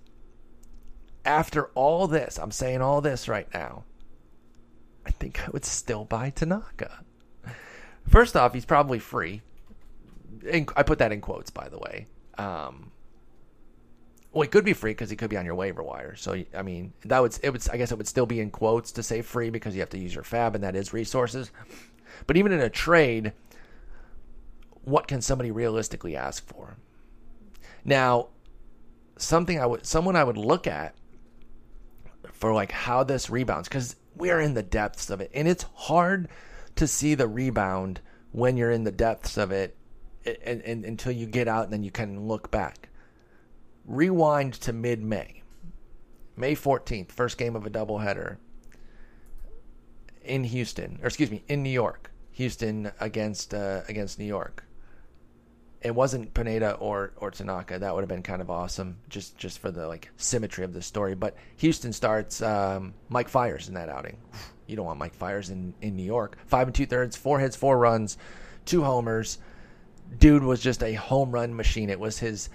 after 1.24 1.66
all 1.74 2.06
this, 2.06 2.38
I'm 2.38 2.50
saying 2.50 2.82
all 2.82 3.00
this 3.00 3.28
right 3.28 3.48
now. 3.54 3.84
I 5.06 5.10
think 5.10 5.46
I 5.46 5.50
would 5.50 5.64
still 5.64 6.04
buy 6.04 6.30
Tanaka. 6.30 7.03
First 8.06 8.36
off, 8.36 8.54
he's 8.54 8.64
probably 8.64 8.98
free. 8.98 9.42
I 10.76 10.82
put 10.82 10.98
that 10.98 11.12
in 11.12 11.20
quotes, 11.20 11.50
by 11.50 11.68
the 11.68 11.78
way. 11.78 12.06
Um, 12.36 12.92
well, 14.34 14.42
it 14.42 14.50
could 14.50 14.64
be 14.64 14.72
free 14.72 14.90
because 14.90 15.10
he 15.10 15.16
could 15.16 15.30
be 15.30 15.36
on 15.36 15.44
your 15.46 15.54
waiver 15.54 15.82
wire. 15.82 16.16
So 16.16 16.42
I 16.54 16.62
mean, 16.62 16.92
that 17.04 17.22
would 17.22 17.38
it 17.42 17.50
would 17.50 17.68
I 17.70 17.76
guess 17.76 17.92
it 17.92 17.98
would 17.98 18.08
still 18.08 18.26
be 18.26 18.40
in 18.40 18.50
quotes 18.50 18.90
to 18.92 19.02
say 19.02 19.22
free 19.22 19.48
because 19.48 19.74
you 19.74 19.80
have 19.80 19.90
to 19.90 19.98
use 19.98 20.14
your 20.14 20.24
FAAB 20.24 20.56
and 20.56 20.64
that 20.64 20.74
is 20.74 20.92
resources. 20.92 21.50
But 22.26 22.36
even 22.36 22.52
in 22.52 22.60
a 22.60 22.68
trade, 22.68 23.32
what 24.82 25.06
can 25.06 25.20
somebody 25.20 25.50
realistically 25.50 26.16
ask 26.16 26.46
for? 26.46 26.76
Now, 27.84 28.28
something 29.16 29.60
I 29.60 29.66
would 29.66 29.86
someone 29.86 30.16
I 30.16 30.24
would 30.24 30.36
look 30.36 30.66
at 30.66 30.94
for 32.32 32.52
like 32.52 32.72
how 32.72 33.04
this 33.04 33.30
rebounds 33.30 33.68
because 33.68 33.96
we're 34.16 34.40
in 34.40 34.54
the 34.54 34.62
depths 34.62 35.10
of 35.10 35.20
it 35.20 35.30
and 35.32 35.46
it's 35.46 35.64
hard 35.74 36.28
to 36.76 36.86
see 36.86 37.14
the 37.14 37.28
rebound 37.28 38.00
when 38.32 38.56
you're 38.56 38.70
in 38.70 38.84
the 38.84 38.92
depths 38.92 39.36
of 39.36 39.52
it 39.52 39.76
and, 40.24 40.62
and, 40.62 40.84
until 40.84 41.12
you 41.12 41.26
get 41.26 41.46
out 41.48 41.64
and 41.64 41.72
then 41.72 41.82
you 41.82 41.90
can 41.90 42.26
look 42.26 42.50
back 42.50 42.88
rewind 43.86 44.54
to 44.54 44.72
mid 44.72 45.02
May. 45.02 45.42
May 46.36 46.54
14th, 46.56 47.12
first 47.12 47.38
game 47.38 47.54
of 47.54 47.64
a 47.64 47.70
doubleheader 47.70 48.38
in 50.24 50.44
Houston, 50.44 50.98
or 51.02 51.06
excuse 51.06 51.30
me, 51.30 51.42
in 51.48 51.62
New 51.62 51.70
York. 51.70 52.10
Houston 52.32 52.90
against 52.98 53.54
uh, 53.54 53.82
against 53.88 54.18
New 54.18 54.24
York. 54.24 54.64
It 55.80 55.94
wasn't 55.94 56.34
Pineda 56.34 56.72
or 56.74 57.12
or 57.18 57.30
Tanaka. 57.30 57.78
That 57.78 57.94
would 57.94 58.00
have 58.00 58.08
been 58.08 58.24
kind 58.24 58.42
of 58.42 58.50
awesome, 58.50 58.96
just 59.08 59.38
just 59.38 59.60
for 59.60 59.70
the 59.70 59.86
like 59.86 60.10
symmetry 60.16 60.64
of 60.64 60.72
the 60.72 60.82
story. 60.82 61.14
But 61.14 61.36
Houston 61.58 61.92
starts 61.92 62.42
um, 62.42 62.94
Mike 63.08 63.28
Fiers 63.28 63.68
in 63.68 63.74
that 63.74 63.88
outing. 63.88 64.18
You 64.66 64.76
don't 64.76 64.86
want 64.86 64.98
Mike 64.98 65.14
Fiers 65.14 65.50
in 65.50 65.74
in 65.80 65.96
New 65.96 66.04
York. 66.04 66.38
Five 66.46 66.68
and 66.68 66.74
two 66.74 66.86
thirds, 66.86 67.16
four 67.16 67.38
hits, 67.38 67.56
four 67.56 67.78
runs, 67.78 68.18
two 68.64 68.82
homers. 68.82 69.38
Dude 70.18 70.44
was 70.44 70.60
just 70.60 70.82
a 70.82 70.94
home 70.94 71.30
run 71.30 71.54
machine. 71.56 71.90
It 71.90 72.00
was 72.00 72.18
his 72.18 72.48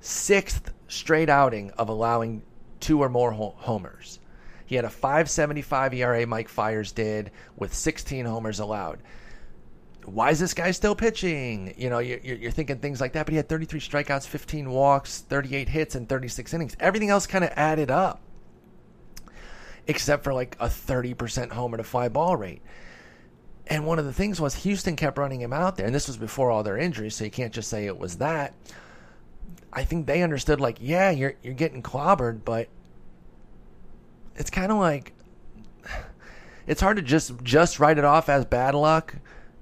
sixth 0.00 0.72
straight 0.88 1.28
outing 1.28 1.70
of 1.72 1.88
allowing 1.88 2.42
two 2.80 3.02
or 3.02 3.08
more 3.08 3.32
homers. 3.32 4.18
He 4.66 4.76
had 4.76 4.84
a 4.84 4.88
5.75 4.88 5.94
ERA. 5.94 6.26
Mike 6.26 6.48
Fiers 6.48 6.92
did 6.92 7.32
with 7.56 7.74
16 7.74 8.24
homers 8.24 8.60
allowed. 8.60 9.00
Why 10.04 10.30
is 10.30 10.38
this 10.38 10.54
guy 10.54 10.70
still 10.70 10.94
pitching? 10.94 11.74
You 11.76 11.90
know, 11.90 11.98
you're, 11.98 12.18
you're 12.20 12.50
thinking 12.50 12.78
things 12.78 13.00
like 13.00 13.12
that. 13.12 13.26
But 13.26 13.32
he 13.32 13.36
had 13.36 13.48
33 13.48 13.80
strikeouts, 13.80 14.26
15 14.26 14.70
walks, 14.70 15.20
38 15.22 15.68
hits, 15.68 15.94
and 15.94 16.08
36 16.08 16.54
innings. 16.54 16.76
Everything 16.80 17.10
else 17.10 17.26
kind 17.26 17.44
of 17.44 17.50
added 17.56 17.90
up, 17.90 18.20
except 19.90 20.22
for 20.22 20.32
like 20.32 20.56
a 20.60 20.66
30% 20.66 21.50
homer 21.50 21.76
to 21.76 21.84
fly 21.84 22.08
ball 22.08 22.36
rate. 22.36 22.62
And 23.66 23.86
one 23.86 23.98
of 23.98 24.04
the 24.04 24.12
things 24.12 24.40
was 24.40 24.54
Houston 24.54 24.96
kept 24.96 25.18
running 25.18 25.40
him 25.40 25.52
out 25.52 25.76
there, 25.76 25.86
and 25.86 25.94
this 25.94 26.06
was 26.06 26.16
before 26.16 26.50
all 26.50 26.62
their 26.62 26.78
injuries, 26.78 27.14
so 27.14 27.24
you 27.24 27.30
can't 27.30 27.52
just 27.52 27.68
say 27.68 27.86
it 27.86 27.98
was 27.98 28.18
that. 28.18 28.54
I 29.72 29.84
think 29.84 30.06
they 30.06 30.22
understood 30.22 30.60
like, 30.60 30.78
yeah, 30.80 31.10
you're 31.10 31.34
you're 31.42 31.54
getting 31.54 31.82
clobbered, 31.82 32.44
but 32.44 32.68
it's 34.36 34.50
kind 34.50 34.72
of 34.72 34.78
like 34.78 35.12
it's 36.66 36.80
hard 36.80 36.96
to 36.96 37.02
just 37.02 37.32
just 37.42 37.78
write 37.78 37.98
it 37.98 38.04
off 38.04 38.28
as 38.28 38.44
bad 38.44 38.74
luck. 38.74 39.16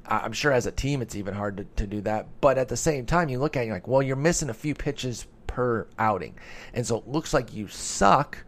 I'm 0.07 0.33
sure 0.33 0.53
as 0.53 0.65
a 0.65 0.73
team 0.73 1.03
it's 1.03 1.15
even 1.15 1.35
hard 1.35 1.59
to, 1.59 1.65
to 1.65 1.87
do 1.87 2.01
that. 2.03 2.29
But 2.41 2.57
at 2.57 2.69
the 2.69 2.79
same 2.79 3.05
time, 3.05 3.29
you 3.29 3.39
look 3.39 3.57
at 3.57 3.63
it, 3.63 3.67
you're 3.67 3.77
like, 3.77 3.89
well, 3.89 4.03
you're 4.03 4.17
missing 4.17 4.49
a 4.49 4.55
few 4.55 4.75
pitches 4.75 5.27
per 5.47 5.87
outing, 5.99 6.35
and 6.73 6.87
so 6.87 6.99
it 6.99 7.09
looks 7.09 7.35
like 7.35 7.55
you 7.55 7.69
suck. 7.69 8.45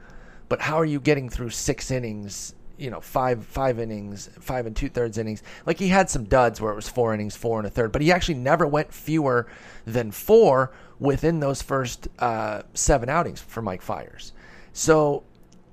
But 0.51 0.61
how 0.61 0.77
are 0.77 0.85
you 0.85 1.01
getting 1.01 1.31
through 1.31 1.51
six 1.51 1.91
innings 1.91 2.55
you 2.81 2.91
know 2.91 3.01
five 3.01 3.45
five 3.45 3.79
innings, 3.79 4.31
five 4.41 4.67
and 4.67 4.75
two 4.75 4.89
thirds 4.89 5.19
innings. 5.19 5.43
Like 5.67 5.79
he 5.79 5.89
had 5.89 6.09
some 6.09 6.25
duds 6.25 6.61
where 6.61 6.73
it 6.73 6.77
was 6.77 6.89
four 6.89 7.13
innings, 7.13 7.37
four 7.37 7.59
and 7.59 7.67
a 7.67 7.71
third, 7.71 7.93
but 7.93 8.01
he 8.01 8.11
actually 8.11 8.37
never 8.37 8.67
went 8.67 8.93
fewer 8.93 9.47
than 9.85 10.11
four 10.11 10.73
within 10.99 11.41
those 11.41 11.61
first 11.61 12.09
uh, 12.19 12.63
seven 12.73 13.09
outings 13.09 13.41
for 13.41 13.61
Mike 13.61 13.83
Fiers. 13.83 14.33
So 14.73 15.25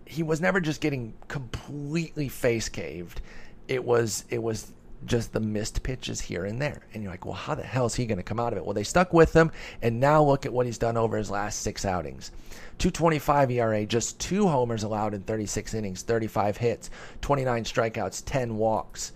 he 0.05 0.21
was 0.21 0.41
never 0.41 0.59
just 0.59 0.81
getting 0.81 1.13
completely 1.29 2.27
face 2.27 2.67
caved. 2.67 3.21
It 3.69 3.83
was 3.85 4.25
it 4.29 4.43
was 4.43 4.73
just 5.07 5.33
the 5.33 5.39
missed 5.39 5.83
pitches 5.83 6.21
here 6.21 6.45
and 6.45 6.61
there. 6.61 6.81
And 6.93 7.01
you're 7.01 7.11
like, 7.11 7.25
well, 7.25 7.33
how 7.33 7.55
the 7.55 7.63
hell 7.63 7.85
is 7.85 7.95
he 7.95 8.05
going 8.05 8.17
to 8.17 8.23
come 8.23 8.39
out 8.39 8.53
of 8.53 8.57
it? 8.57 8.65
Well, 8.65 8.73
they 8.73 8.83
stuck 8.83 9.13
with 9.13 9.33
him, 9.33 9.51
and 9.81 9.99
now 9.99 10.23
look 10.23 10.45
at 10.45 10.53
what 10.53 10.65
he's 10.65 10.77
done 10.77 10.97
over 10.97 11.17
his 11.17 11.31
last 11.31 11.61
six 11.61 11.85
outings. 11.85 12.31
225 12.77 13.51
ERA, 13.51 13.85
just 13.85 14.19
two 14.19 14.47
homers 14.47 14.83
allowed 14.83 15.13
in 15.13 15.21
36 15.23 15.73
innings, 15.73 16.03
35 16.03 16.57
hits, 16.57 16.89
29 17.21 17.63
strikeouts, 17.63 18.23
10 18.25 18.55
walks. 18.57 19.13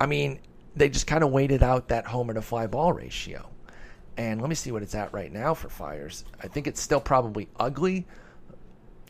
I 0.00 0.06
mean, 0.06 0.38
they 0.76 0.88
just 0.88 1.06
kind 1.06 1.24
of 1.24 1.30
waited 1.30 1.62
out 1.62 1.88
that 1.88 2.06
homer 2.06 2.34
to 2.34 2.42
fly 2.42 2.66
ball 2.66 2.92
ratio. 2.92 3.48
And 4.16 4.40
let 4.40 4.48
me 4.48 4.54
see 4.54 4.72
what 4.72 4.82
it's 4.82 4.94
at 4.94 5.12
right 5.12 5.32
now 5.32 5.54
for 5.54 5.68
Fiers. 5.68 6.24
I 6.42 6.48
think 6.48 6.66
it's 6.66 6.80
still 6.80 7.00
probably 7.00 7.48
ugly, 7.58 8.06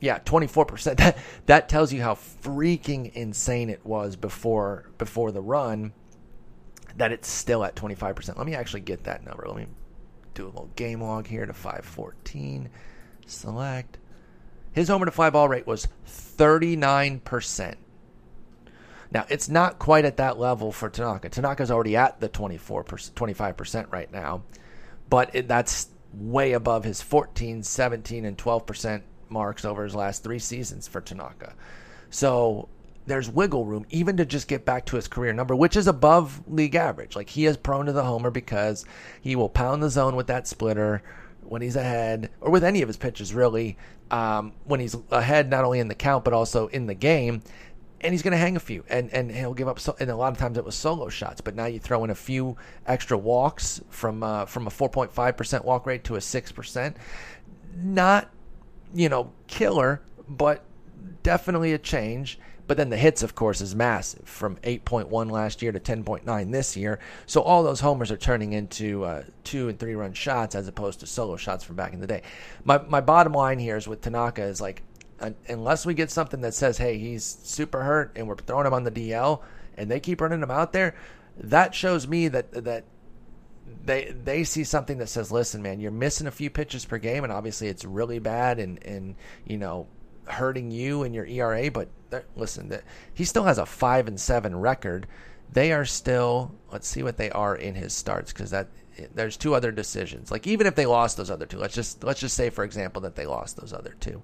yeah, 0.00 0.18
24%. 0.20 0.96
That 0.96 1.18
that 1.46 1.68
tells 1.68 1.92
you 1.92 2.02
how 2.02 2.14
freaking 2.14 3.12
insane 3.12 3.70
it 3.70 3.84
was 3.84 4.16
before 4.16 4.90
before 4.98 5.32
the 5.32 5.42
run 5.42 5.92
that 6.96 7.12
it's 7.12 7.28
still 7.28 7.64
at 7.64 7.76
25%. 7.76 8.36
Let 8.36 8.46
me 8.46 8.54
actually 8.54 8.80
get 8.80 9.04
that 9.04 9.24
number. 9.24 9.44
Let 9.46 9.56
me 9.56 9.66
do 10.34 10.46
a 10.46 10.48
little 10.48 10.70
game 10.76 11.00
log 11.00 11.26
here 11.26 11.46
to 11.46 11.52
514. 11.52 12.68
Select. 13.26 13.98
His 14.72 14.88
homer 14.88 15.06
to 15.06 15.10
fly 15.12 15.30
ball 15.30 15.48
rate 15.48 15.66
was 15.66 15.88
39%. 16.06 17.74
Now, 19.10 19.24
it's 19.28 19.48
not 19.48 19.78
quite 19.78 20.04
at 20.04 20.18
that 20.18 20.38
level 20.38 20.70
for 20.70 20.90
Tanaka. 20.90 21.30
Tanaka's 21.30 21.70
already 21.70 21.96
at 21.96 22.20
the 22.20 22.28
24%, 22.28 23.12
25% 23.12 23.90
right 23.90 24.12
now, 24.12 24.42
but 25.08 25.34
it, 25.34 25.48
that's 25.48 25.88
way 26.12 26.52
above 26.52 26.84
his 26.84 27.00
14, 27.00 27.62
17, 27.62 28.24
and 28.24 28.36
12% 28.36 29.02
marks 29.30 29.64
over 29.64 29.84
his 29.84 29.94
last 29.94 30.22
three 30.22 30.38
seasons 30.38 30.88
for 30.88 31.00
Tanaka. 31.00 31.54
So 32.10 32.68
there's 33.06 33.30
wiggle 33.30 33.64
room 33.64 33.86
even 33.90 34.16
to 34.18 34.26
just 34.26 34.48
get 34.48 34.64
back 34.64 34.84
to 34.86 34.96
his 34.96 35.08
career 35.08 35.32
number, 35.32 35.56
which 35.56 35.76
is 35.76 35.86
above 35.86 36.42
league 36.46 36.74
average. 36.74 37.16
Like 37.16 37.30
he 37.30 37.46
is 37.46 37.56
prone 37.56 37.86
to 37.86 37.92
the 37.92 38.04
homer 38.04 38.30
because 38.30 38.84
he 39.20 39.34
will 39.34 39.48
pound 39.48 39.82
the 39.82 39.90
zone 39.90 40.14
with 40.14 40.26
that 40.28 40.46
splitter 40.46 41.02
when 41.42 41.62
he's 41.62 41.76
ahead, 41.76 42.30
or 42.40 42.50
with 42.50 42.62
any 42.62 42.82
of 42.82 42.88
his 42.88 42.96
pitches 42.96 43.34
really. 43.34 43.76
Um, 44.10 44.52
when 44.64 44.80
he's 44.80 44.96
ahead, 45.10 45.50
not 45.50 45.64
only 45.64 45.80
in 45.80 45.88
the 45.88 45.94
count 45.94 46.24
but 46.24 46.32
also 46.32 46.68
in 46.68 46.86
the 46.86 46.94
game, 46.94 47.42
and 48.00 48.14
he's 48.14 48.22
going 48.22 48.32
to 48.32 48.38
hang 48.38 48.56
a 48.56 48.60
few, 48.60 48.84
and 48.88 49.12
and 49.12 49.30
he'll 49.30 49.54
give 49.54 49.68
up. 49.68 49.80
So, 49.80 49.96
and 49.98 50.10
a 50.10 50.16
lot 50.16 50.32
of 50.32 50.38
times 50.38 50.56
it 50.56 50.64
was 50.64 50.74
solo 50.74 51.08
shots, 51.08 51.40
but 51.40 51.54
now 51.54 51.66
you 51.66 51.78
throw 51.78 52.04
in 52.04 52.10
a 52.10 52.14
few 52.14 52.56
extra 52.86 53.18
walks 53.18 53.80
from 53.90 54.22
uh, 54.22 54.46
from 54.46 54.66
a 54.66 54.70
4.5 54.70 55.36
percent 55.36 55.64
walk 55.64 55.86
rate 55.86 56.04
to 56.04 56.16
a 56.16 56.20
six 56.20 56.52
percent. 56.52 56.96
Not 57.76 58.30
you 58.94 59.08
know, 59.08 59.32
killer, 59.46 60.02
but 60.28 60.64
definitely 61.22 61.72
a 61.72 61.78
change. 61.78 62.38
But 62.66 62.76
then 62.76 62.90
the 62.90 62.98
hits, 62.98 63.22
of 63.22 63.34
course, 63.34 63.62
is 63.62 63.74
massive 63.74 64.28
from 64.28 64.56
8.1 64.56 65.30
last 65.30 65.62
year 65.62 65.72
to 65.72 65.80
10.9 65.80 66.52
this 66.52 66.76
year. 66.76 66.98
So 67.24 67.40
all 67.40 67.62
those 67.62 67.80
homers 67.80 68.10
are 68.10 68.16
turning 68.18 68.52
into 68.52 69.04
uh, 69.04 69.24
two 69.42 69.70
and 69.70 69.78
three 69.78 69.94
run 69.94 70.12
shots 70.12 70.54
as 70.54 70.68
opposed 70.68 71.00
to 71.00 71.06
solo 71.06 71.36
shots 71.36 71.64
from 71.64 71.76
back 71.76 71.94
in 71.94 72.00
the 72.00 72.06
day. 72.06 72.22
My, 72.64 72.76
my 72.86 73.00
bottom 73.00 73.32
line 73.32 73.58
here 73.58 73.78
is 73.78 73.88
with 73.88 74.02
Tanaka 74.02 74.42
is 74.42 74.60
like, 74.60 74.82
uh, 75.18 75.30
unless 75.48 75.86
we 75.86 75.94
get 75.94 76.10
something 76.10 76.42
that 76.42 76.52
says, 76.52 76.76
hey, 76.76 76.98
he's 76.98 77.24
super 77.24 77.82
hurt 77.82 78.12
and 78.16 78.28
we're 78.28 78.36
throwing 78.36 78.66
him 78.66 78.74
on 78.74 78.84
the 78.84 78.90
DL 78.90 79.40
and 79.78 79.90
they 79.90 79.98
keep 79.98 80.20
running 80.20 80.42
him 80.42 80.50
out 80.50 80.74
there, 80.74 80.94
that 81.38 81.74
shows 81.74 82.06
me 82.06 82.28
that 82.28 82.52
that 82.64 82.84
they 83.84 84.14
they 84.24 84.44
see 84.44 84.64
something 84.64 84.98
that 84.98 85.08
says, 85.08 85.32
listen, 85.32 85.62
man, 85.62 85.80
you're 85.80 85.90
missing 85.90 86.26
a 86.26 86.30
few 86.30 86.50
pitches 86.50 86.84
per 86.84 86.98
game, 86.98 87.24
and 87.24 87.32
obviously 87.32 87.68
it's 87.68 87.84
really 87.84 88.18
bad 88.18 88.58
and 88.58 88.82
and 88.84 89.14
you 89.46 89.58
know 89.58 89.86
hurting 90.26 90.70
you 90.70 91.02
and 91.02 91.14
your 91.14 91.26
ERA. 91.26 91.70
But 91.70 91.88
listen, 92.36 92.68
that 92.68 92.84
he 93.12 93.24
still 93.24 93.44
has 93.44 93.58
a 93.58 93.66
five 93.66 94.08
and 94.08 94.20
seven 94.20 94.56
record. 94.56 95.06
They 95.52 95.72
are 95.72 95.84
still. 95.84 96.52
Let's 96.70 96.86
see 96.86 97.02
what 97.02 97.16
they 97.16 97.30
are 97.30 97.56
in 97.56 97.74
his 97.74 97.92
starts 97.92 98.32
because 98.32 98.50
that 98.50 98.68
there's 99.14 99.36
two 99.36 99.54
other 99.54 99.72
decisions. 99.72 100.30
Like 100.30 100.46
even 100.46 100.66
if 100.66 100.74
they 100.74 100.86
lost 100.86 101.16
those 101.16 101.30
other 101.30 101.46
two, 101.46 101.58
let's 101.58 101.74
just 101.74 102.02
let's 102.04 102.20
just 102.20 102.36
say 102.36 102.50
for 102.50 102.64
example 102.64 103.02
that 103.02 103.16
they 103.16 103.26
lost 103.26 103.56
those 103.56 103.72
other 103.72 103.94
two, 104.00 104.22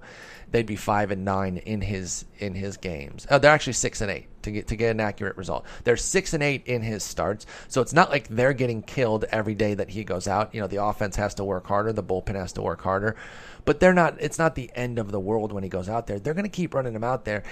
they'd 0.51 0.66
be 0.66 0.77
five 0.77 1.11
and 1.11 1.25
nine 1.25 1.59
in 1.59 1.81
his 1.81 2.25
in 2.39 2.55
his 2.55 2.77
games. 2.77 3.27
Oh, 3.31 3.39
they're 3.39 3.53
actually 3.53 3.75
six 3.75 4.01
and 4.01 4.11
eight 4.11 4.29
to 4.43 4.51
get 4.51 4.68
to 4.68 4.77
get 4.77 4.91
an 4.91 5.01
accurate 5.01 5.37
result. 5.37 5.64
They're 5.85 5.97
six 5.97 6.35
and 6.35 6.43
eight 6.43 6.66
in 6.66 6.83
his 6.83 7.03
starts, 7.03 7.47
so 7.68 7.81
it's 7.81 7.93
not 7.93 8.11
like 8.11 8.29
they're 8.29 8.53
getting 8.53 8.83
killed 8.83 9.25
every 9.31 9.55
day 9.55 9.75
that 9.75 9.91
he 9.91 10.05
goes 10.05 10.27
out. 10.29 10.55
You 10.55 10.61
know, 10.61 10.66
the 10.66 10.83
offense 10.83 11.16
has 11.16 11.35
to 11.35 11.45
work 11.45 11.66
harder, 11.66 11.93
the 11.93 12.03
bullpen 12.03 12.35
has 12.35 12.53
to 12.55 12.62
work 12.62 12.83
harder, 12.83 13.16
but 13.64 13.81
they're 13.81 13.95
not. 13.95 14.20
It's 14.20 14.39
not 14.39 14.55
the 14.55 14.70
end 14.75 14.99
of 14.99 15.11
the 15.11 15.20
world 15.20 15.53
when 15.53 15.62
he 15.62 15.68
goes 15.68 15.89
out 15.89 16.07
there. 16.07 16.18
They're 16.18 16.35
going 16.35 16.45
to 16.45 16.49
keep 16.49 16.75
running 16.75 16.95
him 16.95 17.05
out 17.05 17.25
there, 17.25 17.43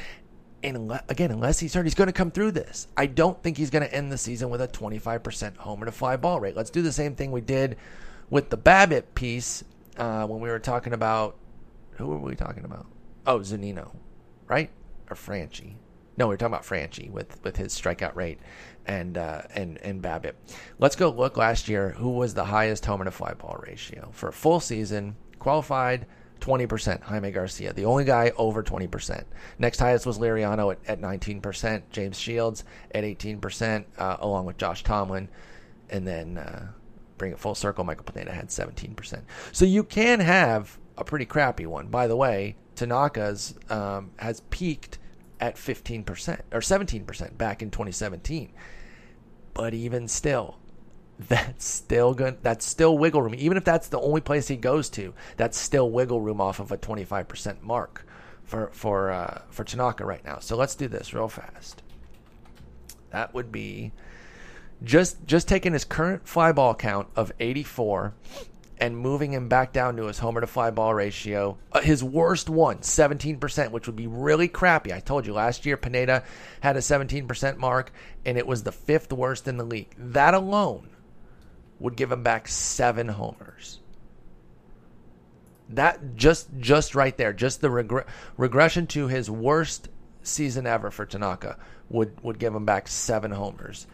and 0.62 1.00
again, 1.08 1.30
unless 1.30 1.58
he's 1.58 1.74
hurt, 1.74 1.84
he's 1.84 1.94
going 1.94 2.06
to 2.06 2.12
come 2.12 2.30
through 2.30 2.52
this. 2.52 2.86
I 2.96 3.06
don't 3.06 3.42
think 3.42 3.56
he's 3.56 3.70
going 3.70 3.82
to 3.82 3.94
end 3.94 4.12
the 4.12 4.18
season 4.18 4.50
with 4.50 4.60
a 4.60 4.68
25% 4.68 5.56
homer 5.56 5.86
to 5.86 5.92
fly 5.92 6.16
ball 6.16 6.40
rate. 6.40 6.56
Let's 6.56 6.70
do 6.70 6.82
the 6.82 6.92
same 6.92 7.14
thing 7.14 7.32
we 7.32 7.40
did 7.40 7.76
with 8.30 8.50
the 8.50 8.58
BABIP 8.58 9.14
piece 9.14 9.64
uh, 9.96 10.26
when 10.26 10.40
we 10.40 10.48
were 10.48 10.58
talking 10.58 10.92
about 10.92 11.36
who 11.92 12.06
were 12.06 12.18
we 12.18 12.34
talking 12.34 12.64
about? 12.64 12.86
Oh, 13.26 13.40
Zunino, 13.40 13.94
right? 14.48 14.70
Or 15.10 15.16
Franchy? 15.16 15.74
No, 16.16 16.26
we 16.26 16.34
were 16.34 16.36
talking 16.36 16.54
about 16.54 16.64
Franchy 16.64 17.10
with 17.10 17.42
with 17.42 17.56
his 17.56 17.78
strikeout 17.78 18.14
rate 18.14 18.38
and 18.86 19.16
uh, 19.16 19.42
and 19.54 19.78
and 19.78 20.02
BABIP. 20.02 20.34
Let's 20.78 20.96
go 20.96 21.10
look 21.10 21.36
last 21.36 21.68
year. 21.68 21.90
Who 21.90 22.10
was 22.10 22.34
the 22.34 22.44
highest 22.44 22.84
homer 22.84 23.04
to 23.04 23.10
fly 23.10 23.34
ball 23.34 23.62
ratio 23.66 24.10
for 24.12 24.28
a 24.28 24.32
full 24.32 24.60
season? 24.60 25.16
Qualified 25.38 26.06
20%, 26.42 27.02
Jaime 27.02 27.30
Garcia, 27.30 27.72
the 27.72 27.84
only 27.84 28.04
guy 28.04 28.32
over 28.36 28.62
20%. 28.62 29.24
Next 29.58 29.78
highest 29.78 30.04
was 30.04 30.18
Liriano 30.18 30.72
at, 30.72 30.78
at 30.86 31.00
19%, 31.00 31.82
James 31.90 32.18
Shields 32.18 32.64
at 32.94 33.04
18%, 33.04 33.84
uh, 33.96 34.16
along 34.20 34.44
with 34.46 34.58
Josh 34.58 34.82
Tomlin. 34.82 35.28
And 35.88 36.06
then 36.06 36.38
uh, 36.38 36.68
bring 37.16 37.32
it 37.32 37.38
full 37.38 37.54
circle, 37.54 37.84
Michael 37.84 38.04
Pineda 38.04 38.32
had 38.32 38.48
17%. 38.48 39.22
So 39.52 39.64
you 39.64 39.84
can 39.84 40.20
have 40.20 40.78
a 40.98 41.04
pretty 41.04 41.26
crappy 41.26 41.64
one. 41.64 41.86
By 41.86 42.08
the 42.08 42.16
way, 42.16 42.56
Tanaka's 42.74 43.54
um, 43.70 44.10
has 44.18 44.40
peaked 44.50 44.98
at 45.40 45.56
15% 45.56 46.40
or 46.52 46.60
17% 46.60 47.38
back 47.38 47.62
in 47.62 47.70
2017. 47.70 48.52
But 49.54 49.74
even 49.74 50.08
still, 50.08 50.58
that's 51.18 51.66
still 51.66 52.14
good. 52.14 52.38
That's 52.42 52.66
still 52.66 52.96
wiggle 52.98 53.22
room. 53.22 53.34
Even 53.36 53.56
if 53.56 53.64
that's 53.64 53.88
the 53.88 54.00
only 54.00 54.20
place 54.20 54.48
he 54.48 54.56
goes 54.56 54.88
to, 54.90 55.14
that's 55.36 55.58
still 55.58 55.90
wiggle 55.90 56.20
room 56.20 56.40
off 56.40 56.60
of 56.60 56.72
a 56.72 56.78
25% 56.78 57.62
mark 57.62 58.06
for 58.44 58.70
for 58.72 59.10
uh, 59.10 59.42
for 59.50 59.64
Tanaka 59.64 60.04
right 60.04 60.24
now. 60.24 60.38
So 60.38 60.56
let's 60.56 60.74
do 60.74 60.88
this 60.88 61.14
real 61.14 61.28
fast. 61.28 61.82
That 63.10 63.34
would 63.34 63.52
be 63.52 63.92
just 64.82 65.26
just 65.26 65.48
taking 65.48 65.72
his 65.72 65.84
current 65.84 66.26
fly 66.26 66.52
ball 66.52 66.74
count 66.74 67.08
of 67.14 67.32
84 67.38 68.14
and 68.78 68.96
moving 68.96 69.32
him 69.32 69.48
back 69.48 69.72
down 69.72 69.96
to 69.96 70.06
his 70.06 70.18
homer 70.18 70.40
to 70.40 70.46
fly 70.46 70.70
ball 70.70 70.92
ratio. 70.92 71.56
Uh, 71.70 71.80
his 71.80 72.02
worst 72.02 72.50
one, 72.50 72.78
17%, 72.78 73.70
which 73.70 73.86
would 73.86 73.94
be 73.94 74.08
really 74.08 74.48
crappy. 74.48 74.92
I 74.92 74.98
told 74.98 75.24
you 75.24 75.34
last 75.34 75.64
year 75.64 75.76
Pineda 75.76 76.24
had 76.60 76.76
a 76.76 76.80
17% 76.80 77.58
mark 77.58 77.92
and 78.24 78.36
it 78.36 78.46
was 78.46 78.64
the 78.64 78.72
fifth 78.72 79.12
worst 79.12 79.46
in 79.46 79.56
the 79.56 79.64
league. 79.64 79.94
That 79.96 80.34
alone 80.34 80.88
would 81.82 81.96
give 81.96 82.12
him 82.12 82.22
back 82.22 82.46
seven 82.46 83.08
homers. 83.08 83.80
That 85.68 86.16
just 86.16 86.48
just 86.58 86.94
right 86.94 87.16
there, 87.16 87.32
just 87.32 87.60
the 87.60 87.68
regre- 87.68 88.06
regression 88.36 88.86
to 88.88 89.08
his 89.08 89.30
worst 89.30 89.88
season 90.22 90.66
ever 90.66 90.90
for 90.90 91.04
Tanaka 91.04 91.58
would 91.88 92.20
would 92.22 92.38
give 92.38 92.54
him 92.54 92.64
back 92.64 92.88
seven 92.88 93.32
homers. 93.32 93.86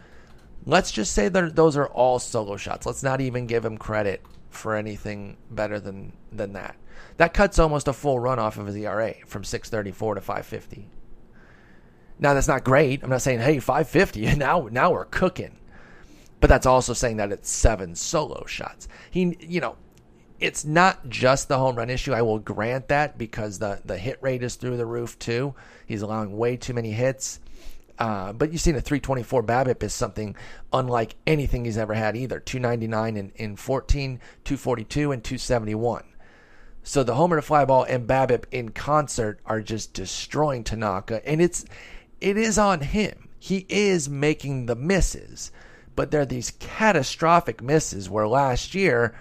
Let's 0.65 0.91
just 0.91 1.13
say 1.13 1.29
that 1.29 1.55
those 1.55 1.77
are 1.77 1.87
all 1.87 2.19
solo 2.19 2.57
shots. 2.57 2.85
Let's 2.85 3.01
not 3.01 3.21
even 3.21 3.47
give 3.47 3.65
him 3.65 3.77
credit 3.77 4.21
for 4.49 4.75
anything 4.75 5.37
better 5.49 5.79
than 5.79 6.13
than 6.31 6.53
that. 6.53 6.75
That 7.17 7.33
cuts 7.33 7.59
almost 7.59 7.87
a 7.87 7.93
full 7.93 8.19
run 8.19 8.39
off 8.39 8.57
of 8.57 8.67
his 8.67 8.75
ERA 8.75 9.15
from 9.25 9.43
634 9.43 10.15
to 10.15 10.21
550. 10.21 10.89
Now 12.19 12.33
that's 12.33 12.47
not 12.47 12.63
great. 12.63 13.03
I'm 13.03 13.09
not 13.09 13.21
saying 13.21 13.39
hey 13.39 13.59
550 13.59 14.35
now 14.35 14.67
now 14.71 14.91
we're 14.91 15.05
cooking. 15.05 15.58
But 16.39 16.49
that's 16.49 16.65
also 16.65 16.93
saying 16.93 17.17
that 17.17 17.31
it's 17.31 17.49
seven 17.49 17.95
solo 17.95 18.45
shots. 18.45 18.87
He, 19.11 19.37
you 19.41 19.59
know, 19.59 19.75
it's 20.39 20.63
not 20.63 21.09
just 21.09 21.47
the 21.47 21.57
home 21.57 21.75
run 21.75 21.89
issue. 21.89 22.13
I 22.13 22.21
will 22.21 22.39
grant 22.39 22.87
that 22.87 23.17
because 23.17 23.59
the 23.59 23.81
the 23.83 23.97
hit 23.97 24.17
rate 24.21 24.43
is 24.43 24.55
through 24.55 24.77
the 24.77 24.85
roof 24.85 25.19
too. 25.19 25.53
He's 25.85 26.01
allowing 26.01 26.37
way 26.37 26.55
too 26.55 26.73
many 26.73 26.91
hits. 26.91 27.39
Uh, 27.97 28.31
but 28.31 28.51
you've 28.51 28.61
seen 28.61 28.77
a 28.77 28.81
324 28.81 29.43
BABIP 29.43 29.83
is 29.83 29.93
something 29.93 30.33
unlike 30.71 31.15
anything 31.27 31.65
he's 31.65 31.77
ever 31.77 31.93
had 31.93 32.15
either. 32.15 32.39
299 32.39 33.17
in, 33.17 33.31
in 33.35 33.55
14, 33.57 34.21
242, 34.45 35.11
and 35.11 35.21
271. 35.21 36.05
So 36.81 37.03
the 37.03 37.15
homer 37.15 37.35
to 37.35 37.41
fly 37.41 37.65
ball 37.65 37.83
and 37.83 38.07
BABIP 38.07 38.45
in 38.51 38.69
concert 38.69 39.41
are 39.45 39.59
just 39.59 39.93
destroying 39.93 40.63
Tanaka, 40.63 41.27
and 41.27 41.41
it's 41.41 41.65
it 42.21 42.37
is 42.37 42.57
on 42.57 42.79
him. 42.79 43.27
He 43.37 43.65
is 43.67 44.09
making 44.09 44.65
the 44.65 44.75
misses 44.75 45.51
but 45.99 46.11
there 46.11 46.21
are 46.21 46.25
these 46.25 46.53
catastrophic 46.59 47.61
misses 47.61 48.09
where 48.09 48.25
last 48.25 48.73
year, 48.73 49.13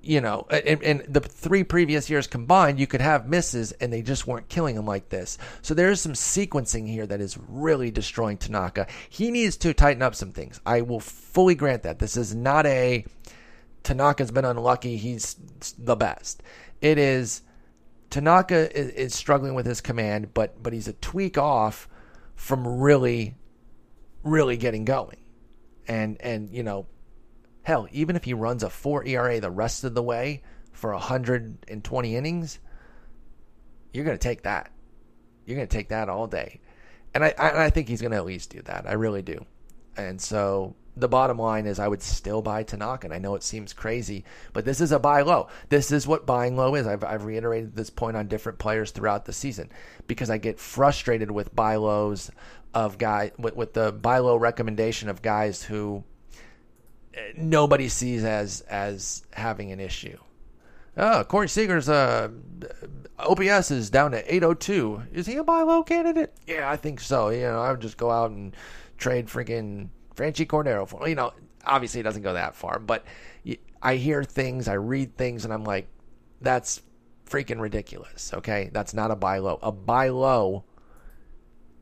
you 0.00 0.22
know, 0.22 0.46
and, 0.48 1.04
the 1.06 1.20
three 1.20 1.62
previous 1.62 2.08
years 2.08 2.26
combined, 2.26 2.80
you 2.80 2.86
could 2.86 3.02
have 3.02 3.28
misses 3.28 3.72
and 3.72 3.92
they 3.92 4.00
just 4.00 4.26
weren't 4.26 4.48
killing 4.48 4.74
him 4.74 4.86
like 4.86 5.10
this. 5.10 5.36
So 5.60 5.74
there 5.74 5.90
is 5.90 6.00
some 6.00 6.14
sequencing 6.14 6.88
here 6.88 7.06
that 7.06 7.20
is 7.20 7.36
really 7.46 7.90
destroying 7.90 8.38
Tanaka. 8.38 8.86
He 9.10 9.30
needs 9.30 9.58
to 9.58 9.74
tighten 9.74 10.00
up 10.00 10.14
some 10.14 10.32
things. 10.32 10.62
I 10.64 10.80
will 10.80 10.98
fully 10.98 11.54
grant 11.54 11.82
that. 11.82 11.98
This 11.98 12.16
is 12.16 12.34
not 12.34 12.64
a 12.64 13.04
Tanaka's 13.82 14.30
been 14.30 14.46
unlucky, 14.46 14.96
he's 14.96 15.36
the 15.76 15.94
best. 15.94 16.42
It 16.80 16.96
is 16.96 17.42
Tanaka 18.08 18.74
is, 18.74 18.88
is 18.92 19.14
struggling 19.14 19.52
with 19.52 19.66
his 19.66 19.82
command, 19.82 20.32
but 20.32 20.62
but 20.62 20.72
he's 20.72 20.88
a 20.88 20.94
tweak 20.94 21.36
off 21.36 21.86
from 22.34 22.66
really, 22.66 23.34
really 24.22 24.56
getting 24.56 24.86
going 24.86 25.18
and 25.88 26.20
and 26.20 26.50
you 26.50 26.62
know, 26.62 26.86
hell, 27.62 27.88
even 27.90 28.14
if 28.14 28.24
he 28.24 28.34
runs 28.34 28.62
a 28.62 28.70
four 28.70 29.04
ERA 29.04 29.40
the 29.40 29.50
rest 29.50 29.84
of 29.84 29.94
the 29.94 30.02
way 30.02 30.42
for 30.72 30.92
120 30.92 32.16
innings, 32.16 32.58
you're 33.92 34.04
going 34.04 34.16
to 34.16 34.22
take 34.22 34.42
that. 34.42 34.70
You're 35.46 35.56
going 35.56 35.66
to 35.66 35.76
take 35.76 35.88
that 35.88 36.08
all 36.08 36.26
day, 36.26 36.60
and 37.14 37.24
I 37.24 37.34
I, 37.38 37.64
I 37.64 37.70
think 37.70 37.88
he's 37.88 38.00
going 38.00 38.12
to 38.12 38.18
at 38.18 38.26
least 38.26 38.50
do 38.50 38.62
that. 38.62 38.86
I 38.86 38.92
really 38.92 39.22
do, 39.22 39.44
and 39.96 40.20
so. 40.20 40.76
The 40.98 41.08
bottom 41.08 41.38
line 41.38 41.66
is, 41.66 41.78
I 41.78 41.88
would 41.88 42.02
still 42.02 42.42
buy 42.42 42.62
Tanaka. 42.62 43.06
And 43.06 43.14
I 43.14 43.18
know 43.18 43.34
it 43.34 43.42
seems 43.42 43.72
crazy, 43.72 44.24
but 44.52 44.64
this 44.64 44.80
is 44.80 44.92
a 44.92 44.98
buy 44.98 45.22
low. 45.22 45.48
This 45.68 45.92
is 45.92 46.06
what 46.06 46.26
buying 46.26 46.56
low 46.56 46.74
is. 46.74 46.86
I've, 46.86 47.04
I've 47.04 47.24
reiterated 47.24 47.76
this 47.76 47.90
point 47.90 48.16
on 48.16 48.26
different 48.26 48.58
players 48.58 48.90
throughout 48.90 49.24
the 49.24 49.32
season 49.32 49.70
because 50.06 50.30
I 50.30 50.38
get 50.38 50.58
frustrated 50.58 51.30
with 51.30 51.54
buy 51.54 51.76
lows 51.76 52.30
of 52.74 52.98
guys 52.98 53.32
with, 53.38 53.56
with 53.56 53.72
the 53.72 53.92
buy 53.92 54.18
low 54.18 54.36
recommendation 54.36 55.08
of 55.08 55.22
guys 55.22 55.62
who 55.62 56.04
eh, 57.14 57.32
nobody 57.36 57.88
sees 57.88 58.24
as 58.24 58.60
as 58.62 59.24
having 59.32 59.72
an 59.72 59.80
issue. 59.80 60.18
Oh, 60.96 61.22
Corey 61.22 61.48
Seager's 61.48 61.88
uh, 61.88 62.28
OPS 63.20 63.70
is 63.70 63.88
down 63.88 64.10
to 64.10 64.34
802. 64.34 65.02
Is 65.12 65.26
he 65.26 65.36
a 65.36 65.44
buy 65.44 65.62
low 65.62 65.84
candidate? 65.84 66.34
Yeah, 66.46 66.68
I 66.68 66.76
think 66.76 67.00
so. 67.00 67.28
You 67.28 67.42
know, 67.42 67.62
I 67.62 67.70
would 67.70 67.80
just 67.80 67.96
go 67.96 68.10
out 68.10 68.32
and 68.32 68.54
trade 68.96 69.28
freaking 69.28 69.90
Franchy 70.18 70.46
Cordero 70.46 70.86
for. 70.86 71.08
You 71.08 71.14
know, 71.14 71.32
obviously 71.64 72.00
it 72.00 72.04
doesn't 72.04 72.22
go 72.22 72.34
that 72.34 72.56
far, 72.56 72.78
but 72.78 73.04
I 73.80 73.96
hear 73.96 74.24
things, 74.24 74.66
I 74.68 74.74
read 74.74 75.16
things, 75.16 75.44
and 75.44 75.54
I'm 75.54 75.64
like, 75.64 75.86
that's 76.40 76.82
freaking 77.26 77.60
ridiculous. 77.60 78.32
Okay, 78.34 78.70
that's 78.72 78.94
not 78.94 79.10
a 79.10 79.16
buy 79.16 79.38
low. 79.38 79.58
A 79.62 79.70
buy 79.70 80.08
low 80.08 80.64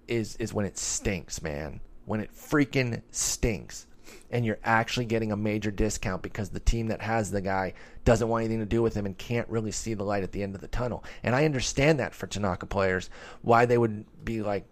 is 0.07 0.37
is 0.37 0.53
when 0.53 0.67
it 0.67 0.79
stinks, 0.79 1.43
man. 1.43 1.81
When 2.05 2.21
it 2.21 2.31
freaking 2.33 3.03
stinks. 3.11 3.87
And 4.31 4.45
you're 4.45 4.59
actually 4.65 5.07
getting 5.07 5.33
a 5.33 5.37
major 5.37 5.71
discount 5.71 6.23
because 6.23 6.51
the 6.51 6.61
team 6.61 6.89
that 6.89 7.01
has 7.01 7.31
the 7.31 7.41
guy 7.41 7.75
doesn't 8.05 8.29
want 8.29 8.45
anything 8.45 8.61
to 8.61 8.67
do 8.67 8.83
with 8.83 8.95
him 8.95 9.07
and 9.07 9.17
can't 9.17 9.49
really 9.49 9.71
see 9.71 9.95
the 9.95 10.05
light 10.05 10.25
at 10.25 10.33
the 10.33 10.43
end 10.43 10.55
of 10.55 10.61
the 10.61 10.69
tunnel. 10.69 11.05
And 11.23 11.35
I 11.35 11.45
understand 11.45 12.01
that 12.01 12.15
for 12.15 12.27
Tanaka 12.27 12.67
players, 12.67 13.09
why 13.43 13.67
they 13.67 13.79
would 13.79 14.05
be 14.25 14.43
like, 14.43 14.65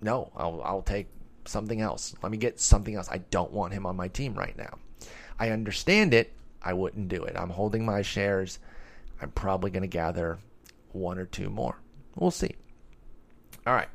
no, 0.00 0.30
I'll, 0.34 0.62
I'll 0.62 0.82
take 0.82 1.08
something 1.50 1.80
else. 1.80 2.14
Let 2.22 2.32
me 2.32 2.38
get 2.38 2.60
something 2.60 2.94
else. 2.94 3.08
I 3.10 3.18
don't 3.18 3.52
want 3.52 3.74
him 3.74 3.84
on 3.84 3.96
my 3.96 4.08
team 4.08 4.34
right 4.34 4.56
now. 4.56 4.78
I 5.38 5.50
understand 5.50 6.14
it. 6.14 6.32
I 6.62 6.72
wouldn't 6.72 7.08
do 7.08 7.24
it. 7.24 7.36
I'm 7.36 7.50
holding 7.50 7.84
my 7.84 8.02
shares. 8.02 8.58
I'm 9.20 9.30
probably 9.30 9.70
going 9.70 9.82
to 9.82 9.88
gather 9.88 10.38
one 10.92 11.18
or 11.18 11.26
two 11.26 11.50
more. 11.50 11.76
We'll 12.16 12.30
see. 12.30 12.54
All 13.66 13.74
right. 13.74 13.88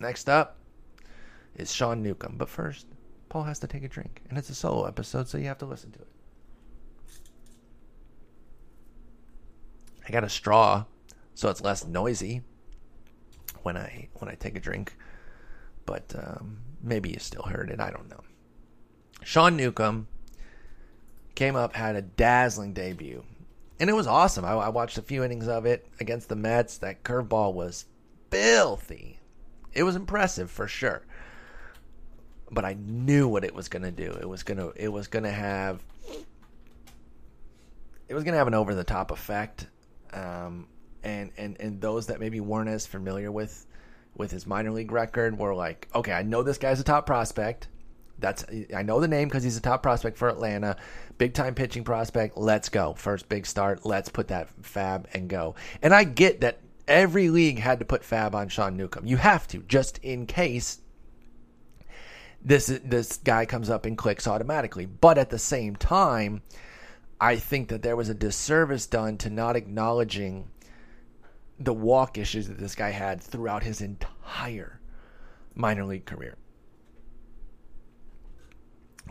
Next 0.00 0.28
up 0.28 0.56
is 1.56 1.72
Sean 1.72 2.02
Newcomb. 2.02 2.36
But 2.36 2.48
first, 2.48 2.86
Paul 3.28 3.44
has 3.44 3.58
to 3.60 3.66
take 3.66 3.84
a 3.84 3.88
drink. 3.88 4.22
And 4.28 4.38
it's 4.38 4.50
a 4.50 4.54
solo 4.54 4.84
episode, 4.84 5.28
so 5.28 5.38
you 5.38 5.46
have 5.46 5.58
to 5.58 5.66
listen 5.66 5.92
to 5.92 6.00
it. 6.00 6.08
I 10.06 10.12
got 10.12 10.24
a 10.24 10.28
straw, 10.28 10.84
so 11.34 11.48
it's 11.48 11.62
less 11.62 11.86
noisy 11.86 12.42
when 13.62 13.76
I 13.76 14.08
when 14.14 14.30
I 14.30 14.34
take 14.34 14.54
a 14.54 14.60
drink. 14.60 14.94
But 15.86 16.14
um, 16.16 16.58
maybe 16.84 17.10
you 17.10 17.18
still 17.18 17.42
heard 17.42 17.70
it. 17.70 17.80
I 17.80 17.90
don't 17.90 18.10
know. 18.10 18.20
Sean 19.22 19.56
Newcomb 19.56 20.06
came 21.34 21.56
up, 21.56 21.74
had 21.74 21.96
a 21.96 22.02
dazzling 22.02 22.72
debut, 22.72 23.24
and 23.80 23.90
it 23.90 23.94
was 23.94 24.06
awesome. 24.06 24.44
I, 24.44 24.52
I 24.52 24.68
watched 24.68 24.98
a 24.98 25.02
few 25.02 25.24
innings 25.24 25.48
of 25.48 25.66
it 25.66 25.86
against 26.00 26.28
the 26.28 26.36
Mets. 26.36 26.78
That 26.78 27.02
curveball 27.02 27.54
was 27.54 27.86
filthy. 28.30 29.18
It 29.72 29.82
was 29.82 29.96
impressive 29.96 30.50
for 30.50 30.68
sure. 30.68 31.02
But 32.50 32.64
I 32.64 32.74
knew 32.74 33.26
what 33.26 33.44
it 33.44 33.54
was 33.54 33.68
going 33.68 33.82
to 33.82 33.90
do. 33.90 34.16
It 34.20 34.28
was 34.28 34.42
going 34.42 34.58
to 34.58 34.72
it 34.76 34.88
was 34.88 35.08
going 35.08 35.24
to 35.24 35.30
have 35.30 35.84
it 38.08 38.14
was 38.14 38.22
going 38.22 38.32
to 38.32 38.38
have 38.38 38.46
an 38.46 38.54
over 38.54 38.74
the 38.74 38.84
top 38.84 39.10
effect. 39.10 39.66
Um, 40.12 40.68
and 41.02 41.32
and 41.36 41.56
and 41.60 41.80
those 41.80 42.06
that 42.06 42.20
maybe 42.20 42.40
weren't 42.40 42.68
as 42.68 42.86
familiar 42.86 43.32
with 43.32 43.66
with 44.16 44.30
his 44.30 44.46
minor 44.46 44.70
league 44.70 44.92
record 44.92 45.38
were 45.38 45.54
like, 45.54 45.88
okay, 45.94 46.12
I 46.12 46.22
know 46.22 46.42
this 46.42 46.58
guy's 46.58 46.80
a 46.80 46.84
top 46.84 47.06
prospect. 47.06 47.68
That's 48.18 48.44
I 48.74 48.82
know 48.82 49.00
the 49.00 49.08
name 49.08 49.28
because 49.28 49.42
he's 49.42 49.56
a 49.56 49.60
top 49.60 49.82
prospect 49.82 50.16
for 50.16 50.28
Atlanta, 50.28 50.76
big 51.18 51.34
time 51.34 51.54
pitching 51.54 51.84
prospect. 51.84 52.36
Let's 52.36 52.68
go, 52.68 52.94
first 52.94 53.28
big 53.28 53.44
start. 53.44 53.84
Let's 53.84 54.08
put 54.08 54.28
that 54.28 54.48
FAAB 54.62 55.06
and 55.14 55.28
go. 55.28 55.56
And 55.82 55.92
I 55.92 56.04
get 56.04 56.40
that 56.42 56.60
every 56.86 57.28
league 57.28 57.58
had 57.58 57.80
to 57.80 57.84
put 57.84 58.02
FAAB 58.02 58.34
on 58.34 58.48
Sean 58.48 58.76
Newcomb. 58.76 59.06
You 59.06 59.16
have 59.16 59.48
to 59.48 59.58
just 59.62 59.98
in 59.98 60.26
case 60.26 60.78
this 62.44 62.66
this 62.84 63.16
guy 63.18 63.46
comes 63.46 63.70
up 63.70 63.86
and 63.86 63.96
clicks 63.96 64.28
automatically. 64.28 64.86
But 64.86 65.18
at 65.18 65.30
the 65.30 65.38
same 65.38 65.76
time, 65.76 66.42
I 67.20 67.36
think 67.36 67.68
that 67.68 67.82
there 67.82 67.96
was 67.96 68.08
a 68.08 68.14
disservice 68.14 68.86
done 68.86 69.16
to 69.18 69.30
not 69.30 69.56
acknowledging 69.56 70.48
the 71.58 71.72
walk 71.72 72.18
issues 72.18 72.48
that 72.48 72.58
this 72.58 72.74
guy 72.74 72.90
had 72.90 73.20
throughout 73.20 73.62
his 73.62 73.80
entire 73.80 74.80
minor 75.54 75.84
league 75.84 76.04
career. 76.04 76.36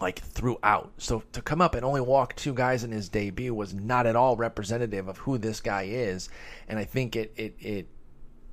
Like 0.02 0.20
throughout. 0.20 0.92
So 0.98 1.24
to 1.32 1.42
come 1.42 1.62
up 1.62 1.76
and 1.76 1.86
only 1.86 2.02
walk 2.02 2.36
two 2.36 2.54
guys 2.54 2.84
in 2.84 2.92
his 2.92 3.10
debut 3.10 3.54
was 3.54 3.74
not 3.74 4.08
at 4.08 4.16
all 4.16 4.36
representative 4.36 5.08
of 5.08 5.20
who 5.20 5.38
this 5.38 5.62
guy 5.62 5.84
is. 5.84 6.30
And 6.68 6.80
I 6.80 6.84
think 6.84 7.16
it 7.16 7.32
it 7.38 7.56
it 7.60 7.88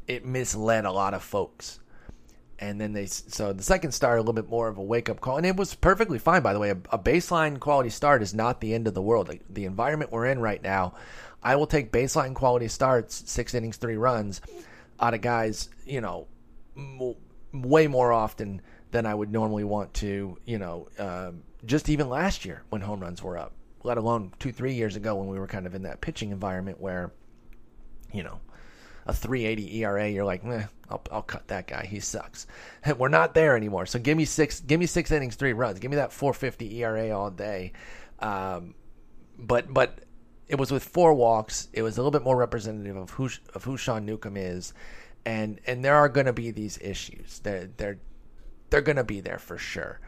it 0.07 0.25
misled 0.25 0.85
a 0.85 0.93
lot 0.93 1.15
of 1.15 1.23
folks. 1.23 1.81
And 2.59 2.79
then 2.79 2.93
they 2.93 3.07
so 3.07 3.55
the 3.55 3.63
second 3.63 3.93
start 3.93 4.19
a 4.19 4.21
little 4.21 4.35
bit 4.35 4.51
more 4.51 4.69
of 4.69 4.77
a 4.77 4.83
wake 4.83 5.09
up 5.09 5.21
call, 5.21 5.39
and 5.39 5.47
it 5.47 5.57
was 5.57 5.75
perfectly 5.75 6.19
fine. 6.19 6.43
By 6.43 6.53
the 6.53 6.59
way, 6.59 6.71
a, 6.71 6.77
a 6.93 6.99
baseline 6.99 7.59
quality 7.59 7.89
start 7.89 8.23
is 8.23 8.35
not 8.35 8.61
the 8.61 8.75
end 8.75 8.87
of 8.87 8.93
the 8.93 9.01
world. 9.01 9.35
The 9.49 9.65
environment 9.65 10.13
we're 10.13 10.27
in 10.27 10.41
right 10.41 10.63
now, 10.63 10.93
I 11.43 11.57
will 11.57 11.67
take 11.67 11.93
baseline 11.93 12.35
quality 12.35 12.69
starts, 12.69 13.31
six 13.31 13.55
innings, 13.55 13.77
three 13.77 13.97
runs, 13.97 14.41
out 14.99 15.15
of 15.15 15.21
guys, 15.21 15.69
you 15.87 16.01
know, 16.01 16.27
m- 16.77 17.15
way 17.53 17.87
more 17.87 18.13
often 18.13 18.61
than 18.91 19.07
I 19.07 19.15
would 19.15 19.33
normally 19.33 19.65
want 19.65 19.95
to, 19.95 20.37
you 20.45 20.59
know, 20.59 20.89
uh, 20.99 21.33
just 21.65 21.89
even 21.89 22.09
last 22.09 22.45
year 22.45 22.63
when 22.69 22.83
home 22.83 23.01
runs 23.01 23.23
were 23.23 23.39
up, 23.39 23.53
let 23.83 23.99
alone 23.99 24.33
two, 24.39 24.53
three 24.53 24.75
years 24.75 24.97
ago 24.97 25.15
when 25.15 25.29
we 25.29 25.39
were 25.39 25.47
kind 25.47 25.67
of 25.67 25.75
in 25.75 25.83
that 25.83 26.01
pitching 26.01 26.31
environment 26.31 26.81
where, 26.81 27.13
you 28.13 28.23
know, 28.23 28.41
a 29.07 29.15
380 29.15 29.79
ERA, 29.79 30.09
you're 30.09 30.25
like, 30.25 30.45
eh, 30.45 30.65
I'll, 30.91 31.03
I'll 31.11 31.23
cut 31.23 31.49
that 31.49 31.67
guy. 31.67 31.87
He 31.87 32.01
sucks. 32.01 32.47
We're 32.99 33.09
not 33.09 33.35
there 33.35 33.57
anymore. 33.57 33.87
So 33.87 33.99
give 33.99 34.17
me 34.17 34.25
six, 34.25 34.61
give 34.61 34.79
me 34.79 34.87
six 34.87 35.11
innings, 35.11 35.37
three 35.37 35.53
runs. 35.53 35.79
Give 35.79 35.91
me 35.91 35.97
that 35.97 36.13
450 36.13 36.83
ERA 36.83 37.11
all 37.19 37.31
day. 37.31 37.73
Um, 38.19 38.75
but 39.39 39.73
but 39.73 40.01
it 40.51 40.59
was 40.59 40.73
with 40.73 40.83
four 40.83 41.15
walks. 41.15 41.69
It 41.73 41.83
was 41.83 41.97
a 41.97 42.01
little 42.01 42.11
bit 42.11 42.25
more 42.25 42.37
representative 42.37 42.97
of 42.97 43.11
who 43.11 43.31
of 43.55 43.63
who 43.63 43.77
Sean 43.77 44.05
Newcomb 44.05 44.37
is, 44.37 44.75
and 45.25 45.61
and 45.65 45.85
there 45.85 45.95
are 45.95 46.09
going 46.09 46.27
to 46.27 46.33
be 46.33 46.51
these 46.51 46.77
issues. 46.83 47.39
They're 47.39 47.71
they're 47.77 47.99
they're 48.69 48.81
going 48.81 48.97
to 48.97 49.05
be 49.05 49.21
there 49.21 49.39
for 49.39 49.57
sure. 49.57 50.01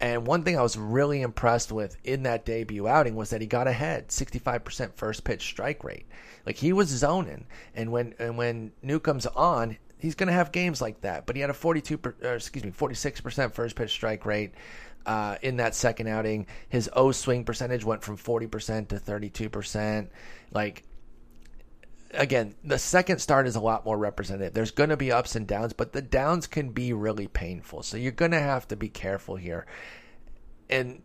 And 0.00 0.26
one 0.26 0.42
thing 0.42 0.58
I 0.58 0.62
was 0.62 0.76
really 0.76 1.22
impressed 1.22 1.70
with 1.70 1.96
in 2.04 2.24
that 2.24 2.44
debut 2.44 2.86
outing 2.86 3.14
was 3.14 3.30
that 3.30 3.40
he 3.40 3.46
got 3.46 3.66
ahead, 3.66 4.08
65% 4.08 4.92
first 4.94 5.24
pitch 5.24 5.42
strike 5.42 5.82
rate. 5.84 6.06
Like 6.44 6.56
he 6.56 6.72
was 6.72 6.88
zoning, 6.88 7.46
and 7.74 7.92
when 7.92 8.14
and 8.18 8.36
when 8.36 8.72
Newcomb's 8.82 9.26
on, 9.26 9.76
he's 9.98 10.16
going 10.16 10.26
to 10.26 10.32
have 10.32 10.50
games 10.50 10.82
like 10.82 11.00
that. 11.02 11.26
But 11.26 11.36
he 11.36 11.42
had 11.42 11.50
a 11.50 11.54
42, 11.54 11.98
per, 11.98 12.14
excuse 12.34 12.64
me, 12.64 12.72
46% 12.72 13.52
first 13.52 13.76
pitch 13.76 13.90
strike 13.90 14.26
rate 14.26 14.52
uh, 15.04 15.36
in 15.42 15.56
that 15.58 15.74
second 15.74 16.08
outing. 16.08 16.46
His 16.68 16.88
O 16.92 17.12
swing 17.12 17.44
percentage 17.44 17.84
went 17.84 18.02
from 18.02 18.16
40% 18.16 18.88
to 18.88 18.96
32%. 18.96 20.08
Like, 20.52 20.84
again, 22.12 22.54
the 22.64 22.78
second 22.78 23.18
start 23.18 23.46
is 23.46 23.56
a 23.56 23.60
lot 23.60 23.84
more 23.84 23.98
representative. 23.98 24.54
There's 24.54 24.70
going 24.70 24.90
to 24.90 24.96
be 24.96 25.12
ups 25.12 25.36
and 25.36 25.46
downs, 25.46 25.72
but 25.72 25.92
the 25.92 26.02
downs 26.02 26.46
can 26.46 26.70
be 26.70 26.92
really 26.92 27.28
painful. 27.28 27.82
So 27.82 27.96
you're 27.96 28.12
going 28.12 28.32
to 28.32 28.40
have 28.40 28.66
to 28.68 28.76
be 28.76 28.88
careful 28.88 29.36
here. 29.36 29.66
And 30.68 31.02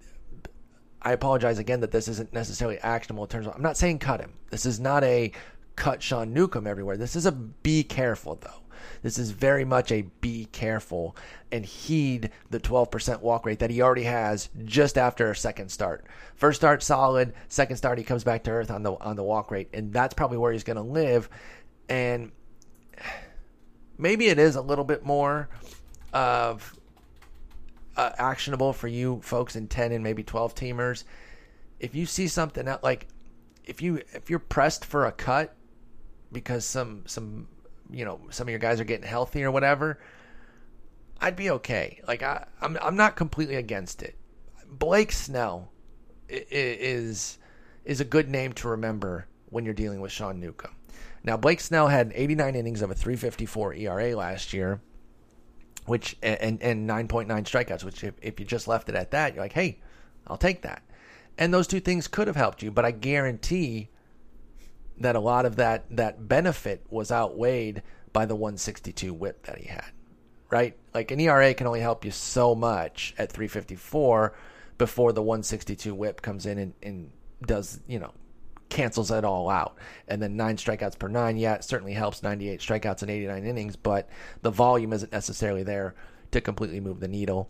I 1.02 1.14
apologize 1.14 1.60
again 1.60 1.82
that 1.82 1.92
this 1.92 2.08
isn't 2.08 2.34
necessarily 2.34 2.78
actionable 2.80 3.24
in 3.24 3.30
terms 3.30 3.48
of, 3.48 3.56
I'm 3.56 3.62
not 3.62 3.78
saying 3.78 4.00
cut 4.00 4.20
him. 4.20 4.34
This 4.50 4.66
is 4.66 4.80
not 4.80 5.04
a 5.04 5.32
cut 5.76 6.04
Sean 6.04 6.34
Newcomb 6.34 6.68
everywhere. 6.68 6.98
This 6.98 7.16
is 7.16 7.26
a 7.26 7.32
be 7.32 7.84
careful, 7.84 8.36
though. 8.36 8.62
This 9.02 9.18
is 9.18 9.32
very 9.32 9.66
much 9.66 9.92
a 9.92 10.04
be 10.22 10.46
careful 10.52 11.16
and 11.52 11.66
heed 11.66 12.32
the 12.50 12.60
12% 12.60 13.22
walk 13.22 13.46
rate 13.46 13.60
that 13.60 13.70
he 13.70 13.82
already 13.82 14.04
has 14.04 14.50
just 14.66 14.98
after 14.98 15.32
a 15.32 15.36
second 15.36 15.70
start. 15.70 16.06
First 16.36 16.62
start 16.62 16.84
solid, 16.84 17.34
second 17.48 17.78
start 17.78 17.98
he 17.98 18.04
comes 18.04 18.24
back 18.24 18.44
to 18.44 18.52
earth 18.52 18.72
on 18.72 18.84
the 18.84 18.94
on 18.94 19.16
the 19.16 19.24
walk 19.24 19.52
rate 19.52 19.70
and 19.74 19.92
that's 19.94 20.14
probably 20.14 20.38
where 20.38 20.52
he's 20.52 20.64
going 20.64 20.78
to 20.78 20.82
live 20.82 21.30
and 21.90 22.32
maybe 23.98 24.28
it 24.28 24.40
is 24.40 24.56
a 24.56 24.62
little 24.62 24.86
bit 24.86 25.06
more 25.06 25.50
of 26.14 26.78
uh, 27.96 28.12
actionable 28.18 28.74
for 28.74 28.88
you 28.88 29.20
folks 29.24 29.56
in 29.56 29.68
10 29.68 29.92
and 29.92 30.04
maybe 30.04 30.24
12 30.24 30.56
teamers. 30.56 31.04
If 31.80 31.96
you 31.96 32.06
see 32.06 32.28
something 32.28 32.68
like 32.84 33.08
if 33.66 33.82
you 33.82 34.02
if 34.14 34.30
you're 34.30 34.40
pressed 34.40 34.86
for 34.86 35.06
a 35.06 35.12
cut 35.12 35.56
because 36.32 36.66
some 36.66 37.04
some 37.06 37.48
you 37.92 38.06
know 38.06 38.20
some 38.30 38.48
of 38.48 38.50
your 38.50 38.60
guys 38.60 38.80
are 38.80 38.86
getting 38.86 39.08
healthy 39.08 39.44
or 39.44 39.52
whatever, 39.52 40.00
I'd 41.20 41.36
be 41.36 41.52
okay. 41.52 42.02
Like 42.08 42.24
I, 42.24 42.46
I'm 42.62 42.78
I'm 42.82 42.96
not 42.96 43.16
completely 43.16 43.56
against 43.56 44.02
it. 44.02 44.16
Blake 44.68 45.12
Snell 45.12 45.72
is 46.30 47.38
is 47.86 48.02
a 48.02 48.06
good 48.06 48.30
name 48.30 48.54
to 48.54 48.70
remember 48.70 49.28
when 49.50 49.66
you're 49.66 49.74
dealing 49.74 50.02
with 50.02 50.12
Sean 50.12 50.40
Newcomb. 50.40 50.76
Now 51.24 51.38
Blake 51.38 51.60
Snell 51.60 51.88
had 51.88 52.12
89 52.16 52.56
innings 52.56 52.82
of 52.82 52.90
a 52.90 52.96
3.54 52.96 53.80
ERA 53.80 54.16
last 54.16 54.54
year, 54.54 54.82
which 55.86 56.18
and 56.24 56.62
and 56.62 56.90
9.9 56.90 57.28
strikeouts. 57.28 57.84
Which 57.84 58.04
if, 58.04 58.16
if 58.22 58.40
you 58.40 58.46
just 58.46 58.68
left 58.68 58.90
it 58.90 58.96
at 58.96 59.12
that, 59.12 59.36
you're 59.36 59.44
like, 59.44 59.54
hey, 59.54 59.80
I'll 60.26 60.38
take 60.38 60.64
that. 60.64 60.82
And 61.38 61.54
those 61.54 61.68
two 61.68 61.80
things 61.80 62.08
could 62.08 62.28
have 62.28 62.36
helped 62.36 62.62
you, 62.62 62.72
but 62.72 62.86
I 62.86 62.92
guarantee 62.92 63.90
that 65.02 65.16
a 65.16 65.20
lot 65.20 65.46
of 65.46 65.56
that 65.58 65.86
that 65.92 66.28
benefit 66.28 66.86
was 66.90 67.12
outweighed 67.12 67.84
by 68.14 68.26
the 68.26 68.36
162 68.36 69.14
whip 69.14 69.46
that 69.46 69.58
he 69.58 69.68
had. 69.68 69.92
Right? 70.50 70.76
Like 70.94 71.12
an 71.12 71.20
ERA 71.20 71.54
can 71.54 71.68
only 71.68 71.80
help 71.80 72.04
you 72.04 72.12
so 72.12 72.56
much 72.56 73.14
at 73.18 73.32
354 73.32 74.34
before 74.78 75.14
the 75.14 75.22
162 75.22 75.94
whip 75.96 76.22
comes 76.22 76.46
in 76.46 76.58
and, 76.58 76.74
and 76.84 77.12
does, 77.46 77.80
you 77.88 78.00
know, 78.00 78.12
cancels 78.72 79.12
it 79.12 79.24
all 79.24 79.50
out. 79.50 79.78
And 80.08 80.22
then 80.22 80.36
nine 80.36 80.58
strikeouts 80.58 80.98
per 80.98 81.08
nine, 81.08 81.38
yeah, 81.38 81.54
it 81.54 81.64
certainly 81.64 81.94
helps 81.94 82.24
98 82.24 82.60
strikeouts 82.60 83.04
in 83.04 83.10
89 83.10 83.46
innings, 83.46 83.76
but 83.76 84.10
the 84.42 84.50
volume 84.50 84.92
isn't 84.94 85.12
necessarily 85.12 85.64
there 85.64 85.94
to 86.32 86.42
completely 86.42 86.80
move 86.80 87.00
the 87.00 87.08
needle. 87.08 87.48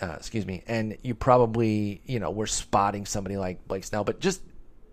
Uh, 0.00 0.14
excuse 0.16 0.44
me. 0.44 0.64
And 0.66 0.98
you 1.02 1.14
probably, 1.14 2.02
you 2.06 2.18
know, 2.18 2.30
we're 2.30 2.46
spotting 2.46 3.06
somebody 3.06 3.36
like 3.36 3.66
Blake 3.68 3.84
Snell, 3.84 4.02
but 4.04 4.18
just 4.18 4.42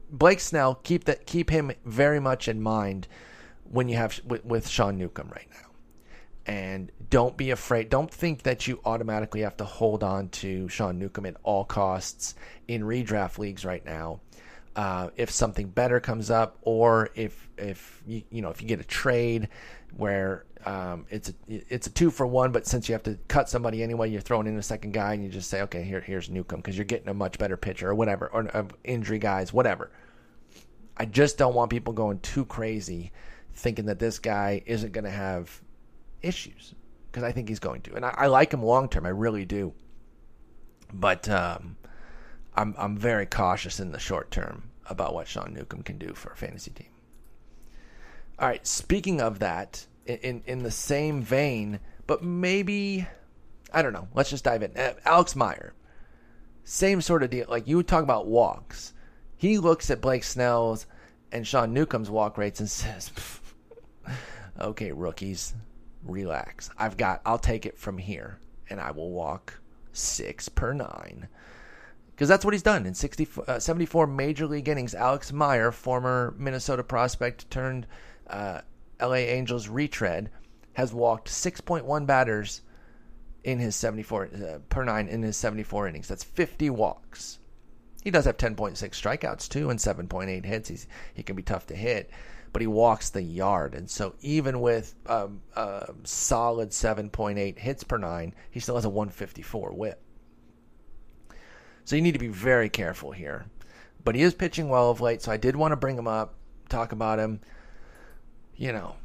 Blake 0.09 0.39
Snell, 0.39 0.75
keep 0.75 1.05
that 1.05 1.25
keep 1.25 1.49
him 1.49 1.71
very 1.85 2.19
much 2.19 2.47
in 2.47 2.61
mind 2.61 3.07
when 3.63 3.87
you 3.89 3.97
have 3.97 4.19
with, 4.25 4.43
with 4.45 4.67
Sean 4.67 4.97
Newcomb 4.97 5.29
right 5.29 5.47
now. 5.51 5.69
And 6.45 6.91
don't 7.09 7.37
be 7.37 7.51
afraid. 7.51 7.89
Don't 7.89 8.11
think 8.11 8.43
that 8.43 8.67
you 8.67 8.79
automatically 8.85 9.41
have 9.41 9.57
to 9.57 9.65
hold 9.65 10.03
on 10.03 10.29
to 10.29 10.67
Sean 10.67 10.97
Newcomb 10.97 11.27
at 11.27 11.37
all 11.43 11.63
costs 11.63 12.33
in 12.67 12.81
redraft 12.81 13.37
leagues 13.37 13.65
right 13.65 13.85
now. 13.85 14.21
Uh, 14.75 15.09
if 15.15 15.29
something 15.29 15.67
better 15.67 15.99
comes 15.99 16.31
up, 16.31 16.57
or 16.61 17.09
if 17.15 17.49
if 17.57 18.01
you 18.07 18.23
you 18.31 18.41
know 18.41 18.49
if 18.49 18.61
you 18.61 18.67
get 18.67 18.79
a 18.79 18.85
trade 18.85 19.49
where 19.95 20.45
um, 20.69 21.07
it's 21.09 21.29
a 21.29 21.33
it's 21.47 21.87
a 21.87 21.89
two 21.89 22.11
for 22.11 22.27
one, 22.27 22.51
but 22.51 22.67
since 22.67 22.87
you 22.87 22.93
have 22.93 23.01
to 23.03 23.17
cut 23.27 23.49
somebody 23.49 23.81
anyway, 23.81 24.07
you're 24.11 24.21
throwing 24.21 24.45
in 24.45 24.55
a 24.55 24.61
second 24.61 24.93
guy, 24.93 25.13
and 25.13 25.23
you 25.23 25.29
just 25.29 25.49
say, 25.49 25.63
okay, 25.63 25.81
here 25.81 25.99
here's 25.99 26.29
Newcomb 26.29 26.59
because 26.59 26.77
you're 26.77 26.85
getting 26.85 27.09
a 27.09 27.13
much 27.13 27.39
better 27.39 27.57
pitcher 27.57 27.89
or 27.89 27.95
whatever, 27.95 28.27
or 28.27 28.55
uh, 28.55 28.65
injury 28.83 29.17
guys, 29.17 29.51
whatever. 29.51 29.89
I 30.95 31.05
just 31.05 31.39
don't 31.39 31.55
want 31.55 31.71
people 31.71 31.91
going 31.91 32.19
too 32.19 32.45
crazy, 32.45 33.11
thinking 33.51 33.85
that 33.87 33.97
this 33.97 34.19
guy 34.19 34.61
isn't 34.67 34.91
going 34.91 35.05
to 35.05 35.09
have 35.09 35.59
issues 36.21 36.75
because 37.11 37.23
I 37.23 37.31
think 37.31 37.49
he's 37.49 37.59
going 37.59 37.81
to, 37.81 37.95
and 37.95 38.05
I, 38.05 38.13
I 38.15 38.27
like 38.27 38.53
him 38.53 38.61
long 38.61 38.89
term, 38.89 39.07
I 39.07 39.09
really 39.09 39.45
do. 39.45 39.73
But 40.93 41.27
um, 41.29 41.77
I'm 42.53 42.75
I'm 42.77 42.95
very 42.95 43.25
cautious 43.25 43.79
in 43.79 43.91
the 43.91 43.99
short 43.99 44.29
term 44.29 44.69
about 44.87 45.15
what 45.15 45.27
Sean 45.27 45.51
Newcomb 45.51 45.81
can 45.81 45.97
do 45.97 46.13
for 46.13 46.31
a 46.31 46.37
fantasy 46.37 46.69
team. 46.69 46.89
All 48.37 48.47
right, 48.47 48.65
speaking 48.67 49.19
of 49.19 49.39
that, 49.39 49.87
in 50.17 50.43
in 50.45 50.63
the 50.63 50.71
same 50.71 51.21
vein, 51.21 51.79
but 52.07 52.23
maybe 52.23 53.07
I 53.73 53.81
don't 53.81 53.93
know. 53.93 54.07
Let's 54.13 54.29
just 54.29 54.43
dive 54.43 54.63
in. 54.63 54.75
Uh, 54.75 54.93
Alex 55.05 55.35
Meyer, 55.35 55.73
same 56.63 57.01
sort 57.01 57.23
of 57.23 57.29
deal. 57.29 57.45
Like 57.49 57.67
you 57.67 57.81
talk 57.83 58.03
about 58.03 58.27
walks, 58.27 58.93
he 59.37 59.57
looks 59.57 59.89
at 59.89 60.01
Blake 60.01 60.23
Snell's 60.23 60.85
and 61.31 61.45
Sean 61.45 61.73
Newcomb's 61.73 62.09
walk 62.09 62.37
rates 62.37 62.59
and 62.59 62.69
says, 62.69 63.11
"Okay, 64.59 64.91
rookies, 64.91 65.53
relax. 66.03 66.69
I've 66.77 66.97
got. 66.97 67.21
I'll 67.25 67.39
take 67.39 67.65
it 67.65 67.77
from 67.77 67.97
here, 67.97 68.39
and 68.69 68.79
I 68.79 68.91
will 68.91 69.11
walk 69.11 69.59
six 69.91 70.49
per 70.49 70.73
nine. 70.73 71.27
Because 72.11 72.27
that's 72.27 72.43
what 72.43 72.53
he's 72.53 72.63
done 72.63 72.85
in 72.85 72.93
60, 72.93 73.29
uh, 73.47 73.59
74 73.59 74.05
major 74.05 74.45
league 74.45 74.67
innings. 74.67 74.93
Alex 74.93 75.31
Meyer, 75.31 75.71
former 75.71 76.35
Minnesota 76.37 76.83
prospect 76.83 77.49
turned 77.49 77.87
uh, 78.29 78.59
LA 79.01 79.15
Angels 79.15 79.67
retread, 79.67 80.29
has 80.73 80.93
walked 80.93 81.27
6.1 81.29 82.05
batters 82.05 82.61
in 83.43 83.59
his 83.59 83.75
74 83.75 84.25
uh, 84.25 84.59
per 84.69 84.83
nine 84.83 85.07
in 85.07 85.21
his 85.21 85.37
74 85.37 85.87
innings. 85.87 86.07
That's 86.07 86.23
50 86.23 86.69
walks. 86.69 87.39
He 88.03 88.11
does 88.11 88.25
have 88.25 88.37
10.6 88.37 88.77
strikeouts 88.77 89.49
too 89.49 89.69
and 89.69 89.79
7.8 89.79 90.45
hits. 90.45 90.69
He's 90.69 90.87
he 91.13 91.23
can 91.23 91.35
be 91.35 91.43
tough 91.43 91.67
to 91.67 91.75
hit, 91.75 92.09
but 92.53 92.61
he 92.61 92.67
walks 92.67 93.09
the 93.09 93.21
yard. 93.21 93.75
And 93.75 93.89
so 93.89 94.15
even 94.21 94.61
with 94.61 94.95
um, 95.05 95.41
a 95.55 95.93
solid 96.03 96.69
7.8 96.69 97.57
hits 97.57 97.83
per 97.83 97.97
nine, 97.97 98.33
he 98.51 98.59
still 98.59 98.75
has 98.75 98.85
a 98.85 98.89
154 98.89 99.73
whip. 99.73 100.01
So 101.83 101.95
you 101.95 102.01
need 102.01 102.13
to 102.13 102.19
be 102.19 102.27
very 102.27 102.69
careful 102.69 103.11
here. 103.11 103.45
But 104.03 104.15
he 104.15 104.21
is 104.21 104.33
pitching 104.33 104.69
well 104.69 104.89
of 104.91 105.01
late, 105.01 105.21
so 105.21 105.31
I 105.31 105.37
did 105.37 105.55
want 105.55 105.73
to 105.73 105.75
bring 105.75 105.97
him 105.97 106.07
up, 106.07 106.35
talk 106.69 106.93
about 106.93 107.19
him 107.19 107.41
you 108.59 108.73
know, 108.73 108.97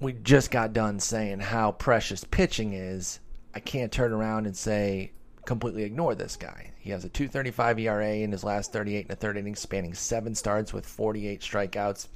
we 0.00 0.14
just 0.14 0.50
got 0.50 0.72
done 0.72 0.98
saying 0.98 1.40
how 1.40 1.72
precious 1.72 2.24
pitching 2.24 2.72
is. 2.72 3.20
I 3.54 3.60
can't 3.60 3.92
turn 3.92 4.12
around 4.12 4.46
and 4.46 4.56
say 4.56 5.12
completely 5.44 5.82
ignore 5.82 6.14
this 6.14 6.36
guy. 6.36 6.72
He 6.78 6.88
has 6.90 7.04
a 7.04 7.10
235 7.10 7.78
ERA 7.80 8.14
in 8.14 8.32
his 8.32 8.42
last 8.42 8.72
38 8.72 9.02
and 9.02 9.10
a 9.10 9.16
third 9.16 9.36
innings, 9.36 9.60
spanning 9.60 9.92
seven 9.92 10.34
starts 10.34 10.72
with 10.72 10.86
48 10.86 11.42
strikeouts, 11.42 12.08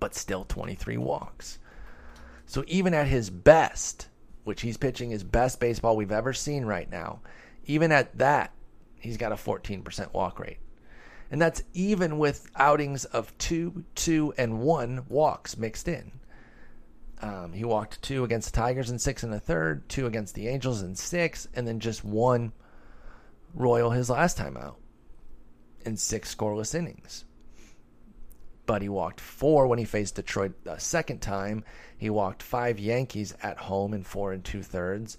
but 0.00 0.14
still 0.14 0.44
23 0.44 0.98
walks. 0.98 1.58
So 2.44 2.62
even 2.66 2.92
at 2.92 3.06
his 3.06 3.30
best, 3.30 4.08
which 4.44 4.60
he's 4.60 4.76
pitching 4.76 5.10
his 5.10 5.24
best 5.24 5.60
baseball 5.60 5.96
we've 5.96 6.12
ever 6.12 6.34
seen 6.34 6.66
right 6.66 6.90
now, 6.90 7.20
even 7.64 7.90
at 7.90 8.18
that, 8.18 8.52
he's 8.96 9.16
got 9.16 9.32
a 9.32 9.36
14% 9.36 10.12
walk 10.12 10.38
rate 10.38 10.58
and 11.30 11.40
that's 11.40 11.62
even 11.72 12.18
with 12.18 12.50
outings 12.56 13.04
of 13.04 13.36
two, 13.38 13.84
two, 13.94 14.34
and 14.36 14.60
one 14.60 15.04
walks 15.08 15.56
mixed 15.56 15.86
in. 15.88 16.12
Um, 17.22 17.52
he 17.52 17.64
walked 17.64 18.02
two 18.02 18.24
against 18.24 18.52
the 18.52 18.60
Tigers 18.60 18.90
and 18.90 19.00
six 19.00 19.22
and 19.22 19.32
a 19.32 19.38
third, 19.38 19.88
two 19.88 20.06
against 20.06 20.34
the 20.34 20.48
Angels 20.48 20.82
and 20.82 20.98
six, 20.98 21.46
and 21.54 21.68
then 21.68 21.78
just 21.78 22.04
one 22.04 22.52
Royal 23.54 23.90
his 23.90 24.10
last 24.10 24.36
time 24.36 24.56
out 24.56 24.78
in 25.84 25.96
six 25.96 26.34
scoreless 26.34 26.74
innings. 26.74 27.24
But 28.66 28.82
he 28.82 28.88
walked 28.88 29.20
four 29.20 29.66
when 29.66 29.78
he 29.78 29.84
faced 29.84 30.14
Detroit 30.14 30.52
the 30.64 30.78
second 30.78 31.20
time. 31.20 31.64
He 31.98 32.10
walked 32.10 32.42
five 32.42 32.78
Yankees 32.78 33.34
at 33.42 33.58
home 33.58 33.92
in 33.92 34.04
four 34.04 34.32
and 34.32 34.44
two 34.44 34.62
thirds. 34.62 35.18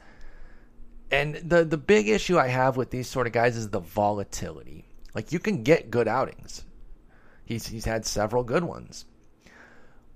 And 1.12 1.36
the 1.36 1.66
the 1.66 1.78
big 1.78 2.07
issue 2.07 2.39
I 2.39 2.47
have 2.47 2.78
with 2.78 2.89
these 2.89 3.09
sort 3.09 3.28
of 3.28 3.34
guys 3.34 3.57
is 3.57 3.70
the 3.70 3.82
volatility. 3.82 4.90
Like 5.14 5.32
you 5.32 5.39
can 5.39 5.64
get 5.64 5.91
good 5.91 6.07
outings. 6.07 6.64
He's 7.45 7.68
he's 7.68 7.86
had 7.86 8.05
several 8.05 8.43
good 8.43 8.64
ones. 8.64 9.05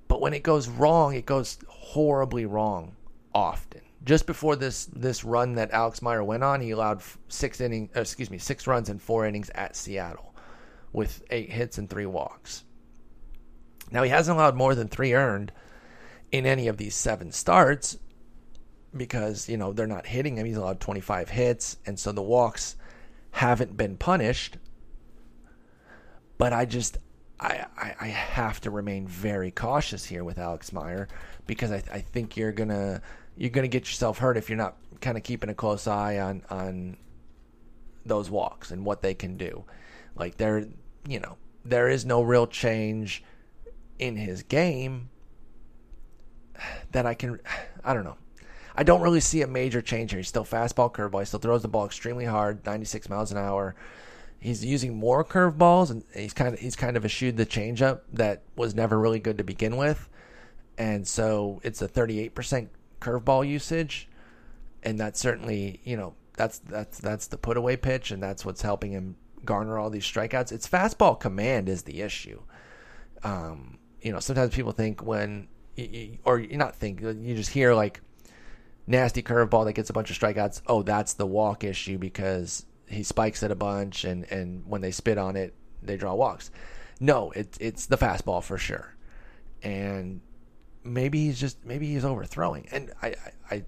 But 0.07 0.21
when 0.21 0.33
it 0.33 0.43
goes 0.43 0.67
wrong, 0.67 1.15
it 1.15 1.25
goes 1.25 1.57
horribly 1.67 2.45
wrong 2.45 2.95
often. 3.33 3.81
Just 4.03 4.27
before 4.27 4.55
this 4.55 4.85
this 4.85 5.23
run 5.23 5.55
that 5.55 5.71
Alex 5.71 6.01
Meyer 6.01 6.23
went 6.23 6.43
on, 6.43 6.61
he 6.61 6.71
allowed 6.71 7.01
six 7.27 7.59
inning, 7.59 7.89
uh, 7.95 8.01
excuse 8.01 8.29
me, 8.29 8.37
six 8.37 8.67
runs 8.67 8.89
in 8.89 8.99
four 8.99 9.25
innings 9.25 9.49
at 9.55 9.75
Seattle, 9.75 10.33
with 10.93 11.23
eight 11.31 11.51
hits 11.51 11.77
and 11.77 11.89
three 11.89 12.05
walks. 12.05 12.63
Now 13.91 14.03
he 14.03 14.09
hasn't 14.09 14.37
allowed 14.37 14.55
more 14.55 14.75
than 14.75 14.87
three 14.87 15.13
earned 15.13 15.51
in 16.31 16.45
any 16.45 16.67
of 16.67 16.77
these 16.77 16.95
seven 16.95 17.31
starts 17.31 17.97
because 18.95 19.49
you 19.49 19.57
know 19.57 19.73
they're 19.73 19.87
not 19.87 20.05
hitting 20.05 20.37
him. 20.37 20.45
He's 20.45 20.57
allowed 20.57 20.79
25 20.79 21.29
hits, 21.29 21.77
and 21.85 21.99
so 21.99 22.11
the 22.11 22.21
walks 22.21 22.75
haven't 23.31 23.75
been 23.75 23.97
punished. 23.97 24.57
But 26.37 26.53
I 26.53 26.65
just 26.65 26.97
I, 27.39 27.65
I, 27.77 27.95
I 27.99 28.07
have 28.07 28.61
to 28.61 28.71
remain 28.71 29.07
very 29.07 29.51
cautious 29.51 30.05
here 30.05 30.23
with 30.23 30.39
Alex 30.39 30.71
Meyer 30.71 31.07
because 31.47 31.71
I, 31.71 31.83
I 31.91 31.99
think 31.99 32.37
you're 32.37 32.51
gonna 32.51 33.01
you're 33.35 33.49
gonna 33.49 33.67
get 33.67 33.85
yourself 33.85 34.17
hurt 34.17 34.37
if 34.37 34.49
you're 34.49 34.57
not 34.57 34.77
kind 35.01 35.17
of 35.17 35.23
keeping 35.23 35.49
a 35.49 35.53
close 35.53 35.87
eye 35.87 36.19
on 36.19 36.43
on 36.49 36.97
those 38.05 38.29
walks 38.29 38.71
and 38.71 38.85
what 38.85 39.01
they 39.01 39.13
can 39.13 39.35
do. 39.37 39.65
Like 40.15 40.37
there, 40.37 40.65
you 41.07 41.19
know, 41.19 41.37
there 41.65 41.89
is 41.89 42.05
no 42.05 42.21
real 42.21 42.47
change 42.47 43.23
in 43.99 44.15
his 44.15 44.43
game 44.43 45.09
that 46.91 47.05
I 47.05 47.13
can. 47.13 47.39
I 47.83 47.93
don't 47.93 48.05
know. 48.05 48.17
I 48.77 48.83
don't 48.83 49.01
really 49.01 49.21
see 49.21 49.41
a 49.41 49.47
major 49.47 49.81
change 49.81 50.11
here. 50.11 50.19
He's 50.19 50.27
still 50.27 50.43
fastball, 50.43 50.91
curveball. 50.91 51.19
He 51.19 51.25
still 51.25 51.39
throws 51.39 51.61
the 51.61 51.69
ball 51.69 51.85
extremely 51.85 52.25
hard, 52.25 52.65
96 52.65 53.09
miles 53.09 53.31
an 53.31 53.37
hour 53.37 53.73
he's 54.45 54.63
using 54.63 54.95
more 54.95 55.23
curveballs, 55.23 55.89
and 55.89 56.03
he's 56.13 56.33
kind 56.33 56.53
of 56.53 56.59
he's 56.59 56.75
kind 56.75 56.95
of 56.95 57.03
eschewed 57.03 57.37
the 57.37 57.45
changeup 57.45 58.01
that 58.13 58.43
was 58.55 58.75
never 58.75 58.99
really 58.99 59.19
good 59.19 59.37
to 59.37 59.43
begin 59.43 59.77
with, 59.77 60.07
and 60.77 61.07
so 61.07 61.59
it's 61.63 61.81
a 61.81 61.87
38% 61.87 62.67
curveball 63.01 63.47
usage, 63.47 64.07
and 64.83 64.99
that's 64.99 65.19
certainly 65.19 65.81
you 65.83 65.97
know 65.97 66.13
that's 66.37 66.59
that's 66.59 66.99
that's 66.99 67.27
the 67.27 67.37
put 67.37 67.57
away 67.57 67.75
pitch, 67.75 68.11
and 68.11 68.21
that's 68.21 68.45
what's 68.45 68.61
helping 68.61 68.91
him 68.91 69.15
garner 69.43 69.77
all 69.77 69.89
these 69.89 70.05
strikeouts. 70.05 70.51
It's 70.51 70.67
fastball 70.67 71.19
command 71.19 71.69
is 71.69 71.83
the 71.83 72.01
issue. 72.01 72.41
Um, 73.23 73.77
you 74.01 74.11
know, 74.11 74.19
sometimes 74.19 74.53
people 74.53 74.71
think 74.71 75.03
when, 75.03 75.47
or 76.23 76.39
you 76.39 76.57
not 76.57 76.75
think, 76.75 77.01
you 77.01 77.35
just 77.35 77.51
hear 77.51 77.73
like 77.73 78.01
nasty 78.87 79.23
curveball 79.23 79.65
that 79.65 79.73
gets 79.73 79.89
a 79.89 79.93
bunch 79.93 80.11
of 80.11 80.17
strikeouts. 80.17 80.61
Oh, 80.67 80.83
that's 80.83 81.13
the 81.13 81.25
walk 81.25 81.63
issue 81.63 81.97
because 81.97 82.65
he 82.87 83.03
spikes 83.03 83.43
it 83.43 83.51
a 83.51 83.55
bunch, 83.55 84.03
and 84.03 84.25
and 84.31 84.65
when 84.65 84.81
they 84.81 84.91
spit 84.91 85.17
on 85.17 85.35
it, 85.35 85.53
they 85.81 85.97
draw 85.97 86.13
walks. 86.13 86.51
No, 86.99 87.31
it's 87.31 87.57
it's 87.59 87.85
the 87.85 87.97
fastball 87.97 88.43
for 88.43 88.57
sure, 88.57 88.95
and 89.61 90.21
maybe 90.83 91.25
he's 91.25 91.39
just 91.39 91.65
maybe 91.65 91.87
he's 91.87 92.05
overthrowing, 92.05 92.67
and 92.71 92.91
I 93.01 93.07
I, 93.07 93.55
I 93.55 93.63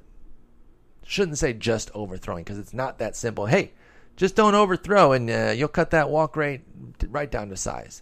shouldn't 1.05 1.37
say 1.37 1.53
just 1.53 1.91
overthrowing 1.93 2.43
because 2.43 2.59
it's 2.59 2.73
not 2.73 2.99
that 2.99 3.15
simple. 3.15 3.45
Hey, 3.45 3.73
just 4.15 4.35
don't 4.35 4.55
overthrow, 4.55 5.13
and 5.13 5.29
uh, 5.29 5.53
you'll 5.55 5.67
cut 5.67 5.91
that 5.91 6.09
walk 6.09 6.35
rate 6.35 6.61
right 7.09 7.29
down 7.29 7.49
to 7.49 7.57
size. 7.57 8.01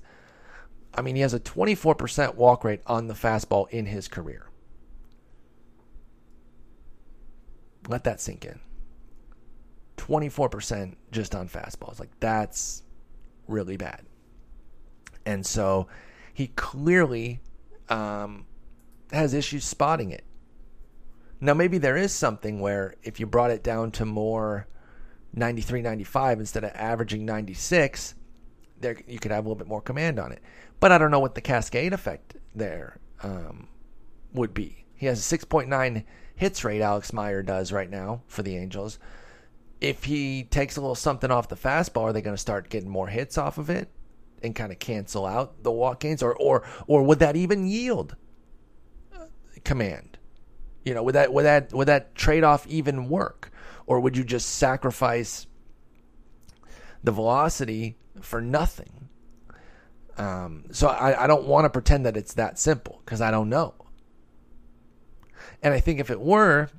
I 0.97 1.01
mean, 1.01 1.15
he 1.15 1.21
has 1.21 1.33
a 1.33 1.39
24% 1.39 2.35
walk 2.35 2.63
rate 2.63 2.81
on 2.87 3.07
the 3.07 3.13
fastball 3.13 3.69
in 3.69 3.85
his 3.85 4.07
career. 4.07 4.47
Let 7.87 8.05
that 8.05 8.21
sink 8.21 8.45
in. 8.45 8.59
24% 10.07 10.95
just 11.11 11.33
on 11.33 11.49
fastballs. 11.49 11.99
Like 11.99 12.11
that's 12.19 12.83
really 13.47 13.77
bad. 13.77 14.03
And 15.25 15.45
so 15.45 15.87
he 16.33 16.47
clearly 16.47 17.39
um, 17.89 18.45
has 19.11 19.33
issues 19.33 19.63
spotting 19.65 20.11
it. 20.11 20.23
Now, 21.41 21.53
maybe 21.53 21.77
there 21.77 21.97
is 21.97 22.13
something 22.13 22.59
where 22.59 22.95
if 23.03 23.19
you 23.19 23.25
brought 23.25 23.51
it 23.51 23.63
down 23.63 23.91
to 23.91 24.05
more 24.05 24.67
93, 25.33 25.81
95 25.81 26.39
instead 26.39 26.63
of 26.63 26.71
averaging 26.73 27.25
96, 27.25 28.15
there 28.79 28.97
you 29.07 29.19
could 29.19 29.31
have 29.31 29.45
a 29.45 29.47
little 29.47 29.57
bit 29.57 29.67
more 29.67 29.81
command 29.81 30.19
on 30.19 30.31
it. 30.31 30.41
But 30.79 30.91
I 30.91 30.97
don't 30.97 31.11
know 31.11 31.19
what 31.19 31.35
the 31.35 31.41
cascade 31.41 31.93
effect 31.93 32.35
there 32.53 32.99
um, 33.21 33.67
would 34.33 34.53
be. 34.53 34.85
He 34.95 35.07
has 35.07 35.31
a 35.31 35.37
6.9 35.37 36.05
hits 36.35 36.63
rate, 36.63 36.81
Alex 36.81 37.11
Meyer 37.11 37.41
does 37.41 37.71
right 37.71 37.89
now 37.89 38.21
for 38.27 38.43
the 38.43 38.55
Angels 38.55 38.97
if 39.81 40.03
he 40.05 40.43
takes 40.43 40.77
a 40.77 40.81
little 40.81 40.95
something 40.95 41.31
off 41.31 41.49
the 41.49 41.55
fastball, 41.55 42.03
are 42.03 42.13
they 42.13 42.21
going 42.21 42.35
to 42.35 42.41
start 42.41 42.69
getting 42.69 42.89
more 42.89 43.07
hits 43.07 43.37
off 43.37 43.57
of 43.57 43.69
it 43.69 43.89
and 44.41 44.55
kind 44.55 44.71
of 44.71 44.79
cancel 44.79 45.25
out 45.25 45.63
the 45.63 45.71
walk 45.71 45.99
gains, 45.99 46.23
or 46.23 46.35
or 46.35 46.63
or 46.87 47.03
would 47.03 47.19
that 47.19 47.35
even 47.35 47.67
yield 47.67 48.15
command? 49.63 50.17
You 50.83 50.93
know, 50.93 51.03
would 51.03 51.15
that 51.15 51.33
would 51.33 51.45
that 51.45 51.73
would 51.73 51.87
that 51.87 52.15
trade 52.15 52.43
off 52.43 52.65
even 52.67 53.09
work, 53.09 53.51
or 53.85 53.99
would 53.99 54.15
you 54.15 54.23
just 54.23 54.49
sacrifice 54.51 55.47
the 57.03 57.11
velocity 57.11 57.97
for 58.21 58.41
nothing? 58.41 59.09
Um, 60.17 60.65
so 60.71 60.87
I, 60.87 61.25
I 61.25 61.27
don't 61.27 61.45
want 61.45 61.65
to 61.65 61.69
pretend 61.69 62.05
that 62.05 62.15
it's 62.15 62.35
that 62.35 62.57
simple 62.57 63.01
because 63.03 63.19
I 63.19 63.31
don't 63.31 63.49
know. 63.49 63.73
And 65.61 65.73
I 65.73 65.79
think 65.79 65.99
if 65.99 66.09
it 66.09 66.21
were, 66.21 66.69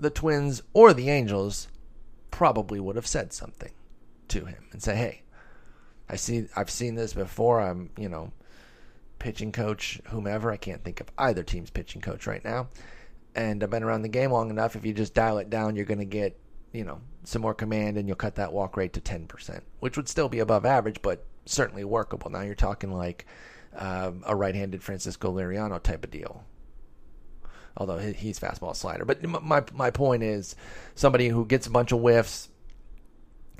the 0.00 0.10
Twins 0.10 0.62
or 0.72 0.94
the 0.94 1.10
Angels 1.10 1.68
probably 2.32 2.80
would 2.80 2.96
have 2.96 3.06
said 3.06 3.32
something 3.32 3.70
to 4.28 4.44
him 4.44 4.66
and 4.72 4.82
say, 4.82 4.96
"Hey, 4.96 5.22
I 6.08 6.16
see 6.16 6.48
I've 6.56 6.70
seen 6.70 6.96
this 6.96 7.12
before. 7.14 7.60
I'm, 7.60 7.90
you 7.96 8.08
know, 8.08 8.32
pitching 9.20 9.52
coach 9.52 10.00
whomever. 10.08 10.50
I 10.50 10.56
can't 10.56 10.82
think 10.82 11.00
of 11.00 11.12
either 11.16 11.44
team's 11.44 11.70
pitching 11.70 12.00
coach 12.00 12.26
right 12.26 12.44
now 12.44 12.68
and 13.34 13.62
I've 13.62 13.70
been 13.70 13.82
around 13.82 14.02
the 14.02 14.08
game 14.08 14.30
long 14.30 14.50
enough. 14.50 14.76
If 14.76 14.84
you 14.84 14.92
just 14.92 15.14
dial 15.14 15.38
it 15.38 15.50
down, 15.50 15.76
you're 15.76 15.84
going 15.84 15.98
to 15.98 16.04
get, 16.04 16.38
you 16.72 16.84
know, 16.84 17.00
some 17.24 17.42
more 17.42 17.54
command 17.54 17.96
and 17.96 18.06
you'll 18.06 18.16
cut 18.16 18.36
that 18.36 18.52
walk 18.52 18.76
rate 18.76 18.92
to 18.94 19.00
10%, 19.00 19.60
which 19.80 19.96
would 19.96 20.08
still 20.08 20.28
be 20.28 20.40
above 20.40 20.66
average, 20.66 21.00
but 21.02 21.24
certainly 21.46 21.84
workable. 21.84 22.30
Now 22.30 22.42
you're 22.42 22.54
talking 22.54 22.92
like 22.92 23.26
um, 23.76 24.22
a 24.26 24.36
right 24.36 24.54
handed 24.54 24.82
Francisco 24.82 25.32
Liriano 25.32 25.82
type 25.82 26.04
of 26.04 26.10
deal. 26.10 26.44
Although 27.76 27.98
he's 27.98 28.38
fastball 28.38 28.76
slider. 28.76 29.04
But 29.04 29.22
my, 29.22 29.64
my 29.72 29.90
point 29.90 30.22
is 30.22 30.54
somebody 30.94 31.28
who 31.28 31.46
gets 31.46 31.66
a 31.66 31.70
bunch 31.70 31.90
of 31.92 32.00
whiffs 32.00 32.50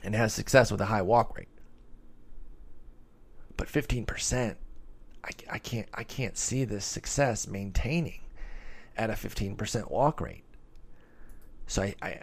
and 0.02 0.14
has 0.14 0.34
success 0.34 0.70
with 0.70 0.80
a 0.80 0.86
high 0.86 1.02
walk 1.02 1.36
rate. 1.36 1.48
But 3.56 3.68
15%, 3.68 4.56
I, 5.24 5.30
I 5.50 5.58
can't 5.58 5.88
I 5.94 6.04
can't 6.04 6.36
see 6.36 6.64
this 6.64 6.84
success 6.84 7.46
maintaining 7.46 8.20
at 8.96 9.10
a 9.10 9.14
15% 9.14 9.90
walk 9.90 10.20
rate. 10.20 10.44
So 11.66 11.82
I, 11.82 11.94
I, 12.02 12.20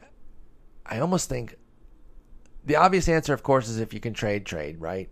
I 0.85 0.99
almost 0.99 1.29
think 1.29 1.55
the 2.65 2.75
obvious 2.75 3.07
answer, 3.07 3.33
of 3.33 3.41
course, 3.41 3.67
is 3.67 3.79
if 3.79 3.93
you 3.93 3.99
can 3.99 4.13
trade, 4.13 4.45
trade, 4.45 4.79
right? 4.81 5.09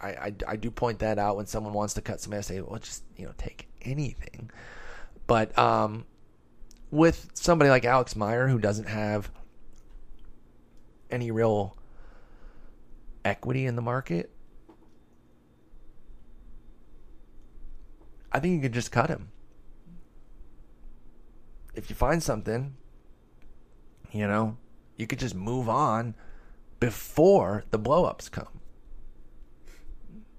I, 0.00 0.08
I, 0.08 0.34
I 0.46 0.56
do 0.56 0.70
point 0.70 0.98
that 1.00 1.18
out 1.18 1.36
when 1.36 1.46
someone 1.46 1.72
wants 1.72 1.94
to 1.94 2.02
cut 2.02 2.20
somebody. 2.20 2.42
Say, 2.42 2.60
well, 2.60 2.78
just 2.78 3.04
you 3.16 3.24
know, 3.24 3.32
take 3.38 3.68
anything. 3.82 4.50
But 5.28 5.56
um, 5.56 6.04
with 6.90 7.30
somebody 7.34 7.70
like 7.70 7.84
Alex 7.84 8.16
Meyer, 8.16 8.48
who 8.48 8.58
doesn't 8.58 8.88
have 8.88 9.30
any 11.10 11.30
real 11.30 11.76
equity 13.24 13.66
in 13.66 13.76
the 13.76 13.82
market, 13.82 14.30
I 18.32 18.40
think 18.40 18.56
you 18.56 18.60
could 18.60 18.74
just 18.74 18.90
cut 18.90 19.08
him 19.08 19.30
if 21.78 21.88
you 21.88 21.94
find 21.94 22.20
something, 22.20 22.74
you 24.10 24.26
know, 24.26 24.56
you 24.96 25.06
could 25.06 25.20
just 25.20 25.36
move 25.36 25.68
on 25.68 26.16
before 26.80 27.64
the 27.70 27.78
blowups 27.78 28.28
come. 28.28 28.60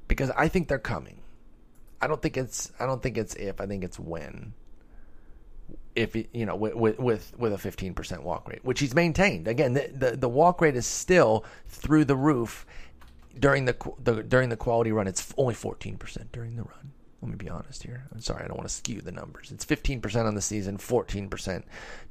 Because 0.09 0.31
I 0.31 0.49
think 0.49 0.67
they're 0.67 0.77
coming. 0.77 1.21
I 2.01 2.07
don't 2.07 2.21
think 2.21 2.35
it's 2.35 2.73
I 2.77 2.85
don't 2.85 3.01
think 3.01 3.17
it's 3.17 3.35
if, 3.35 3.61
I 3.61 3.67
think 3.67 3.85
it's 3.85 3.97
when. 3.97 4.53
If 5.95 6.15
you 6.15 6.45
know 6.45 6.55
with 6.55 6.75
with 6.75 7.33
with 7.37 7.53
a 7.53 7.57
15% 7.57 8.23
walk 8.23 8.47
rate, 8.47 8.63
which 8.63 8.79
he's 8.79 8.95
maintained. 8.95 9.47
Again, 9.47 9.73
the, 9.73 9.91
the, 9.93 10.17
the 10.17 10.29
walk 10.29 10.61
rate 10.61 10.75
is 10.75 10.85
still 10.85 11.43
through 11.67 12.05
the 12.05 12.15
roof 12.15 12.65
during 13.37 13.65
the, 13.65 13.75
the 14.01 14.23
during 14.23 14.49
the 14.49 14.57
quality 14.57 14.91
run. 14.91 15.07
It's 15.07 15.33
only 15.37 15.55
14% 15.55 16.31
during 16.31 16.55
the 16.55 16.63
run. 16.63 16.91
Let 17.21 17.31
me 17.31 17.35
be 17.35 17.49
honest 17.49 17.83
here. 17.83 18.05
I'm 18.13 18.21
sorry, 18.21 18.43
I 18.43 18.47
don't 18.47 18.57
want 18.57 18.69
to 18.69 18.73
skew 18.73 19.01
the 19.01 19.11
numbers. 19.11 19.51
It's 19.51 19.65
15% 19.65 20.25
on 20.25 20.35
the 20.35 20.41
season, 20.41 20.77
14% 20.77 21.63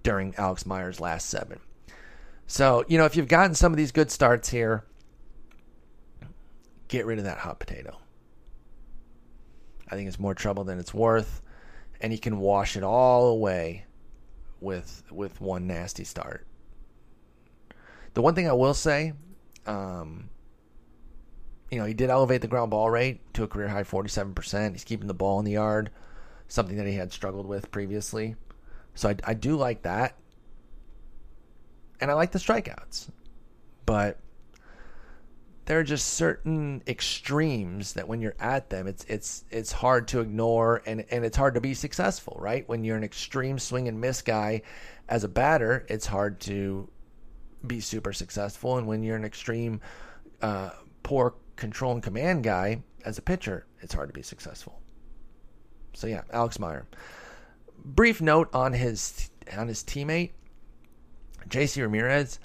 during 0.02 0.34
Alex 0.36 0.66
Meyer's 0.66 1.00
last 1.00 1.30
seven. 1.30 1.60
So, 2.46 2.84
you 2.88 2.98
know, 2.98 3.06
if 3.06 3.16
you've 3.16 3.28
gotten 3.28 3.54
some 3.54 3.72
of 3.72 3.78
these 3.78 3.92
good 3.92 4.10
starts 4.10 4.50
here, 4.50 4.84
get 6.88 7.06
rid 7.06 7.18
of 7.18 7.24
that 7.24 7.38
hot 7.38 7.58
potato. 7.58 7.96
I 9.90 9.94
think 9.94 10.08
it's 10.08 10.18
more 10.18 10.34
trouble 10.34 10.64
than 10.64 10.78
it's 10.78 10.92
worth, 10.92 11.40
and 12.00 12.12
he 12.12 12.18
can 12.18 12.38
wash 12.38 12.76
it 12.76 12.82
all 12.82 13.28
away 13.28 13.84
with 14.60 15.02
with 15.10 15.40
one 15.40 15.66
nasty 15.66 16.04
start. 16.04 16.46
The 18.14 18.22
one 18.22 18.34
thing 18.34 18.48
I 18.48 18.52
will 18.52 18.74
say, 18.74 19.12
um, 19.66 20.30
you 21.70 21.78
know, 21.78 21.84
he 21.84 21.94
did 21.94 22.10
elevate 22.10 22.40
the 22.40 22.48
ground 22.48 22.70
ball 22.70 22.90
rate 22.90 23.20
to 23.34 23.44
a 23.44 23.48
career 23.48 23.68
high 23.68 23.84
47%. 23.84 24.72
He's 24.72 24.84
keeping 24.84 25.06
the 25.06 25.14
ball 25.14 25.38
in 25.38 25.44
the 25.44 25.52
yard, 25.52 25.90
something 26.48 26.76
that 26.76 26.86
he 26.86 26.94
had 26.94 27.12
struggled 27.12 27.46
with 27.46 27.70
previously. 27.70 28.34
So 28.94 29.10
I, 29.10 29.16
I 29.24 29.34
do 29.34 29.56
like 29.56 29.82
that. 29.82 30.16
And 32.00 32.10
I 32.10 32.14
like 32.14 32.32
the 32.32 32.38
strikeouts. 32.38 33.10
But 33.86 34.18
there 35.68 35.78
are 35.78 35.84
just 35.84 36.14
certain 36.14 36.82
extremes 36.86 37.92
that 37.92 38.08
when 38.08 38.22
you're 38.22 38.34
at 38.40 38.70
them, 38.70 38.86
it's 38.86 39.04
it's 39.04 39.44
it's 39.50 39.70
hard 39.70 40.08
to 40.08 40.20
ignore 40.20 40.82
and, 40.86 41.04
and 41.10 41.26
it's 41.26 41.36
hard 41.36 41.52
to 41.54 41.60
be 41.60 41.74
successful, 41.74 42.38
right? 42.40 42.66
When 42.66 42.84
you're 42.84 42.96
an 42.96 43.04
extreme 43.04 43.58
swing 43.58 43.86
and 43.86 44.00
miss 44.00 44.22
guy 44.22 44.62
as 45.10 45.24
a 45.24 45.28
batter, 45.28 45.84
it's 45.90 46.06
hard 46.06 46.40
to 46.40 46.88
be 47.66 47.80
super 47.80 48.14
successful. 48.14 48.78
And 48.78 48.86
when 48.86 49.02
you're 49.02 49.16
an 49.16 49.26
extreme 49.26 49.82
uh, 50.40 50.70
poor 51.02 51.34
control 51.56 51.92
and 51.92 52.02
command 52.02 52.44
guy 52.44 52.82
as 53.04 53.18
a 53.18 53.22
pitcher, 53.22 53.66
it's 53.82 53.92
hard 53.92 54.08
to 54.08 54.14
be 54.14 54.22
successful. 54.22 54.80
So 55.92 56.06
yeah, 56.06 56.22
Alex 56.32 56.58
Meyer. 56.58 56.86
Brief 57.84 58.22
note 58.22 58.48
on 58.54 58.72
his 58.72 59.28
on 59.54 59.68
his 59.68 59.84
teammate, 59.84 60.30
JC 61.46 61.82
Ramirez. 61.82 62.40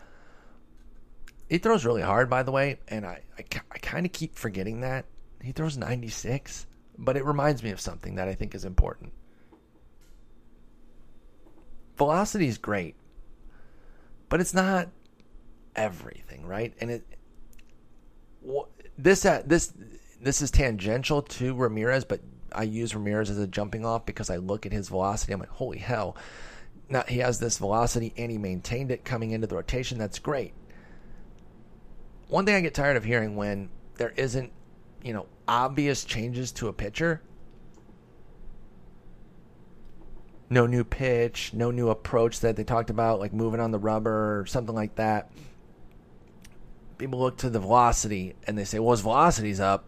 He 1.53 1.59
throws 1.59 1.85
really 1.85 2.01
hard, 2.01 2.31
by 2.31 2.41
the 2.41 2.51
way, 2.51 2.79
and 2.87 3.05
I, 3.05 3.21
I, 3.37 3.43
I 3.71 3.77
kind 3.77 4.07
of 4.07 4.11
keep 4.11 4.33
forgetting 4.33 4.81
that. 4.81 5.05
He 5.39 5.51
throws 5.51 5.77
96, 5.77 6.65
but 6.97 7.15
it 7.15 7.23
reminds 7.23 7.61
me 7.61 7.69
of 7.69 7.79
something 7.79 8.15
that 8.15 8.27
I 8.27 8.33
think 8.33 8.55
is 8.55 8.65
important. 8.65 9.13
Velocity 11.95 12.47
is 12.47 12.57
great, 12.57 12.95
but 14.29 14.41
it's 14.41 14.55
not 14.55 14.89
everything, 15.75 16.47
right? 16.47 16.73
And 16.81 16.89
it 16.89 17.05
this 18.97 19.23
uh, 19.23 19.43
this 19.45 19.73
this 20.19 20.41
is 20.41 20.49
tangential 20.49 21.21
to 21.21 21.53
Ramirez, 21.53 22.03
but 22.03 22.21
I 22.51 22.63
use 22.63 22.95
Ramirez 22.95 23.29
as 23.29 23.37
a 23.37 23.45
jumping 23.45 23.85
off 23.85 24.07
because 24.07 24.31
I 24.31 24.37
look 24.37 24.65
at 24.65 24.71
his 24.71 24.89
velocity. 24.89 25.33
I'm 25.33 25.39
like, 25.39 25.49
holy 25.49 25.77
hell! 25.77 26.17
Now 26.89 27.03
he 27.07 27.19
has 27.19 27.37
this 27.37 27.59
velocity 27.59 28.11
and 28.17 28.31
he 28.31 28.39
maintained 28.39 28.89
it 28.89 29.05
coming 29.05 29.29
into 29.29 29.45
the 29.45 29.53
rotation. 29.53 29.99
That's 29.99 30.17
great. 30.17 30.55
One 32.27 32.45
thing 32.45 32.55
I 32.55 32.61
get 32.61 32.73
tired 32.73 32.97
of 32.97 33.03
hearing 33.03 33.35
when 33.35 33.69
there 33.95 34.13
isn't, 34.15 34.51
you 35.03 35.13
know, 35.13 35.27
obvious 35.47 36.03
changes 36.03 36.51
to 36.53 36.67
a 36.67 36.73
pitcher. 36.73 37.21
No 40.49 40.65
new 40.65 40.83
pitch, 40.83 41.51
no 41.53 41.71
new 41.71 41.89
approach 41.89 42.39
that 42.41 42.55
they 42.55 42.63
talked 42.63 42.89
about, 42.89 43.19
like 43.19 43.33
moving 43.33 43.59
on 43.59 43.71
the 43.71 43.79
rubber 43.79 44.39
or 44.39 44.45
something 44.45 44.75
like 44.75 44.95
that 44.95 45.31
people 47.03 47.19
look 47.19 47.37
to 47.37 47.49
the 47.49 47.59
velocity 47.59 48.33
and 48.47 48.57
they 48.57 48.63
say, 48.63 48.79
"Well, 48.79 48.91
his 48.91 49.01
velocity's 49.01 49.59
up," 49.59 49.83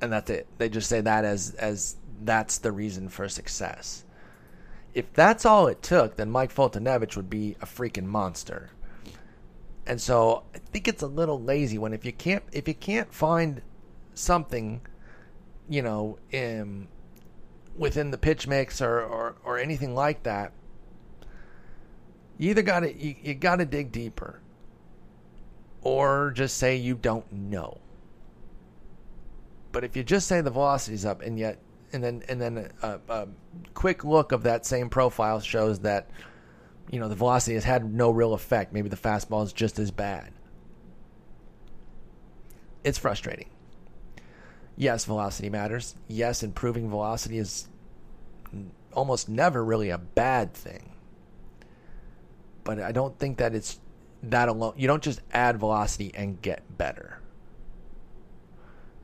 and 0.00 0.12
that's 0.12 0.30
it. 0.30 0.48
They 0.58 0.68
just 0.68 0.88
say 0.88 1.00
that 1.00 1.24
as 1.24 1.54
as 1.54 1.96
that's 2.24 2.58
the 2.58 2.72
reason 2.72 3.08
for 3.08 3.28
success. 3.28 4.04
If 4.94 5.12
that's 5.12 5.46
all 5.46 5.68
it 5.68 5.80
took, 5.80 6.16
then 6.16 6.30
Mike 6.30 6.52
Foltynewicz 6.52 7.16
would 7.16 7.30
be 7.30 7.56
a 7.60 7.66
freaking 7.66 8.06
monster. 8.06 8.70
And 9.86 10.00
so 10.00 10.44
I 10.54 10.58
think 10.58 10.86
it's 10.88 11.02
a 11.02 11.06
little 11.06 11.40
lazy 11.40 11.78
when 11.78 11.92
if 11.92 12.04
you 12.04 12.12
can't 12.12 12.44
if 12.52 12.68
you 12.68 12.74
can't 12.74 13.12
find 13.12 13.62
something, 14.14 14.80
you 15.68 15.82
know, 15.82 16.18
in 16.30 16.88
within 17.76 18.10
the 18.10 18.18
pitch 18.18 18.46
mix 18.46 18.80
or 18.80 19.00
or, 19.00 19.36
or 19.44 19.58
anything 19.58 19.94
like 19.94 20.22
that, 20.22 20.52
you 22.38 22.50
either 22.50 22.62
got 22.62 22.80
to 22.80 22.94
you, 22.94 23.16
you 23.22 23.34
got 23.34 23.56
to 23.56 23.64
dig 23.64 23.90
deeper 23.90 24.40
or 25.82 26.30
just 26.34 26.56
say 26.58 26.76
you 26.76 26.94
don't 26.94 27.30
know. 27.32 27.78
But 29.72 29.84
if 29.84 29.96
you 29.96 30.04
just 30.04 30.28
say 30.28 30.40
the 30.40 30.50
velocity's 30.50 31.04
up 31.04 31.22
and 31.22 31.38
yet 31.38 31.58
and 31.92 32.02
then 32.02 32.22
and 32.28 32.40
then 32.40 32.70
a, 32.82 33.00
a, 33.08 33.28
quick 33.74 34.04
look 34.04 34.32
of 34.32 34.44
that 34.44 34.64
same 34.64 34.88
profile 34.88 35.40
shows 35.40 35.80
that 35.80 36.08
you 36.90 37.00
know 37.00 37.08
the 37.08 37.14
velocity 37.14 37.54
has 37.54 37.64
had 37.64 37.92
no 37.92 38.10
real 38.10 38.34
effect. 38.34 38.72
Maybe 38.72 38.88
the 38.88 38.96
fastball 38.96 39.44
is 39.44 39.52
just 39.52 39.78
as 39.78 39.90
bad. 39.90 40.32
It's 42.84 42.98
frustrating. 42.98 43.48
Yes, 44.76 45.04
velocity 45.04 45.50
matters. 45.50 45.94
Yes, 46.08 46.42
improving 46.42 46.88
velocity 46.88 47.38
is 47.38 47.68
almost 48.92 49.28
never 49.28 49.64
really 49.64 49.90
a 49.90 49.98
bad 49.98 50.54
thing. 50.54 50.90
But 52.64 52.80
I 52.80 52.92
don't 52.92 53.18
think 53.18 53.38
that 53.38 53.54
it's 53.54 53.80
that 54.24 54.48
alone, 54.48 54.74
you 54.76 54.86
don't 54.86 55.02
just 55.02 55.20
add 55.32 55.58
velocity 55.58 56.12
and 56.14 56.40
get 56.40 56.78
better. 56.78 57.18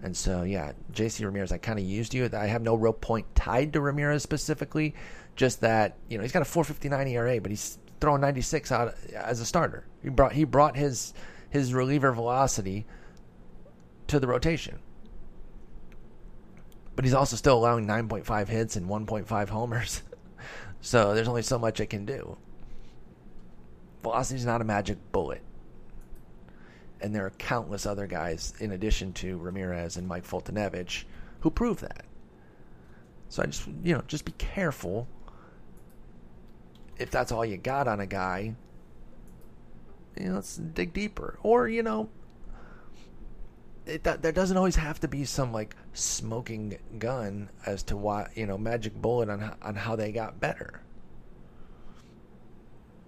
And 0.00 0.16
so, 0.16 0.42
yeah, 0.42 0.72
JC 0.92 1.24
Ramirez, 1.24 1.50
I 1.50 1.58
kind 1.58 1.78
of 1.78 1.84
used 1.84 2.14
you. 2.14 2.30
I 2.32 2.46
have 2.46 2.62
no 2.62 2.76
real 2.76 2.92
point 2.92 3.26
tied 3.34 3.72
to 3.72 3.80
Ramirez 3.80 4.22
specifically, 4.22 4.94
just 5.38 5.60
that 5.60 5.96
you 6.08 6.18
know 6.18 6.22
he's 6.22 6.32
got 6.32 6.42
a 6.42 6.44
4.59 6.44 7.08
ERA, 7.10 7.40
but 7.40 7.50
he's 7.50 7.78
throwing 8.00 8.20
96 8.20 8.70
out 8.72 8.94
as 9.14 9.40
a 9.40 9.46
starter. 9.46 9.86
He 10.02 10.10
brought 10.10 10.32
he 10.32 10.44
brought 10.44 10.76
his 10.76 11.14
his 11.48 11.72
reliever 11.72 12.12
velocity 12.12 12.84
to 14.08 14.18
the 14.20 14.26
rotation. 14.26 14.80
But 16.96 17.04
he's 17.04 17.14
also 17.14 17.36
still 17.36 17.56
allowing 17.56 17.86
9.5 17.86 18.48
hits 18.48 18.74
and 18.74 18.86
1.5 18.86 19.48
homers. 19.48 20.02
so 20.80 21.14
there's 21.14 21.28
only 21.28 21.42
so 21.42 21.56
much 21.56 21.78
it 21.78 21.86
can 21.86 22.04
do. 22.04 22.36
Velocity 24.02 24.40
is 24.40 24.46
not 24.46 24.60
a 24.60 24.64
magic 24.64 24.98
bullet. 25.12 25.42
And 27.00 27.14
there 27.14 27.24
are 27.24 27.30
countless 27.30 27.86
other 27.86 28.08
guys, 28.08 28.52
in 28.58 28.72
addition 28.72 29.12
to 29.14 29.38
Ramirez 29.38 29.96
and 29.96 30.08
Mike 30.08 30.26
Foltynewicz, 30.26 31.04
who 31.40 31.50
prove 31.50 31.78
that. 31.80 32.04
So 33.28 33.44
I 33.44 33.46
just, 33.46 33.68
you 33.84 33.94
know, 33.94 34.02
just 34.08 34.24
be 34.24 34.32
careful 34.32 35.06
if 36.98 37.10
that's 37.10 37.32
all 37.32 37.44
you 37.44 37.56
got 37.56 37.88
on 37.88 38.00
a 38.00 38.06
guy. 38.06 38.54
You 40.16 40.28
know, 40.28 40.34
let's 40.34 40.56
dig 40.56 40.92
deeper. 40.92 41.38
Or, 41.42 41.68
you 41.68 41.82
know, 41.82 42.08
it, 43.88 44.04
that, 44.04 44.22
there 44.22 44.32
doesn't 44.32 44.56
always 44.56 44.76
have 44.76 45.00
to 45.00 45.08
be 45.08 45.24
some 45.24 45.52
like 45.52 45.74
smoking 45.94 46.78
gun 46.98 47.48
as 47.64 47.82
to 47.84 47.96
why 47.96 48.30
you 48.34 48.46
know 48.46 48.58
magic 48.58 48.94
bullet 48.94 49.30
on 49.30 49.56
on 49.62 49.74
how 49.74 49.96
they 49.96 50.12
got 50.12 50.38
better. 50.38 50.82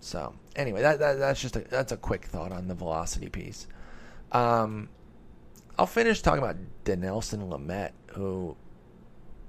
So 0.01 0.35
anyway, 0.57 0.81
that, 0.81 0.99
that 0.99 1.19
that's 1.19 1.41
just 1.41 1.57
a 1.57 1.61
that's 1.61 1.93
a 1.93 1.97
quick 1.97 2.25
thought 2.25 2.51
on 2.51 2.67
the 2.67 2.75
velocity 2.75 3.29
piece. 3.29 3.67
Um, 4.33 4.89
I'll 5.79 5.87
finish 5.87 6.23
talking 6.23 6.43
about 6.43 6.57
Dinelson 6.85 7.49
Lamet, 7.51 7.93
who 8.13 8.57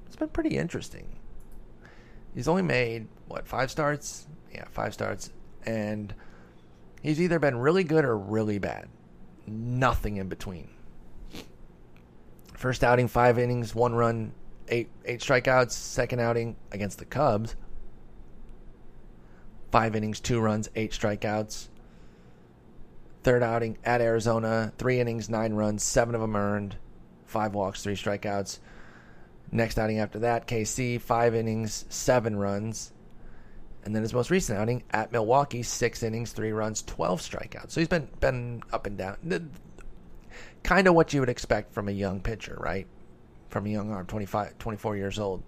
it's 0.08 0.18
been 0.18 0.30
pretty 0.30 0.58
interesting. 0.58 1.08
He's 2.36 2.48
only 2.48 2.62
made 2.62 3.08
what 3.32 3.48
five 3.48 3.72
starts? 3.72 4.28
Yeah, 4.54 4.66
five 4.72 4.94
starts, 4.94 5.32
and 5.66 6.14
he's 7.02 7.22
either 7.22 7.40
been 7.40 7.58
really 7.58 7.84
good 7.84 8.04
or 8.04 8.18
really 8.18 8.60
bad. 8.60 8.88
Nothing 9.48 10.18
in 10.18 10.28
between. 10.28 10.70
First 12.56 12.84
outing, 12.84 13.08
five 13.08 13.40
innings, 13.40 13.74
one 13.74 13.94
run, 13.96 14.34
eight 14.68 14.90
eight 15.06 15.22
strikeouts. 15.22 15.72
Second 15.72 16.20
outing 16.20 16.56
against 16.72 17.00
the 17.00 17.06
Cubs, 17.06 17.56
five 19.72 19.96
innings, 19.96 20.20
two 20.20 20.40
runs, 20.40 20.70
eight 20.76 20.92
strikeouts. 20.92 21.70
Third 23.24 23.44
outing 23.44 23.78
at 23.84 24.02
Arizona, 24.02 24.74
three 24.78 25.00
innings, 25.00 25.30
nine 25.30 25.54
runs, 25.54 25.84
seven 25.84 26.16
of 26.16 26.22
them 26.22 26.36
earned, 26.36 26.76
five 27.26 27.54
walks, 27.54 27.84
three 27.84 27.96
strikeouts. 27.96 28.60
Next 29.52 29.78
outing 29.78 30.00
after 30.00 30.20
that, 30.20 30.48
KC, 30.48 31.00
five 31.00 31.36
innings, 31.36 31.86
seven 31.90 32.38
runs. 32.38 32.94
And 33.84 33.96
then 33.96 34.04
his 34.04 34.14
most 34.14 34.30
recent 34.30 34.60
outing 34.60 34.84
at 34.92 35.12
Milwaukee, 35.12 35.64
six 35.64 36.04
innings, 36.04 36.34
three 36.34 36.52
runs, 36.52 36.84
12 36.84 37.22
strikeouts. 37.22 37.72
So 37.72 37.82
he's 37.82 37.88
been 37.88 38.08
been 38.20 38.62
up 38.72 38.86
and 38.86 38.98
down 38.98 39.18
kind 40.64 40.88
of 40.88 40.94
what 40.94 41.14
you 41.14 41.20
would 41.20 41.30
expect 41.30 41.74
from 41.74 41.88
a 41.88 41.92
young 41.92 42.22
pitcher, 42.22 42.58
right? 42.60 42.88
From 43.50 43.66
a 43.66 43.70
young 43.70 43.92
arm, 43.92 44.06
25, 44.06 44.58
24 44.58 44.98
years 44.98 45.20
old. 45.20 45.44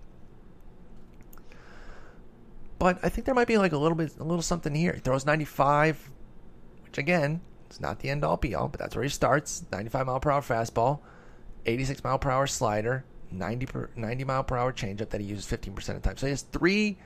But 2.79 2.99
I 3.03 3.09
think 3.09 3.25
there 3.25 3.35
might 3.35 3.47
be 3.47 3.57
like 3.57 3.71
a 3.71 3.77
little 3.77 3.95
bit, 3.95 4.17
a 4.19 4.23
little 4.23 4.41
something 4.41 4.73
here. 4.73 4.93
He 4.93 4.99
throws 4.99 5.25
95, 5.25 6.11
which 6.83 6.97
again, 6.97 7.41
it's 7.67 7.79
not 7.79 7.99
the 7.99 8.09
end 8.09 8.23
all 8.23 8.37
be 8.37 8.55
all, 8.55 8.67
but 8.67 8.79
that's 8.79 8.95
where 8.95 9.03
he 9.03 9.09
starts. 9.09 9.63
95 9.71 10.07
mile 10.07 10.19
per 10.19 10.31
hour 10.31 10.41
fastball, 10.41 10.99
86 11.65 12.03
mile 12.03 12.19
per 12.19 12.29
hour 12.29 12.47
slider, 12.47 13.05
90 13.31 13.65
per, 13.67 13.89
90 13.95 14.23
mile 14.25 14.43
per 14.43 14.57
hour 14.57 14.73
changeup 14.73 15.09
that 15.09 15.21
he 15.21 15.27
uses 15.27 15.45
15% 15.45 15.77
of 15.77 15.85
the 15.85 15.99
time. 16.01 16.17
So 16.17 16.25
he 16.25 16.31
has 16.31 16.41
three, 16.41 16.97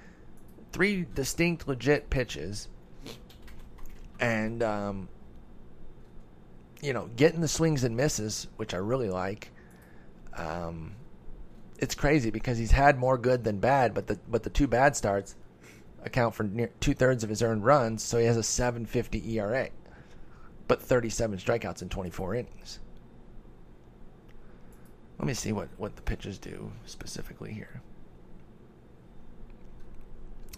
three 0.72 1.05
distinct, 1.13 1.68
legit 1.68 2.09
pitches, 2.09 2.68
and 4.20 4.63
um, 4.63 5.09
you 6.82 6.93
know, 6.93 7.09
getting 7.15 7.41
the 7.41 7.47
swings 7.47 7.84
and 7.84 7.95
misses, 7.95 8.47
which 8.57 8.74
I 8.74 8.78
really 8.78 9.09
like. 9.09 9.51
Um, 10.36 10.95
it's 11.80 11.95
crazy 11.95 12.30
because 12.30 12.57
he's 12.57 12.72
had 12.72 12.97
more 12.97 13.18
good 13.18 13.43
than 13.43 13.59
bad, 13.59 13.93
but 13.93 14.07
the 14.07 14.20
but 14.28 14.43
the 14.43 14.49
two 14.49 14.68
bad 14.68 14.95
starts 14.95 15.36
account 16.03 16.36
for 16.36 16.43
near 16.43 16.72
two 16.80 16.93
thirds 16.93 17.24
of 17.24 17.30
his 17.30 17.41
earned 17.41 17.65
runs, 17.65 18.03
so 18.03 18.18
he 18.18 18.26
has 18.26 18.38
a 18.38 18.41
7.50 18.41 19.28
ERA, 19.34 19.70
but 20.68 20.82
37 20.82 21.39
strikeouts 21.39 21.82
in 21.82 21.89
24 21.89 22.36
innings. 22.36 22.80
Let 25.20 25.28
me 25.28 25.34
see 25.34 25.51
what 25.51 25.70
what 25.78 25.95
the 25.95 26.01
pitches 26.01 26.38
do 26.38 26.72
specifically 26.86 27.51
here. 27.51 27.82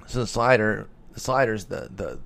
So 0.09 0.21
the 0.21 0.27
slider, 0.27 0.87
the 1.13 1.19
slider's 1.19 1.65
the 1.65 1.87
the 1.95 2.19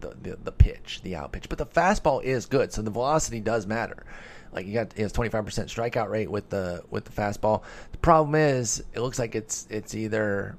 the, 0.00 0.38
the, 0.42 0.52
pitch, 0.52 1.00
the 1.02 1.16
out 1.16 1.32
pitch. 1.32 1.48
But 1.48 1.58
the 1.58 1.66
fastball 1.66 2.22
is 2.22 2.46
good, 2.46 2.72
so 2.72 2.80
the 2.80 2.90
velocity 2.90 3.40
does 3.40 3.66
matter. 3.66 4.04
Like 4.52 4.66
you 4.66 4.74
got 4.74 4.92
his 4.94 5.12
25% 5.12 5.44
strikeout 5.44 6.08
rate 6.08 6.30
with 6.30 6.50
the 6.50 6.82
with 6.90 7.04
the 7.04 7.12
fastball. 7.12 7.62
The 7.92 7.98
problem 7.98 8.34
is 8.34 8.82
it 8.92 9.00
looks 9.00 9.18
like 9.18 9.34
it's 9.34 9.66
it's 9.70 9.94
either 9.94 10.56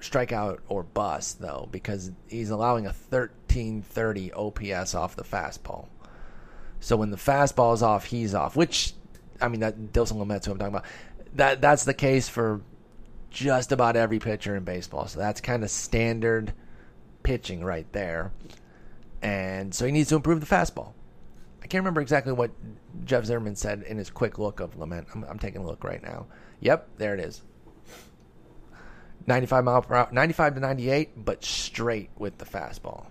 strikeout 0.00 0.58
or 0.68 0.82
bust 0.84 1.40
though 1.40 1.68
because 1.72 2.12
he's 2.28 2.50
allowing 2.50 2.86
a 2.86 2.90
1330 2.90 4.32
OPS 4.32 4.94
off 4.94 5.16
the 5.16 5.24
fastball. 5.24 5.86
So 6.80 6.96
when 6.96 7.10
the 7.10 7.16
fastball 7.16 7.74
is 7.74 7.82
off, 7.82 8.04
he's 8.04 8.34
off. 8.34 8.54
Which 8.54 8.92
I 9.40 9.48
mean 9.48 9.60
that 9.60 9.76
Dinelson 9.92 10.16
Lamet's 10.16 10.46
who 10.46 10.52
I'm 10.52 10.58
talking 10.58 10.74
about. 10.74 10.86
That 11.34 11.60
that's 11.60 11.84
the 11.84 11.94
case 11.94 12.28
for 12.28 12.60
just 13.32 13.72
about 13.72 13.96
every 13.96 14.18
pitcher 14.18 14.54
in 14.56 14.64
baseball. 14.64 15.06
So 15.08 15.18
that's 15.18 15.40
kind 15.40 15.64
of 15.64 15.70
standard 15.70 16.52
pitching 17.22 17.64
right 17.64 17.90
there 17.92 18.32
and 19.22 19.72
so 19.72 19.86
he 19.86 19.92
needs 19.92 20.08
to 20.08 20.16
improve 20.16 20.40
the 20.40 20.46
fastball. 20.46 20.92
I 21.62 21.68
can't 21.68 21.82
remember 21.82 22.00
exactly 22.00 22.32
what 22.32 22.50
Jeff 23.04 23.24
Zimmerman 23.24 23.54
said 23.56 23.82
in 23.82 23.96
his 23.96 24.10
quick 24.10 24.38
look 24.38 24.60
of 24.60 24.76
Lamet. 24.76 25.06
I'm, 25.14 25.24
I'm 25.24 25.38
taking 25.38 25.62
a 25.62 25.66
look 25.66 25.84
right 25.84 26.02
now. 26.02 26.26
Yep, 26.60 26.88
there 26.98 27.14
it 27.14 27.20
is. 27.20 27.42
95 29.28 29.64
mile 29.64 29.82
per 29.82 29.94
hour, 29.94 30.08
95 30.10 30.56
to 30.56 30.60
98, 30.60 31.24
but 31.24 31.44
straight 31.44 32.10
with 32.18 32.38
the 32.38 32.44
fastball. 32.44 33.06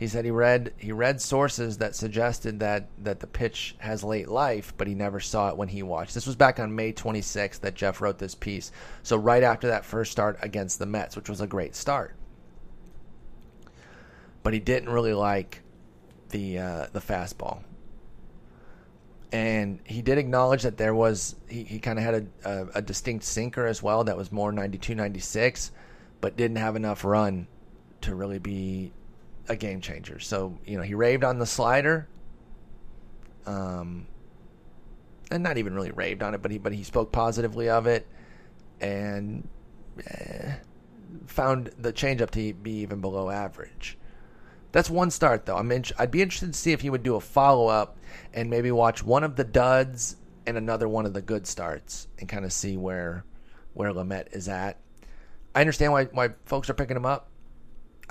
He 0.00 0.08
said 0.08 0.24
he 0.24 0.32
read 0.32 0.72
he 0.78 0.90
read 0.90 1.20
sources 1.20 1.78
that 1.78 1.94
suggested 1.94 2.58
that 2.58 2.88
that 2.98 3.20
the 3.20 3.28
pitch 3.28 3.76
has 3.78 4.02
late 4.02 4.28
life, 4.28 4.72
but 4.76 4.88
he 4.88 4.94
never 4.94 5.20
saw 5.20 5.50
it 5.50 5.56
when 5.56 5.68
he 5.68 5.84
watched. 5.84 6.14
This 6.14 6.26
was 6.26 6.34
back 6.34 6.58
on 6.58 6.74
May 6.74 6.92
26th 6.92 7.60
that 7.60 7.74
Jeff 7.74 8.00
wrote 8.00 8.18
this 8.18 8.34
piece. 8.34 8.72
So 9.04 9.16
right 9.16 9.42
after 9.42 9.68
that 9.68 9.84
first 9.84 10.10
start 10.10 10.38
against 10.42 10.78
the 10.78 10.86
Mets, 10.86 11.14
which 11.14 11.28
was 11.28 11.40
a 11.40 11.46
great 11.46 11.76
start 11.76 12.16
but 14.42 14.52
he 14.52 14.60
didn't 14.60 14.88
really 14.88 15.14
like 15.14 15.62
the 16.30 16.58
uh, 16.58 16.86
the 16.92 17.00
fastball. 17.00 17.62
And 19.32 19.78
he 19.84 20.02
did 20.02 20.18
acknowledge 20.18 20.62
that 20.62 20.76
there 20.76 20.94
was 20.94 21.36
he, 21.48 21.62
he 21.62 21.78
kind 21.78 21.98
of 21.98 22.04
had 22.04 22.14
a, 22.14 22.50
a, 22.50 22.66
a, 22.76 22.82
distinct 22.82 23.24
sinker 23.24 23.64
as 23.64 23.80
well 23.80 24.02
that 24.04 24.16
was 24.16 24.32
more 24.32 24.50
92 24.50 24.96
96 24.96 25.70
but 26.20 26.36
didn't 26.36 26.56
have 26.56 26.74
enough 26.74 27.04
run 27.04 27.46
to 28.00 28.14
really 28.14 28.40
be 28.40 28.92
a 29.50 29.56
game 29.56 29.80
changer. 29.80 30.18
So, 30.20 30.58
you 30.64 30.76
know, 30.76 30.82
he 30.82 30.94
raved 30.94 31.24
on 31.24 31.38
the 31.38 31.46
slider. 31.46 32.08
Um 33.46 34.06
and 35.30 35.42
not 35.42 35.58
even 35.58 35.74
really 35.74 35.90
raved 35.90 36.22
on 36.22 36.34
it, 36.34 36.42
but 36.42 36.50
he 36.50 36.58
but 36.58 36.72
he 36.72 36.82
spoke 36.82 37.12
positively 37.12 37.68
of 37.68 37.86
it 37.86 38.06
and 38.80 39.46
eh, 40.06 40.54
found 41.26 41.70
the 41.78 41.92
changeup 41.92 42.30
to 42.30 42.54
be 42.54 42.72
even 42.78 43.00
below 43.00 43.30
average. 43.30 43.98
That's 44.72 44.88
one 44.88 45.10
start 45.10 45.46
though. 45.46 45.56
I'm 45.56 45.70
in, 45.72 45.84
I'd 45.98 46.10
be 46.10 46.22
interested 46.22 46.52
to 46.52 46.58
see 46.58 46.72
if 46.72 46.80
he 46.80 46.90
would 46.90 47.02
do 47.02 47.16
a 47.16 47.20
follow 47.20 47.66
up 47.66 47.98
and 48.32 48.48
maybe 48.48 48.70
watch 48.70 49.02
one 49.02 49.24
of 49.24 49.36
the 49.36 49.44
duds 49.44 50.16
and 50.46 50.56
another 50.56 50.88
one 50.88 51.06
of 51.06 51.12
the 51.12 51.22
good 51.22 51.46
starts 51.46 52.08
and 52.18 52.28
kind 52.28 52.44
of 52.44 52.52
see 52.52 52.76
where 52.76 53.24
where 53.74 53.92
Lamet 53.92 54.34
is 54.34 54.48
at. 54.48 54.78
I 55.54 55.60
understand 55.60 55.92
why 55.92 56.04
why 56.06 56.30
folks 56.44 56.70
are 56.70 56.74
picking 56.74 56.96
him 56.96 57.06
up. 57.06 57.29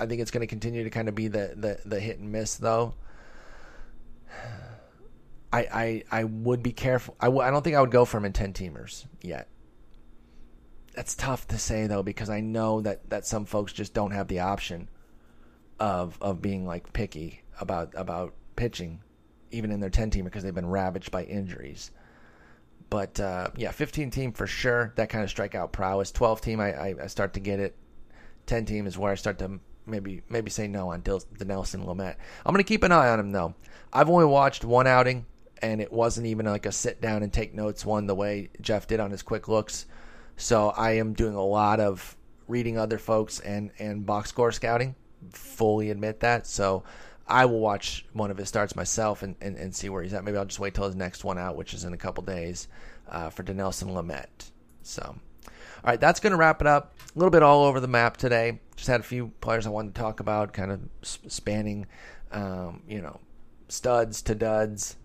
I 0.00 0.06
think 0.06 0.20
it's 0.20 0.30
going 0.30 0.40
to 0.40 0.46
continue 0.46 0.82
to 0.84 0.90
kind 0.90 1.08
of 1.08 1.14
be 1.14 1.28
the, 1.28 1.54
the, 1.56 1.78
the 1.84 2.00
hit 2.00 2.18
and 2.18 2.32
miss 2.32 2.56
though. 2.56 2.94
I, 5.52 5.60
I 5.72 6.20
I 6.20 6.24
would 6.24 6.62
be 6.62 6.72
careful. 6.72 7.16
I 7.20 7.26
w- 7.26 7.42
I 7.42 7.50
don't 7.50 7.62
think 7.62 7.74
I 7.76 7.80
would 7.80 7.90
go 7.90 8.04
for 8.04 8.18
him 8.18 8.24
in 8.24 8.32
ten 8.32 8.52
teamers 8.52 9.04
yet. 9.20 9.48
That's 10.94 11.14
tough 11.14 11.48
to 11.48 11.58
say 11.58 11.86
though 11.86 12.02
because 12.02 12.30
I 12.30 12.40
know 12.40 12.80
that 12.82 13.10
that 13.10 13.26
some 13.26 13.44
folks 13.44 13.72
just 13.72 13.92
don't 13.92 14.12
have 14.12 14.28
the 14.28 14.40
option 14.40 14.88
of 15.80 16.16
of 16.20 16.40
being 16.40 16.66
like 16.66 16.92
picky 16.92 17.42
about 17.60 17.92
about 17.96 18.34
pitching, 18.54 19.00
even 19.50 19.72
in 19.72 19.80
their 19.80 19.90
ten 19.90 20.10
team 20.10 20.24
because 20.24 20.44
they've 20.44 20.54
been 20.54 20.68
ravaged 20.68 21.10
by 21.10 21.24
injuries. 21.24 21.90
But 22.88 23.18
uh, 23.18 23.50
yeah, 23.56 23.72
fifteen 23.72 24.10
team 24.10 24.32
for 24.32 24.46
sure. 24.46 24.92
That 24.96 25.08
kind 25.08 25.24
of 25.24 25.34
strikeout 25.34 25.72
prowess. 25.72 26.12
Twelve 26.12 26.40
team, 26.40 26.60
I, 26.60 26.74
I, 26.74 26.94
I 27.02 27.06
start 27.08 27.34
to 27.34 27.40
get 27.40 27.58
it. 27.58 27.74
Ten 28.46 28.64
team 28.64 28.86
is 28.86 28.96
where 28.96 29.10
I 29.10 29.16
start 29.16 29.38
to 29.40 29.58
maybe 29.86 30.22
maybe 30.28 30.50
say 30.50 30.68
no 30.68 30.90
on 30.90 31.00
Dil- 31.00 31.24
Dinelson 31.36 31.84
Lamet. 31.84 32.16
I'm 32.44 32.52
gonna 32.52 32.64
keep 32.64 32.82
an 32.82 32.92
eye 32.92 33.08
on 33.08 33.20
him 33.20 33.32
though. 33.32 33.54
I've 33.92 34.10
only 34.10 34.26
watched 34.26 34.64
one 34.64 34.86
outing, 34.86 35.26
and 35.60 35.80
it 35.80 35.92
wasn't 35.92 36.26
even 36.26 36.46
like 36.46 36.66
a 36.66 36.72
sit 36.72 37.00
down 37.00 37.22
and 37.22 37.32
take 37.32 37.54
notes 37.54 37.84
one 37.84 38.06
the 38.06 38.14
way 38.14 38.50
Jeff 38.60 38.86
did 38.86 39.00
on 39.00 39.10
his 39.10 39.22
quick 39.22 39.48
looks. 39.48 39.86
So 40.36 40.70
I 40.70 40.92
am 40.92 41.12
doing 41.12 41.34
a 41.34 41.44
lot 41.44 41.80
of 41.80 42.16
reading 42.48 42.78
other 42.78 42.98
folks 42.98 43.40
and 43.40 43.70
and 43.78 44.06
box 44.06 44.30
score 44.30 44.52
scouting. 44.52 44.94
Fully 45.32 45.90
admit 45.90 46.20
that. 46.20 46.46
So 46.46 46.84
I 47.30 47.44
will 47.44 47.60
watch 47.60 48.04
one 48.12 48.30
of 48.30 48.38
his 48.38 48.48
starts 48.48 48.74
myself 48.74 49.22
and, 49.22 49.36
and, 49.40 49.56
and 49.56 49.74
see 49.74 49.88
where 49.88 50.02
he's 50.02 50.12
at. 50.14 50.24
Maybe 50.24 50.36
I'll 50.36 50.44
just 50.44 50.58
wait 50.58 50.74
till 50.74 50.86
his 50.86 50.96
next 50.96 51.22
one 51.22 51.38
out, 51.38 51.56
which 51.56 51.74
is 51.74 51.84
in 51.84 51.92
a 51.92 51.96
couple 51.96 52.24
days, 52.24 52.66
uh, 53.08 53.30
for 53.30 53.44
Dinelson 53.44 53.92
Lamet. 53.92 54.50
So, 54.82 55.14
all 55.84 55.90
right, 55.90 56.00
that's 56.00 56.20
going 56.20 56.32
to 56.32 56.36
wrap 56.36 56.60
it 56.60 56.66
up. 56.66 56.94
A 57.14 57.18
little 57.18 57.30
bit 57.30 57.42
all 57.42 57.64
over 57.64 57.80
the 57.80 57.88
map 57.88 58.16
today. 58.16 58.60
Just 58.76 58.88
had 58.88 59.00
a 59.00 59.04
few 59.04 59.32
players 59.40 59.66
I 59.66 59.70
wanted 59.70 59.94
to 59.94 60.00
talk 60.00 60.20
about, 60.20 60.52
kind 60.52 60.70
of 60.70 60.80
spanning, 61.02 61.86
um, 62.32 62.82
you 62.88 63.00
know, 63.00 63.20
studs 63.68 64.22
to 64.22 64.34
duds. 64.34 64.96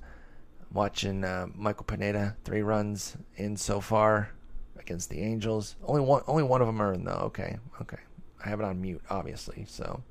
Watching 0.74 1.24
uh, 1.24 1.48
Michael 1.56 1.86
Pineda 1.86 2.36
three 2.44 2.62
runs 2.62 3.16
in 3.38 3.56
so 3.56 3.80
far 3.80 4.32
against 4.78 5.10
the 5.10 5.22
Angels. 5.22 5.78
Only 5.86 6.02
one, 6.02 6.22
only 6.28 6.44
one 6.44 6.60
of 6.60 6.68
them 6.68 6.82
in 6.82 7.06
though. 7.06 7.22
Okay, 7.28 7.58
okay. 7.82 8.00
I 8.44 8.50
have 8.50 8.60
it 8.60 8.66
on 8.66 8.82
mute, 8.82 9.02
obviously. 9.10 9.66
So 9.70 10.04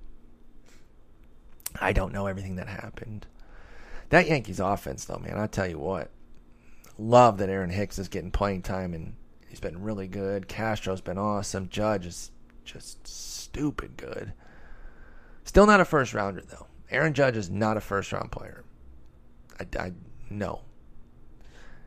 I 1.79 1.93
don't 1.93 2.13
know 2.13 2.27
everything 2.27 2.57
that 2.57 2.69
happened. 2.69 3.27
That 4.09 4.27
Yankees 4.27 4.61
offense, 4.61 5.05
though, 5.05 5.19
man, 5.19 5.39
I 5.39 5.47
tell 5.47 5.67
you 5.67 5.79
what, 5.79 6.11
love 6.99 7.39
that 7.39 7.49
Aaron 7.51 7.71
Hicks 7.71 7.99
is 7.99 8.09
getting 8.09 8.31
playing 8.31 8.63
time 8.63 8.95
and 8.95 9.17
he's 9.55 9.61
been 9.61 9.85
really 9.85 10.09
good. 10.09 10.49
Castro's 10.49 11.01
been 11.01 11.17
awesome. 11.17 11.69
Judge 11.69 12.07
is 12.07 12.33
just 12.65 13.07
stupid 13.07 13.97
good. 13.97 14.33
Still 15.45 15.65
not 15.65 15.81
a 15.81 15.85
first 15.85 16.13
rounder 16.13 16.41
though. 16.41 16.67
Aaron 16.91 17.15
Judge 17.15 17.37
is 17.37 17.49
not 17.49 17.77
a 17.77 17.81
first 17.81 18.13
round 18.13 18.33
player. 18.33 18.65
I, 19.61 19.67
I 19.79 19.93
no, 20.29 20.63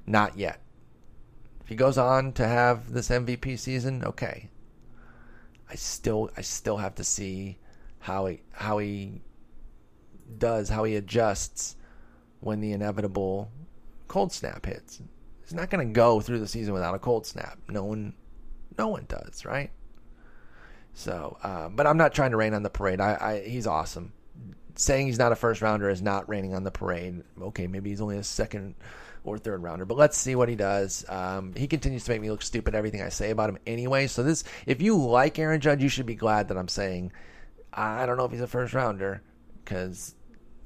not 0.05 0.37
yet. 0.37 0.61
If 1.59 1.67
he 1.67 1.75
goes 1.75 1.97
on 1.97 2.31
to 2.33 2.47
have 2.47 2.93
this 2.93 3.09
MVP 3.09 3.59
season, 3.59 4.01
okay. 4.05 4.49
I 5.69 5.75
still 5.75 6.29
I 6.37 6.41
still 6.41 6.77
have 6.77 6.95
to 6.95 7.03
see 7.03 7.57
how 7.99 8.27
he 8.27 8.43
how 8.53 8.77
he 8.77 9.23
does, 10.37 10.69
how 10.69 10.85
he 10.85 10.95
adjusts 10.95 11.75
when 12.39 12.61
the 12.61 12.71
inevitable 12.71 13.51
cold 14.07 14.31
snap 14.31 14.65
hits. 14.65 15.01
He's 15.47 15.53
not 15.53 15.69
going 15.69 15.87
to 15.87 15.93
go 15.93 16.19
through 16.19 16.39
the 16.39 16.47
season 16.47 16.73
without 16.73 16.93
a 16.93 16.99
cold 16.99 17.25
snap. 17.25 17.57
No 17.69 17.85
one, 17.85 18.13
no 18.77 18.89
one 18.89 19.05
does, 19.07 19.45
right? 19.45 19.71
So, 20.93 21.37
uh, 21.41 21.69
but 21.69 21.87
I'm 21.87 21.95
not 21.95 22.13
trying 22.13 22.31
to 22.31 22.37
rain 22.37 22.53
on 22.53 22.63
the 22.63 22.69
parade. 22.69 22.99
I, 22.99 23.13
I, 23.13 23.47
he's 23.47 23.65
awesome. 23.65 24.11
Saying 24.75 25.07
he's 25.07 25.17
not 25.17 25.31
a 25.31 25.37
first 25.37 25.61
rounder 25.61 25.89
is 25.89 26.01
not 26.01 26.27
raining 26.27 26.53
on 26.53 26.65
the 26.65 26.71
parade. 26.71 27.23
Okay, 27.41 27.65
maybe 27.65 27.91
he's 27.91 28.01
only 28.01 28.17
a 28.17 28.25
second 28.25 28.75
or 29.23 29.37
third 29.37 29.63
rounder, 29.63 29.85
but 29.85 29.97
let's 29.97 30.17
see 30.17 30.35
what 30.35 30.49
he 30.49 30.55
does. 30.55 31.05
Um, 31.07 31.53
he 31.55 31.65
continues 31.65 32.03
to 32.03 32.11
make 32.11 32.19
me 32.19 32.29
look 32.29 32.41
stupid 32.41 32.75
everything 32.75 33.01
I 33.01 33.07
say 33.07 33.29
about 33.29 33.49
him 33.49 33.57
anyway. 33.65 34.07
So 34.07 34.23
this, 34.23 34.43
if 34.65 34.81
you 34.81 34.97
like 34.97 35.39
Aaron 35.39 35.61
Judge, 35.61 35.81
you 35.81 35.87
should 35.87 36.05
be 36.05 36.15
glad 36.15 36.49
that 36.49 36.57
I'm 36.57 36.67
saying 36.67 37.13
I 37.71 38.05
don't 38.05 38.17
know 38.17 38.25
if 38.25 38.31
he's 38.31 38.41
a 38.41 38.47
first 38.47 38.73
rounder 38.73 39.21
because 39.63 40.13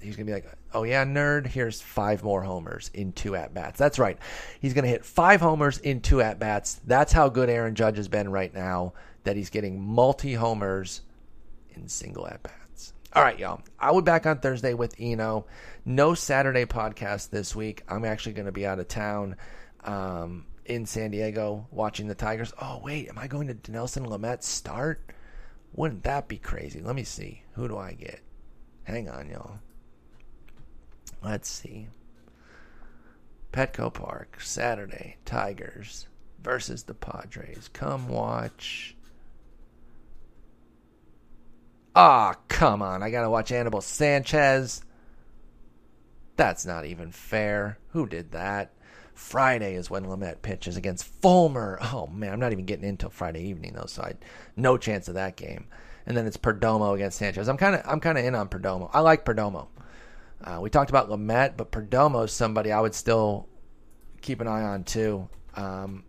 he's 0.02 0.16
gonna 0.16 0.26
be 0.26 0.34
like, 0.34 0.48
"Oh 0.74 0.84
yeah, 0.84 1.06
nerd, 1.06 1.48
here's 1.48 1.82
five 1.82 2.24
more 2.24 2.42
homers 2.42 2.90
in 2.94 3.14
two 3.14 3.36
at 3.36 3.54
bats." 3.54 3.78
That's 3.78 4.00
right. 4.00 4.18
He's 4.60 4.74
gonna 4.74 4.88
hit 4.88 5.06
five 5.06 5.42
homers 5.42 5.78
in 5.78 6.02
two 6.02 6.22
at 6.22 6.40
bats. 6.40 6.82
That's 6.86 7.12
how 7.12 7.30
good 7.30 7.50
Aaron 7.50 7.76
Judge 7.76 7.98
has 7.98 8.08
been 8.08 8.32
right 8.32 8.54
now. 8.54 8.94
That 9.24 9.36
he's 9.36 9.50
getting 9.50 9.82
multi 9.82 10.34
homers 10.34 11.02
in 11.70 11.88
single 11.88 12.28
at 12.28 12.42
bats. 12.44 12.94
All 13.14 13.24
right, 13.24 13.38
y'all. 13.38 13.62
I 13.80 13.92
will 13.92 14.02
be 14.02 14.06
back 14.06 14.26
on 14.26 14.40
Thursday 14.40 14.74
with 14.74 14.96
Eno. 15.00 15.46
No 15.86 16.14
Saturday 16.14 16.66
podcast 16.66 17.30
this 17.30 17.56
week. 17.56 17.84
I'm 17.88 18.06
actually 18.06 18.34
gonna 18.34 18.52
be 18.52 18.66
out 18.66 18.80
of 18.80 18.88
town. 18.88 19.36
Um, 19.84 20.46
in 20.66 20.86
San 20.86 21.12
Diego 21.12 21.68
watching 21.72 22.08
the 22.08 22.16
Tigers. 22.16 22.54
Oh, 22.62 22.80
wait, 22.84 23.10
am 23.10 23.18
I 23.18 23.28
going 23.28 23.48
to 23.48 23.54
Dinelson 23.54 24.08
Lamet 24.08 24.44
start? 24.44 25.12
Wouldn't 25.74 26.04
that 26.04 26.28
be 26.28 26.38
crazy? 26.38 26.82
Let 26.82 26.96
me 26.96 27.04
see. 27.04 27.44
Who 27.54 27.68
do 27.68 27.78
I 27.78 27.94
get? 27.94 28.22
Hang 28.84 29.10
on, 29.10 29.30
y'all. 29.30 29.60
Let's 31.24 31.50
see. 31.50 31.88
Petco 33.52 33.94
Park, 33.94 34.40
Saturday, 34.42 35.18
Tigers 35.26 36.08
versus 36.42 36.84
the 36.84 36.94
Padres. 36.94 37.70
Come 37.74 38.08
watch. 38.08 38.96
Ah, 41.96 42.34
oh, 42.34 42.42
come 42.48 42.82
on. 42.82 43.04
I 43.04 43.10
got 43.10 43.24
to 43.24 43.30
watch 43.30 43.52
Anibal 43.52 43.82
Sanchez. 43.82 44.82
That's 46.38 46.66
not 46.66 46.86
even 46.86 47.12
fair. 47.12 47.78
Who 47.90 48.08
did 48.08 48.32
that? 48.32 48.72
Friday 49.14 49.76
is 49.76 49.90
when 49.90 50.06
Lamet 50.06 50.42
pitches 50.42 50.78
against 50.78 51.06
Fulmer. 51.22 51.78
Oh 51.82 52.08
man, 52.08 52.34
I'm 52.34 52.40
not 52.40 52.54
even 52.54 52.66
getting 52.66 52.88
into 52.88 53.10
Friday 53.10 53.44
evening 53.44 53.74
though, 53.74 53.86
so 53.86 54.02
I 54.02 54.14
no 54.56 54.78
chance 54.78 55.08
of 55.08 55.16
that 55.16 55.36
game. 55.36 55.68
And 56.06 56.18
then 56.18 56.26
it's 56.26 56.38
Perdomo 56.38 56.96
against 56.96 57.20
Sanchez. 57.20 57.48
I'm 57.48 57.58
kind 57.58 57.76
of 57.76 57.82
I'm 57.86 58.00
kind 58.00 58.18
of 58.18 58.26
in 58.26 58.34
on 58.34 58.50
Perdomo. 58.50 58.90
I 58.94 59.02
like 59.02 59.26
Perdomo. 59.26 59.68
Uh, 60.44 60.60
we 60.62 60.70
talked 60.70 60.90
about 60.90 61.10
Lamet, 61.10 61.56
but 61.58 61.72
Perdomo 61.72 62.26
is 62.26 62.32
somebody 62.32 62.72
I 62.72 62.80
would 62.80 62.96
still 62.96 63.48
keep 64.22 64.42
an 64.42 64.48
eye 64.48 64.64
on 64.64 64.84
too. 64.84 65.30
Um, 65.56 66.04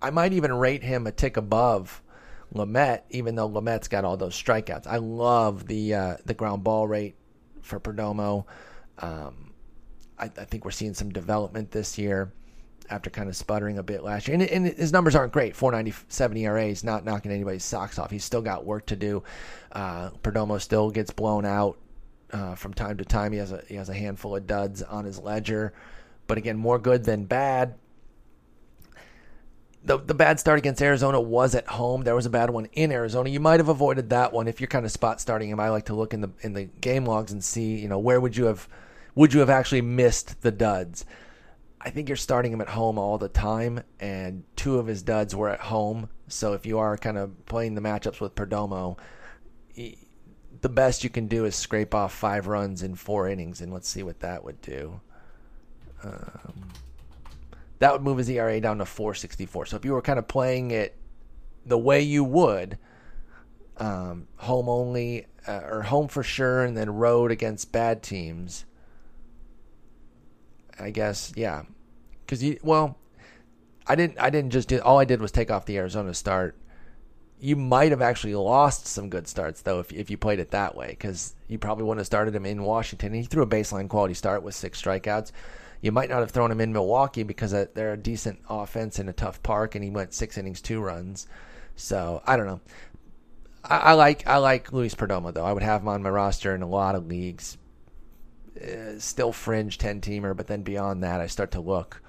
I 0.00 0.10
might 0.10 0.32
even 0.32 0.52
rate 0.52 0.82
him 0.82 1.06
a 1.06 1.12
tick 1.12 1.36
above 1.36 2.02
Lamet, 2.54 3.02
even 3.10 3.34
though 3.34 3.48
Lamet's 3.48 3.88
got 3.88 4.04
all 4.04 4.16
those 4.16 4.40
strikeouts. 4.40 4.86
I 4.86 4.96
love 4.98 5.66
the 5.66 5.94
uh, 5.94 6.16
the 6.24 6.34
ground 6.34 6.64
ball 6.64 6.86
rate 6.86 7.16
for 7.62 7.80
Perdomo. 7.80 8.44
Um, 8.98 9.52
I, 10.18 10.24
I, 10.24 10.44
think 10.44 10.64
we're 10.64 10.70
seeing 10.70 10.94
some 10.94 11.10
development 11.10 11.70
this 11.70 11.98
year 11.98 12.32
after 12.88 13.10
kind 13.10 13.28
of 13.28 13.36
sputtering 13.36 13.78
a 13.78 13.82
bit 13.82 14.02
last 14.02 14.26
year. 14.26 14.34
And, 14.34 14.42
and 14.44 14.66
his 14.66 14.92
numbers 14.92 15.14
aren't 15.14 15.32
great. 15.32 15.54
497 15.54 16.36
ERA 16.38 16.64
is 16.66 16.82
not 16.82 17.04
knocking 17.04 17.30
anybody's 17.30 17.64
socks 17.64 17.98
off. 17.98 18.10
He's 18.10 18.24
still 18.24 18.40
got 18.40 18.64
work 18.64 18.86
to 18.86 18.96
do. 18.96 19.22
Uh, 19.72 20.10
Perdomo 20.22 20.58
still 20.60 20.90
gets 20.90 21.10
blown 21.10 21.44
out 21.44 21.76
uh, 22.32 22.54
from 22.54 22.74
time 22.74 22.96
to 22.98 23.04
time. 23.04 23.32
He 23.32 23.38
has 23.38 23.52
a 23.52 23.62
he 23.68 23.74
has 23.76 23.88
a 23.88 23.94
handful 23.94 24.36
of 24.36 24.46
duds 24.46 24.82
on 24.82 25.04
his 25.04 25.18
ledger, 25.18 25.72
but 26.26 26.38
again, 26.38 26.56
more 26.56 26.78
good 26.78 27.04
than 27.04 27.24
bad. 27.24 27.74
The, 29.84 29.98
the 29.98 30.14
bad 30.14 30.40
start 30.40 30.58
against 30.58 30.82
Arizona 30.82 31.20
was 31.20 31.54
at 31.54 31.68
home. 31.68 32.02
There 32.02 32.16
was 32.16 32.26
a 32.26 32.30
bad 32.30 32.50
one 32.50 32.66
in 32.72 32.90
Arizona. 32.90 33.30
You 33.30 33.38
might 33.38 33.60
have 33.60 33.68
avoided 33.68 34.10
that 34.10 34.32
one 34.32 34.48
if 34.48 34.60
you're 34.60 34.66
kind 34.66 34.84
of 34.84 34.90
spot 34.90 35.20
starting 35.20 35.48
him. 35.48 35.60
I 35.60 35.68
like 35.68 35.84
to 35.86 35.94
look 35.94 36.12
in 36.12 36.22
the 36.22 36.30
in 36.40 36.54
the 36.54 36.64
game 36.64 37.04
logs 37.04 37.30
and 37.30 37.42
see, 37.42 37.76
you 37.76 37.88
know, 37.88 37.98
where 37.98 38.20
would 38.20 38.36
you 38.36 38.46
have 38.46 38.68
would 39.14 39.32
you 39.32 39.40
have 39.40 39.50
actually 39.50 39.82
missed 39.82 40.42
the 40.42 40.50
duds? 40.50 41.04
I 41.80 41.90
think 41.90 42.08
you're 42.08 42.16
starting 42.16 42.52
him 42.52 42.60
at 42.60 42.68
home 42.68 42.98
all 42.98 43.16
the 43.16 43.28
time, 43.28 43.80
and 44.00 44.42
two 44.56 44.78
of 44.78 44.88
his 44.88 45.02
duds 45.02 45.36
were 45.36 45.48
at 45.48 45.60
home. 45.60 46.08
So 46.26 46.52
if 46.54 46.66
you 46.66 46.78
are 46.78 46.98
kind 46.98 47.16
of 47.16 47.46
playing 47.46 47.76
the 47.76 47.80
matchups 47.80 48.20
with 48.20 48.34
Perdomo, 48.34 48.98
the 50.66 50.72
best 50.72 51.04
you 51.04 51.10
can 51.10 51.28
do 51.28 51.44
is 51.44 51.54
scrape 51.54 51.94
off 51.94 52.12
five 52.12 52.48
runs 52.48 52.82
in 52.82 52.96
four 52.96 53.28
innings, 53.28 53.60
and 53.60 53.72
let's 53.72 53.88
see 53.88 54.02
what 54.02 54.18
that 54.18 54.42
would 54.42 54.60
do. 54.62 55.00
Um, 56.02 56.72
that 57.78 57.92
would 57.92 58.02
move 58.02 58.18
his 58.18 58.28
ERA 58.28 58.60
down 58.60 58.78
to 58.78 58.84
464. 58.84 59.66
So 59.66 59.76
if 59.76 59.84
you 59.84 59.92
were 59.92 60.02
kind 60.02 60.18
of 60.18 60.26
playing 60.26 60.72
it 60.72 60.96
the 61.64 61.78
way 61.78 62.00
you 62.02 62.24
would, 62.24 62.78
um, 63.76 64.26
home 64.38 64.68
only 64.68 65.26
uh, 65.46 65.60
or 65.70 65.82
home 65.82 66.08
for 66.08 66.24
sure, 66.24 66.64
and 66.64 66.76
then 66.76 66.90
road 66.90 67.30
against 67.30 67.70
bad 67.70 68.02
teams. 68.02 68.64
I 70.80 70.90
guess 70.90 71.32
yeah, 71.36 71.62
because 72.24 72.42
you 72.42 72.58
well, 72.64 72.98
I 73.86 73.94
didn't 73.94 74.18
I 74.18 74.30
didn't 74.30 74.50
just 74.50 74.66
do 74.66 74.80
all 74.80 74.98
I 74.98 75.04
did 75.04 75.20
was 75.20 75.30
take 75.30 75.48
off 75.48 75.64
the 75.64 75.78
Arizona 75.78 76.12
start 76.12 76.56
you 77.40 77.56
might 77.56 77.90
have 77.90 78.02
actually 78.02 78.34
lost 78.34 78.86
some 78.86 79.08
good 79.10 79.28
starts 79.28 79.62
though 79.62 79.80
if 79.80 79.92
if 79.92 80.10
you 80.10 80.16
played 80.16 80.38
it 80.38 80.50
that 80.52 80.74
way 80.74 80.88
because 80.88 81.34
you 81.48 81.58
probably 81.58 81.84
wouldn't 81.84 82.00
have 82.00 82.06
started 82.06 82.34
him 82.34 82.46
in 82.46 82.62
Washington. 82.62 83.12
He 83.12 83.24
threw 83.24 83.42
a 83.42 83.46
baseline 83.46 83.88
quality 83.88 84.14
start 84.14 84.42
with 84.42 84.54
six 84.54 84.80
strikeouts. 84.80 85.32
You 85.82 85.92
might 85.92 86.08
not 86.08 86.20
have 86.20 86.30
thrown 86.30 86.50
him 86.50 86.60
in 86.60 86.72
Milwaukee 86.72 87.22
because 87.22 87.52
they're 87.52 87.92
a 87.92 87.98
decent 87.98 88.40
offense 88.48 88.98
in 88.98 89.08
a 89.08 89.12
tough 89.12 89.42
park, 89.42 89.74
and 89.74 89.84
he 89.84 89.90
went 89.90 90.14
six 90.14 90.38
innings, 90.38 90.60
two 90.62 90.80
runs. 90.80 91.26
So 91.76 92.22
I 92.26 92.36
don't 92.36 92.46
know. 92.46 92.60
I, 93.62 93.76
I 93.76 93.92
like 93.92 94.26
I 94.26 94.38
like 94.38 94.72
Luis 94.72 94.94
Perdomo 94.94 95.32
though. 95.32 95.44
I 95.44 95.52
would 95.52 95.62
have 95.62 95.82
him 95.82 95.88
on 95.88 96.02
my 96.02 96.10
roster 96.10 96.54
in 96.54 96.62
a 96.62 96.68
lot 96.68 96.94
of 96.94 97.06
leagues. 97.06 97.58
Uh, 98.60 98.98
still 98.98 99.32
fringe 99.32 99.76
ten 99.76 100.00
teamer, 100.00 100.34
but 100.34 100.46
then 100.46 100.62
beyond 100.62 101.02
that, 101.02 101.20
I 101.20 101.26
start 101.26 101.50
to 101.50 101.60
look 101.60 102.02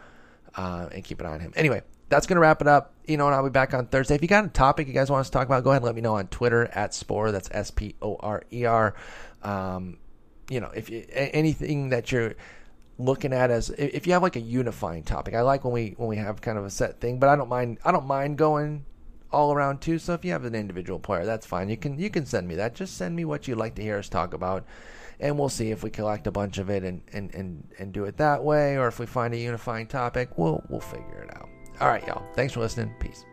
uh, 0.55 0.87
and 0.93 1.03
keep 1.03 1.19
an 1.19 1.25
eye 1.25 1.33
on 1.33 1.41
him. 1.41 1.51
Anyway, 1.57 1.81
that's 2.09 2.27
going 2.27 2.35
to 2.35 2.41
wrap 2.41 2.61
it 2.61 2.67
up. 2.67 2.93
Eno, 3.07 3.25
and 3.25 3.35
I'll 3.35 3.43
be 3.43 3.49
back 3.49 3.73
on 3.73 3.87
Thursday. 3.87 4.15
If 4.15 4.21
you 4.21 4.27
got 4.27 4.45
a 4.45 4.49
topic 4.49 4.87
you 4.87 4.93
guys 4.93 5.09
want 5.09 5.21
us 5.21 5.27
to 5.27 5.33
talk 5.33 5.47
about, 5.47 5.63
go 5.63 5.71
ahead 5.71 5.81
and 5.81 5.85
let 5.85 5.95
me 5.95 6.01
know 6.01 6.15
on 6.15 6.27
Twitter 6.27 6.65
at 6.73 6.91
Sporer. 6.91 7.31
That's 7.31 7.49
S 7.51 7.71
P 7.71 7.95
O 8.01 8.17
R 8.19 8.43
E 8.51 8.65
R. 8.65 8.95
Um, 9.43 9.97
you 10.49 10.59
know, 10.59 10.71
if 10.75 10.89
you, 10.89 11.05
anything 11.09 11.89
that 11.89 12.11
you're 12.11 12.35
looking 12.99 13.33
at 13.33 13.51
as 13.51 13.69
if 13.69 14.07
you 14.07 14.13
have 14.13 14.23
like 14.23 14.35
a 14.35 14.41
unifying 14.41 15.03
topic. 15.03 15.33
I 15.33 15.41
like 15.41 15.63
when 15.63 15.73
we 15.73 15.93
when 15.97 16.09
we 16.09 16.17
have 16.17 16.41
kind 16.41 16.57
of 16.57 16.65
a 16.65 16.69
set 16.69 16.99
thing, 16.99 17.19
but 17.19 17.29
I 17.29 17.35
don't 17.35 17.49
mind 17.49 17.79
I 17.85 17.91
don't 17.91 18.05
mind 18.05 18.37
going 18.37 18.85
all 19.31 19.53
around 19.53 19.81
too. 19.81 19.99
So 19.99 20.13
if 20.13 20.25
you 20.25 20.31
have 20.31 20.45
an 20.45 20.55
individual 20.55 20.99
player, 20.99 21.25
that's 21.25 21.45
fine. 21.45 21.69
You 21.69 21.77
can 21.77 21.99
you 21.99 22.09
can 22.09 22.25
send 22.25 22.47
me 22.47 22.55
that. 22.55 22.75
Just 22.75 22.97
send 22.97 23.15
me 23.15 23.25
what 23.25 23.47
you'd 23.47 23.57
like 23.57 23.75
to 23.75 23.81
hear 23.81 23.97
us 23.97 24.09
talk 24.09 24.33
about, 24.33 24.65
and 25.19 25.37
we'll 25.37 25.49
see 25.49 25.71
if 25.71 25.83
we 25.83 25.89
collect 25.89 26.27
a 26.27 26.31
bunch 26.31 26.57
of 26.57 26.69
it 26.69 26.83
and 26.83 27.01
and 27.13 27.33
and, 27.35 27.67
and 27.77 27.93
do 27.93 28.05
it 28.05 28.17
that 28.17 28.43
way, 28.43 28.77
or 28.77 28.87
if 28.87 28.99
we 28.99 29.05
find 29.05 29.33
a 29.33 29.37
unifying 29.37 29.87
topic, 29.87 30.37
we'll 30.37 30.63
we'll 30.69 30.79
figure 30.79 31.23
it 31.23 31.35
out. 31.35 31.49
All 31.79 31.87
right, 31.87 32.05
y'all. 32.07 32.25
Thanks 32.33 32.53
for 32.53 32.59
listening. 32.59 32.93
Peace. 32.99 33.25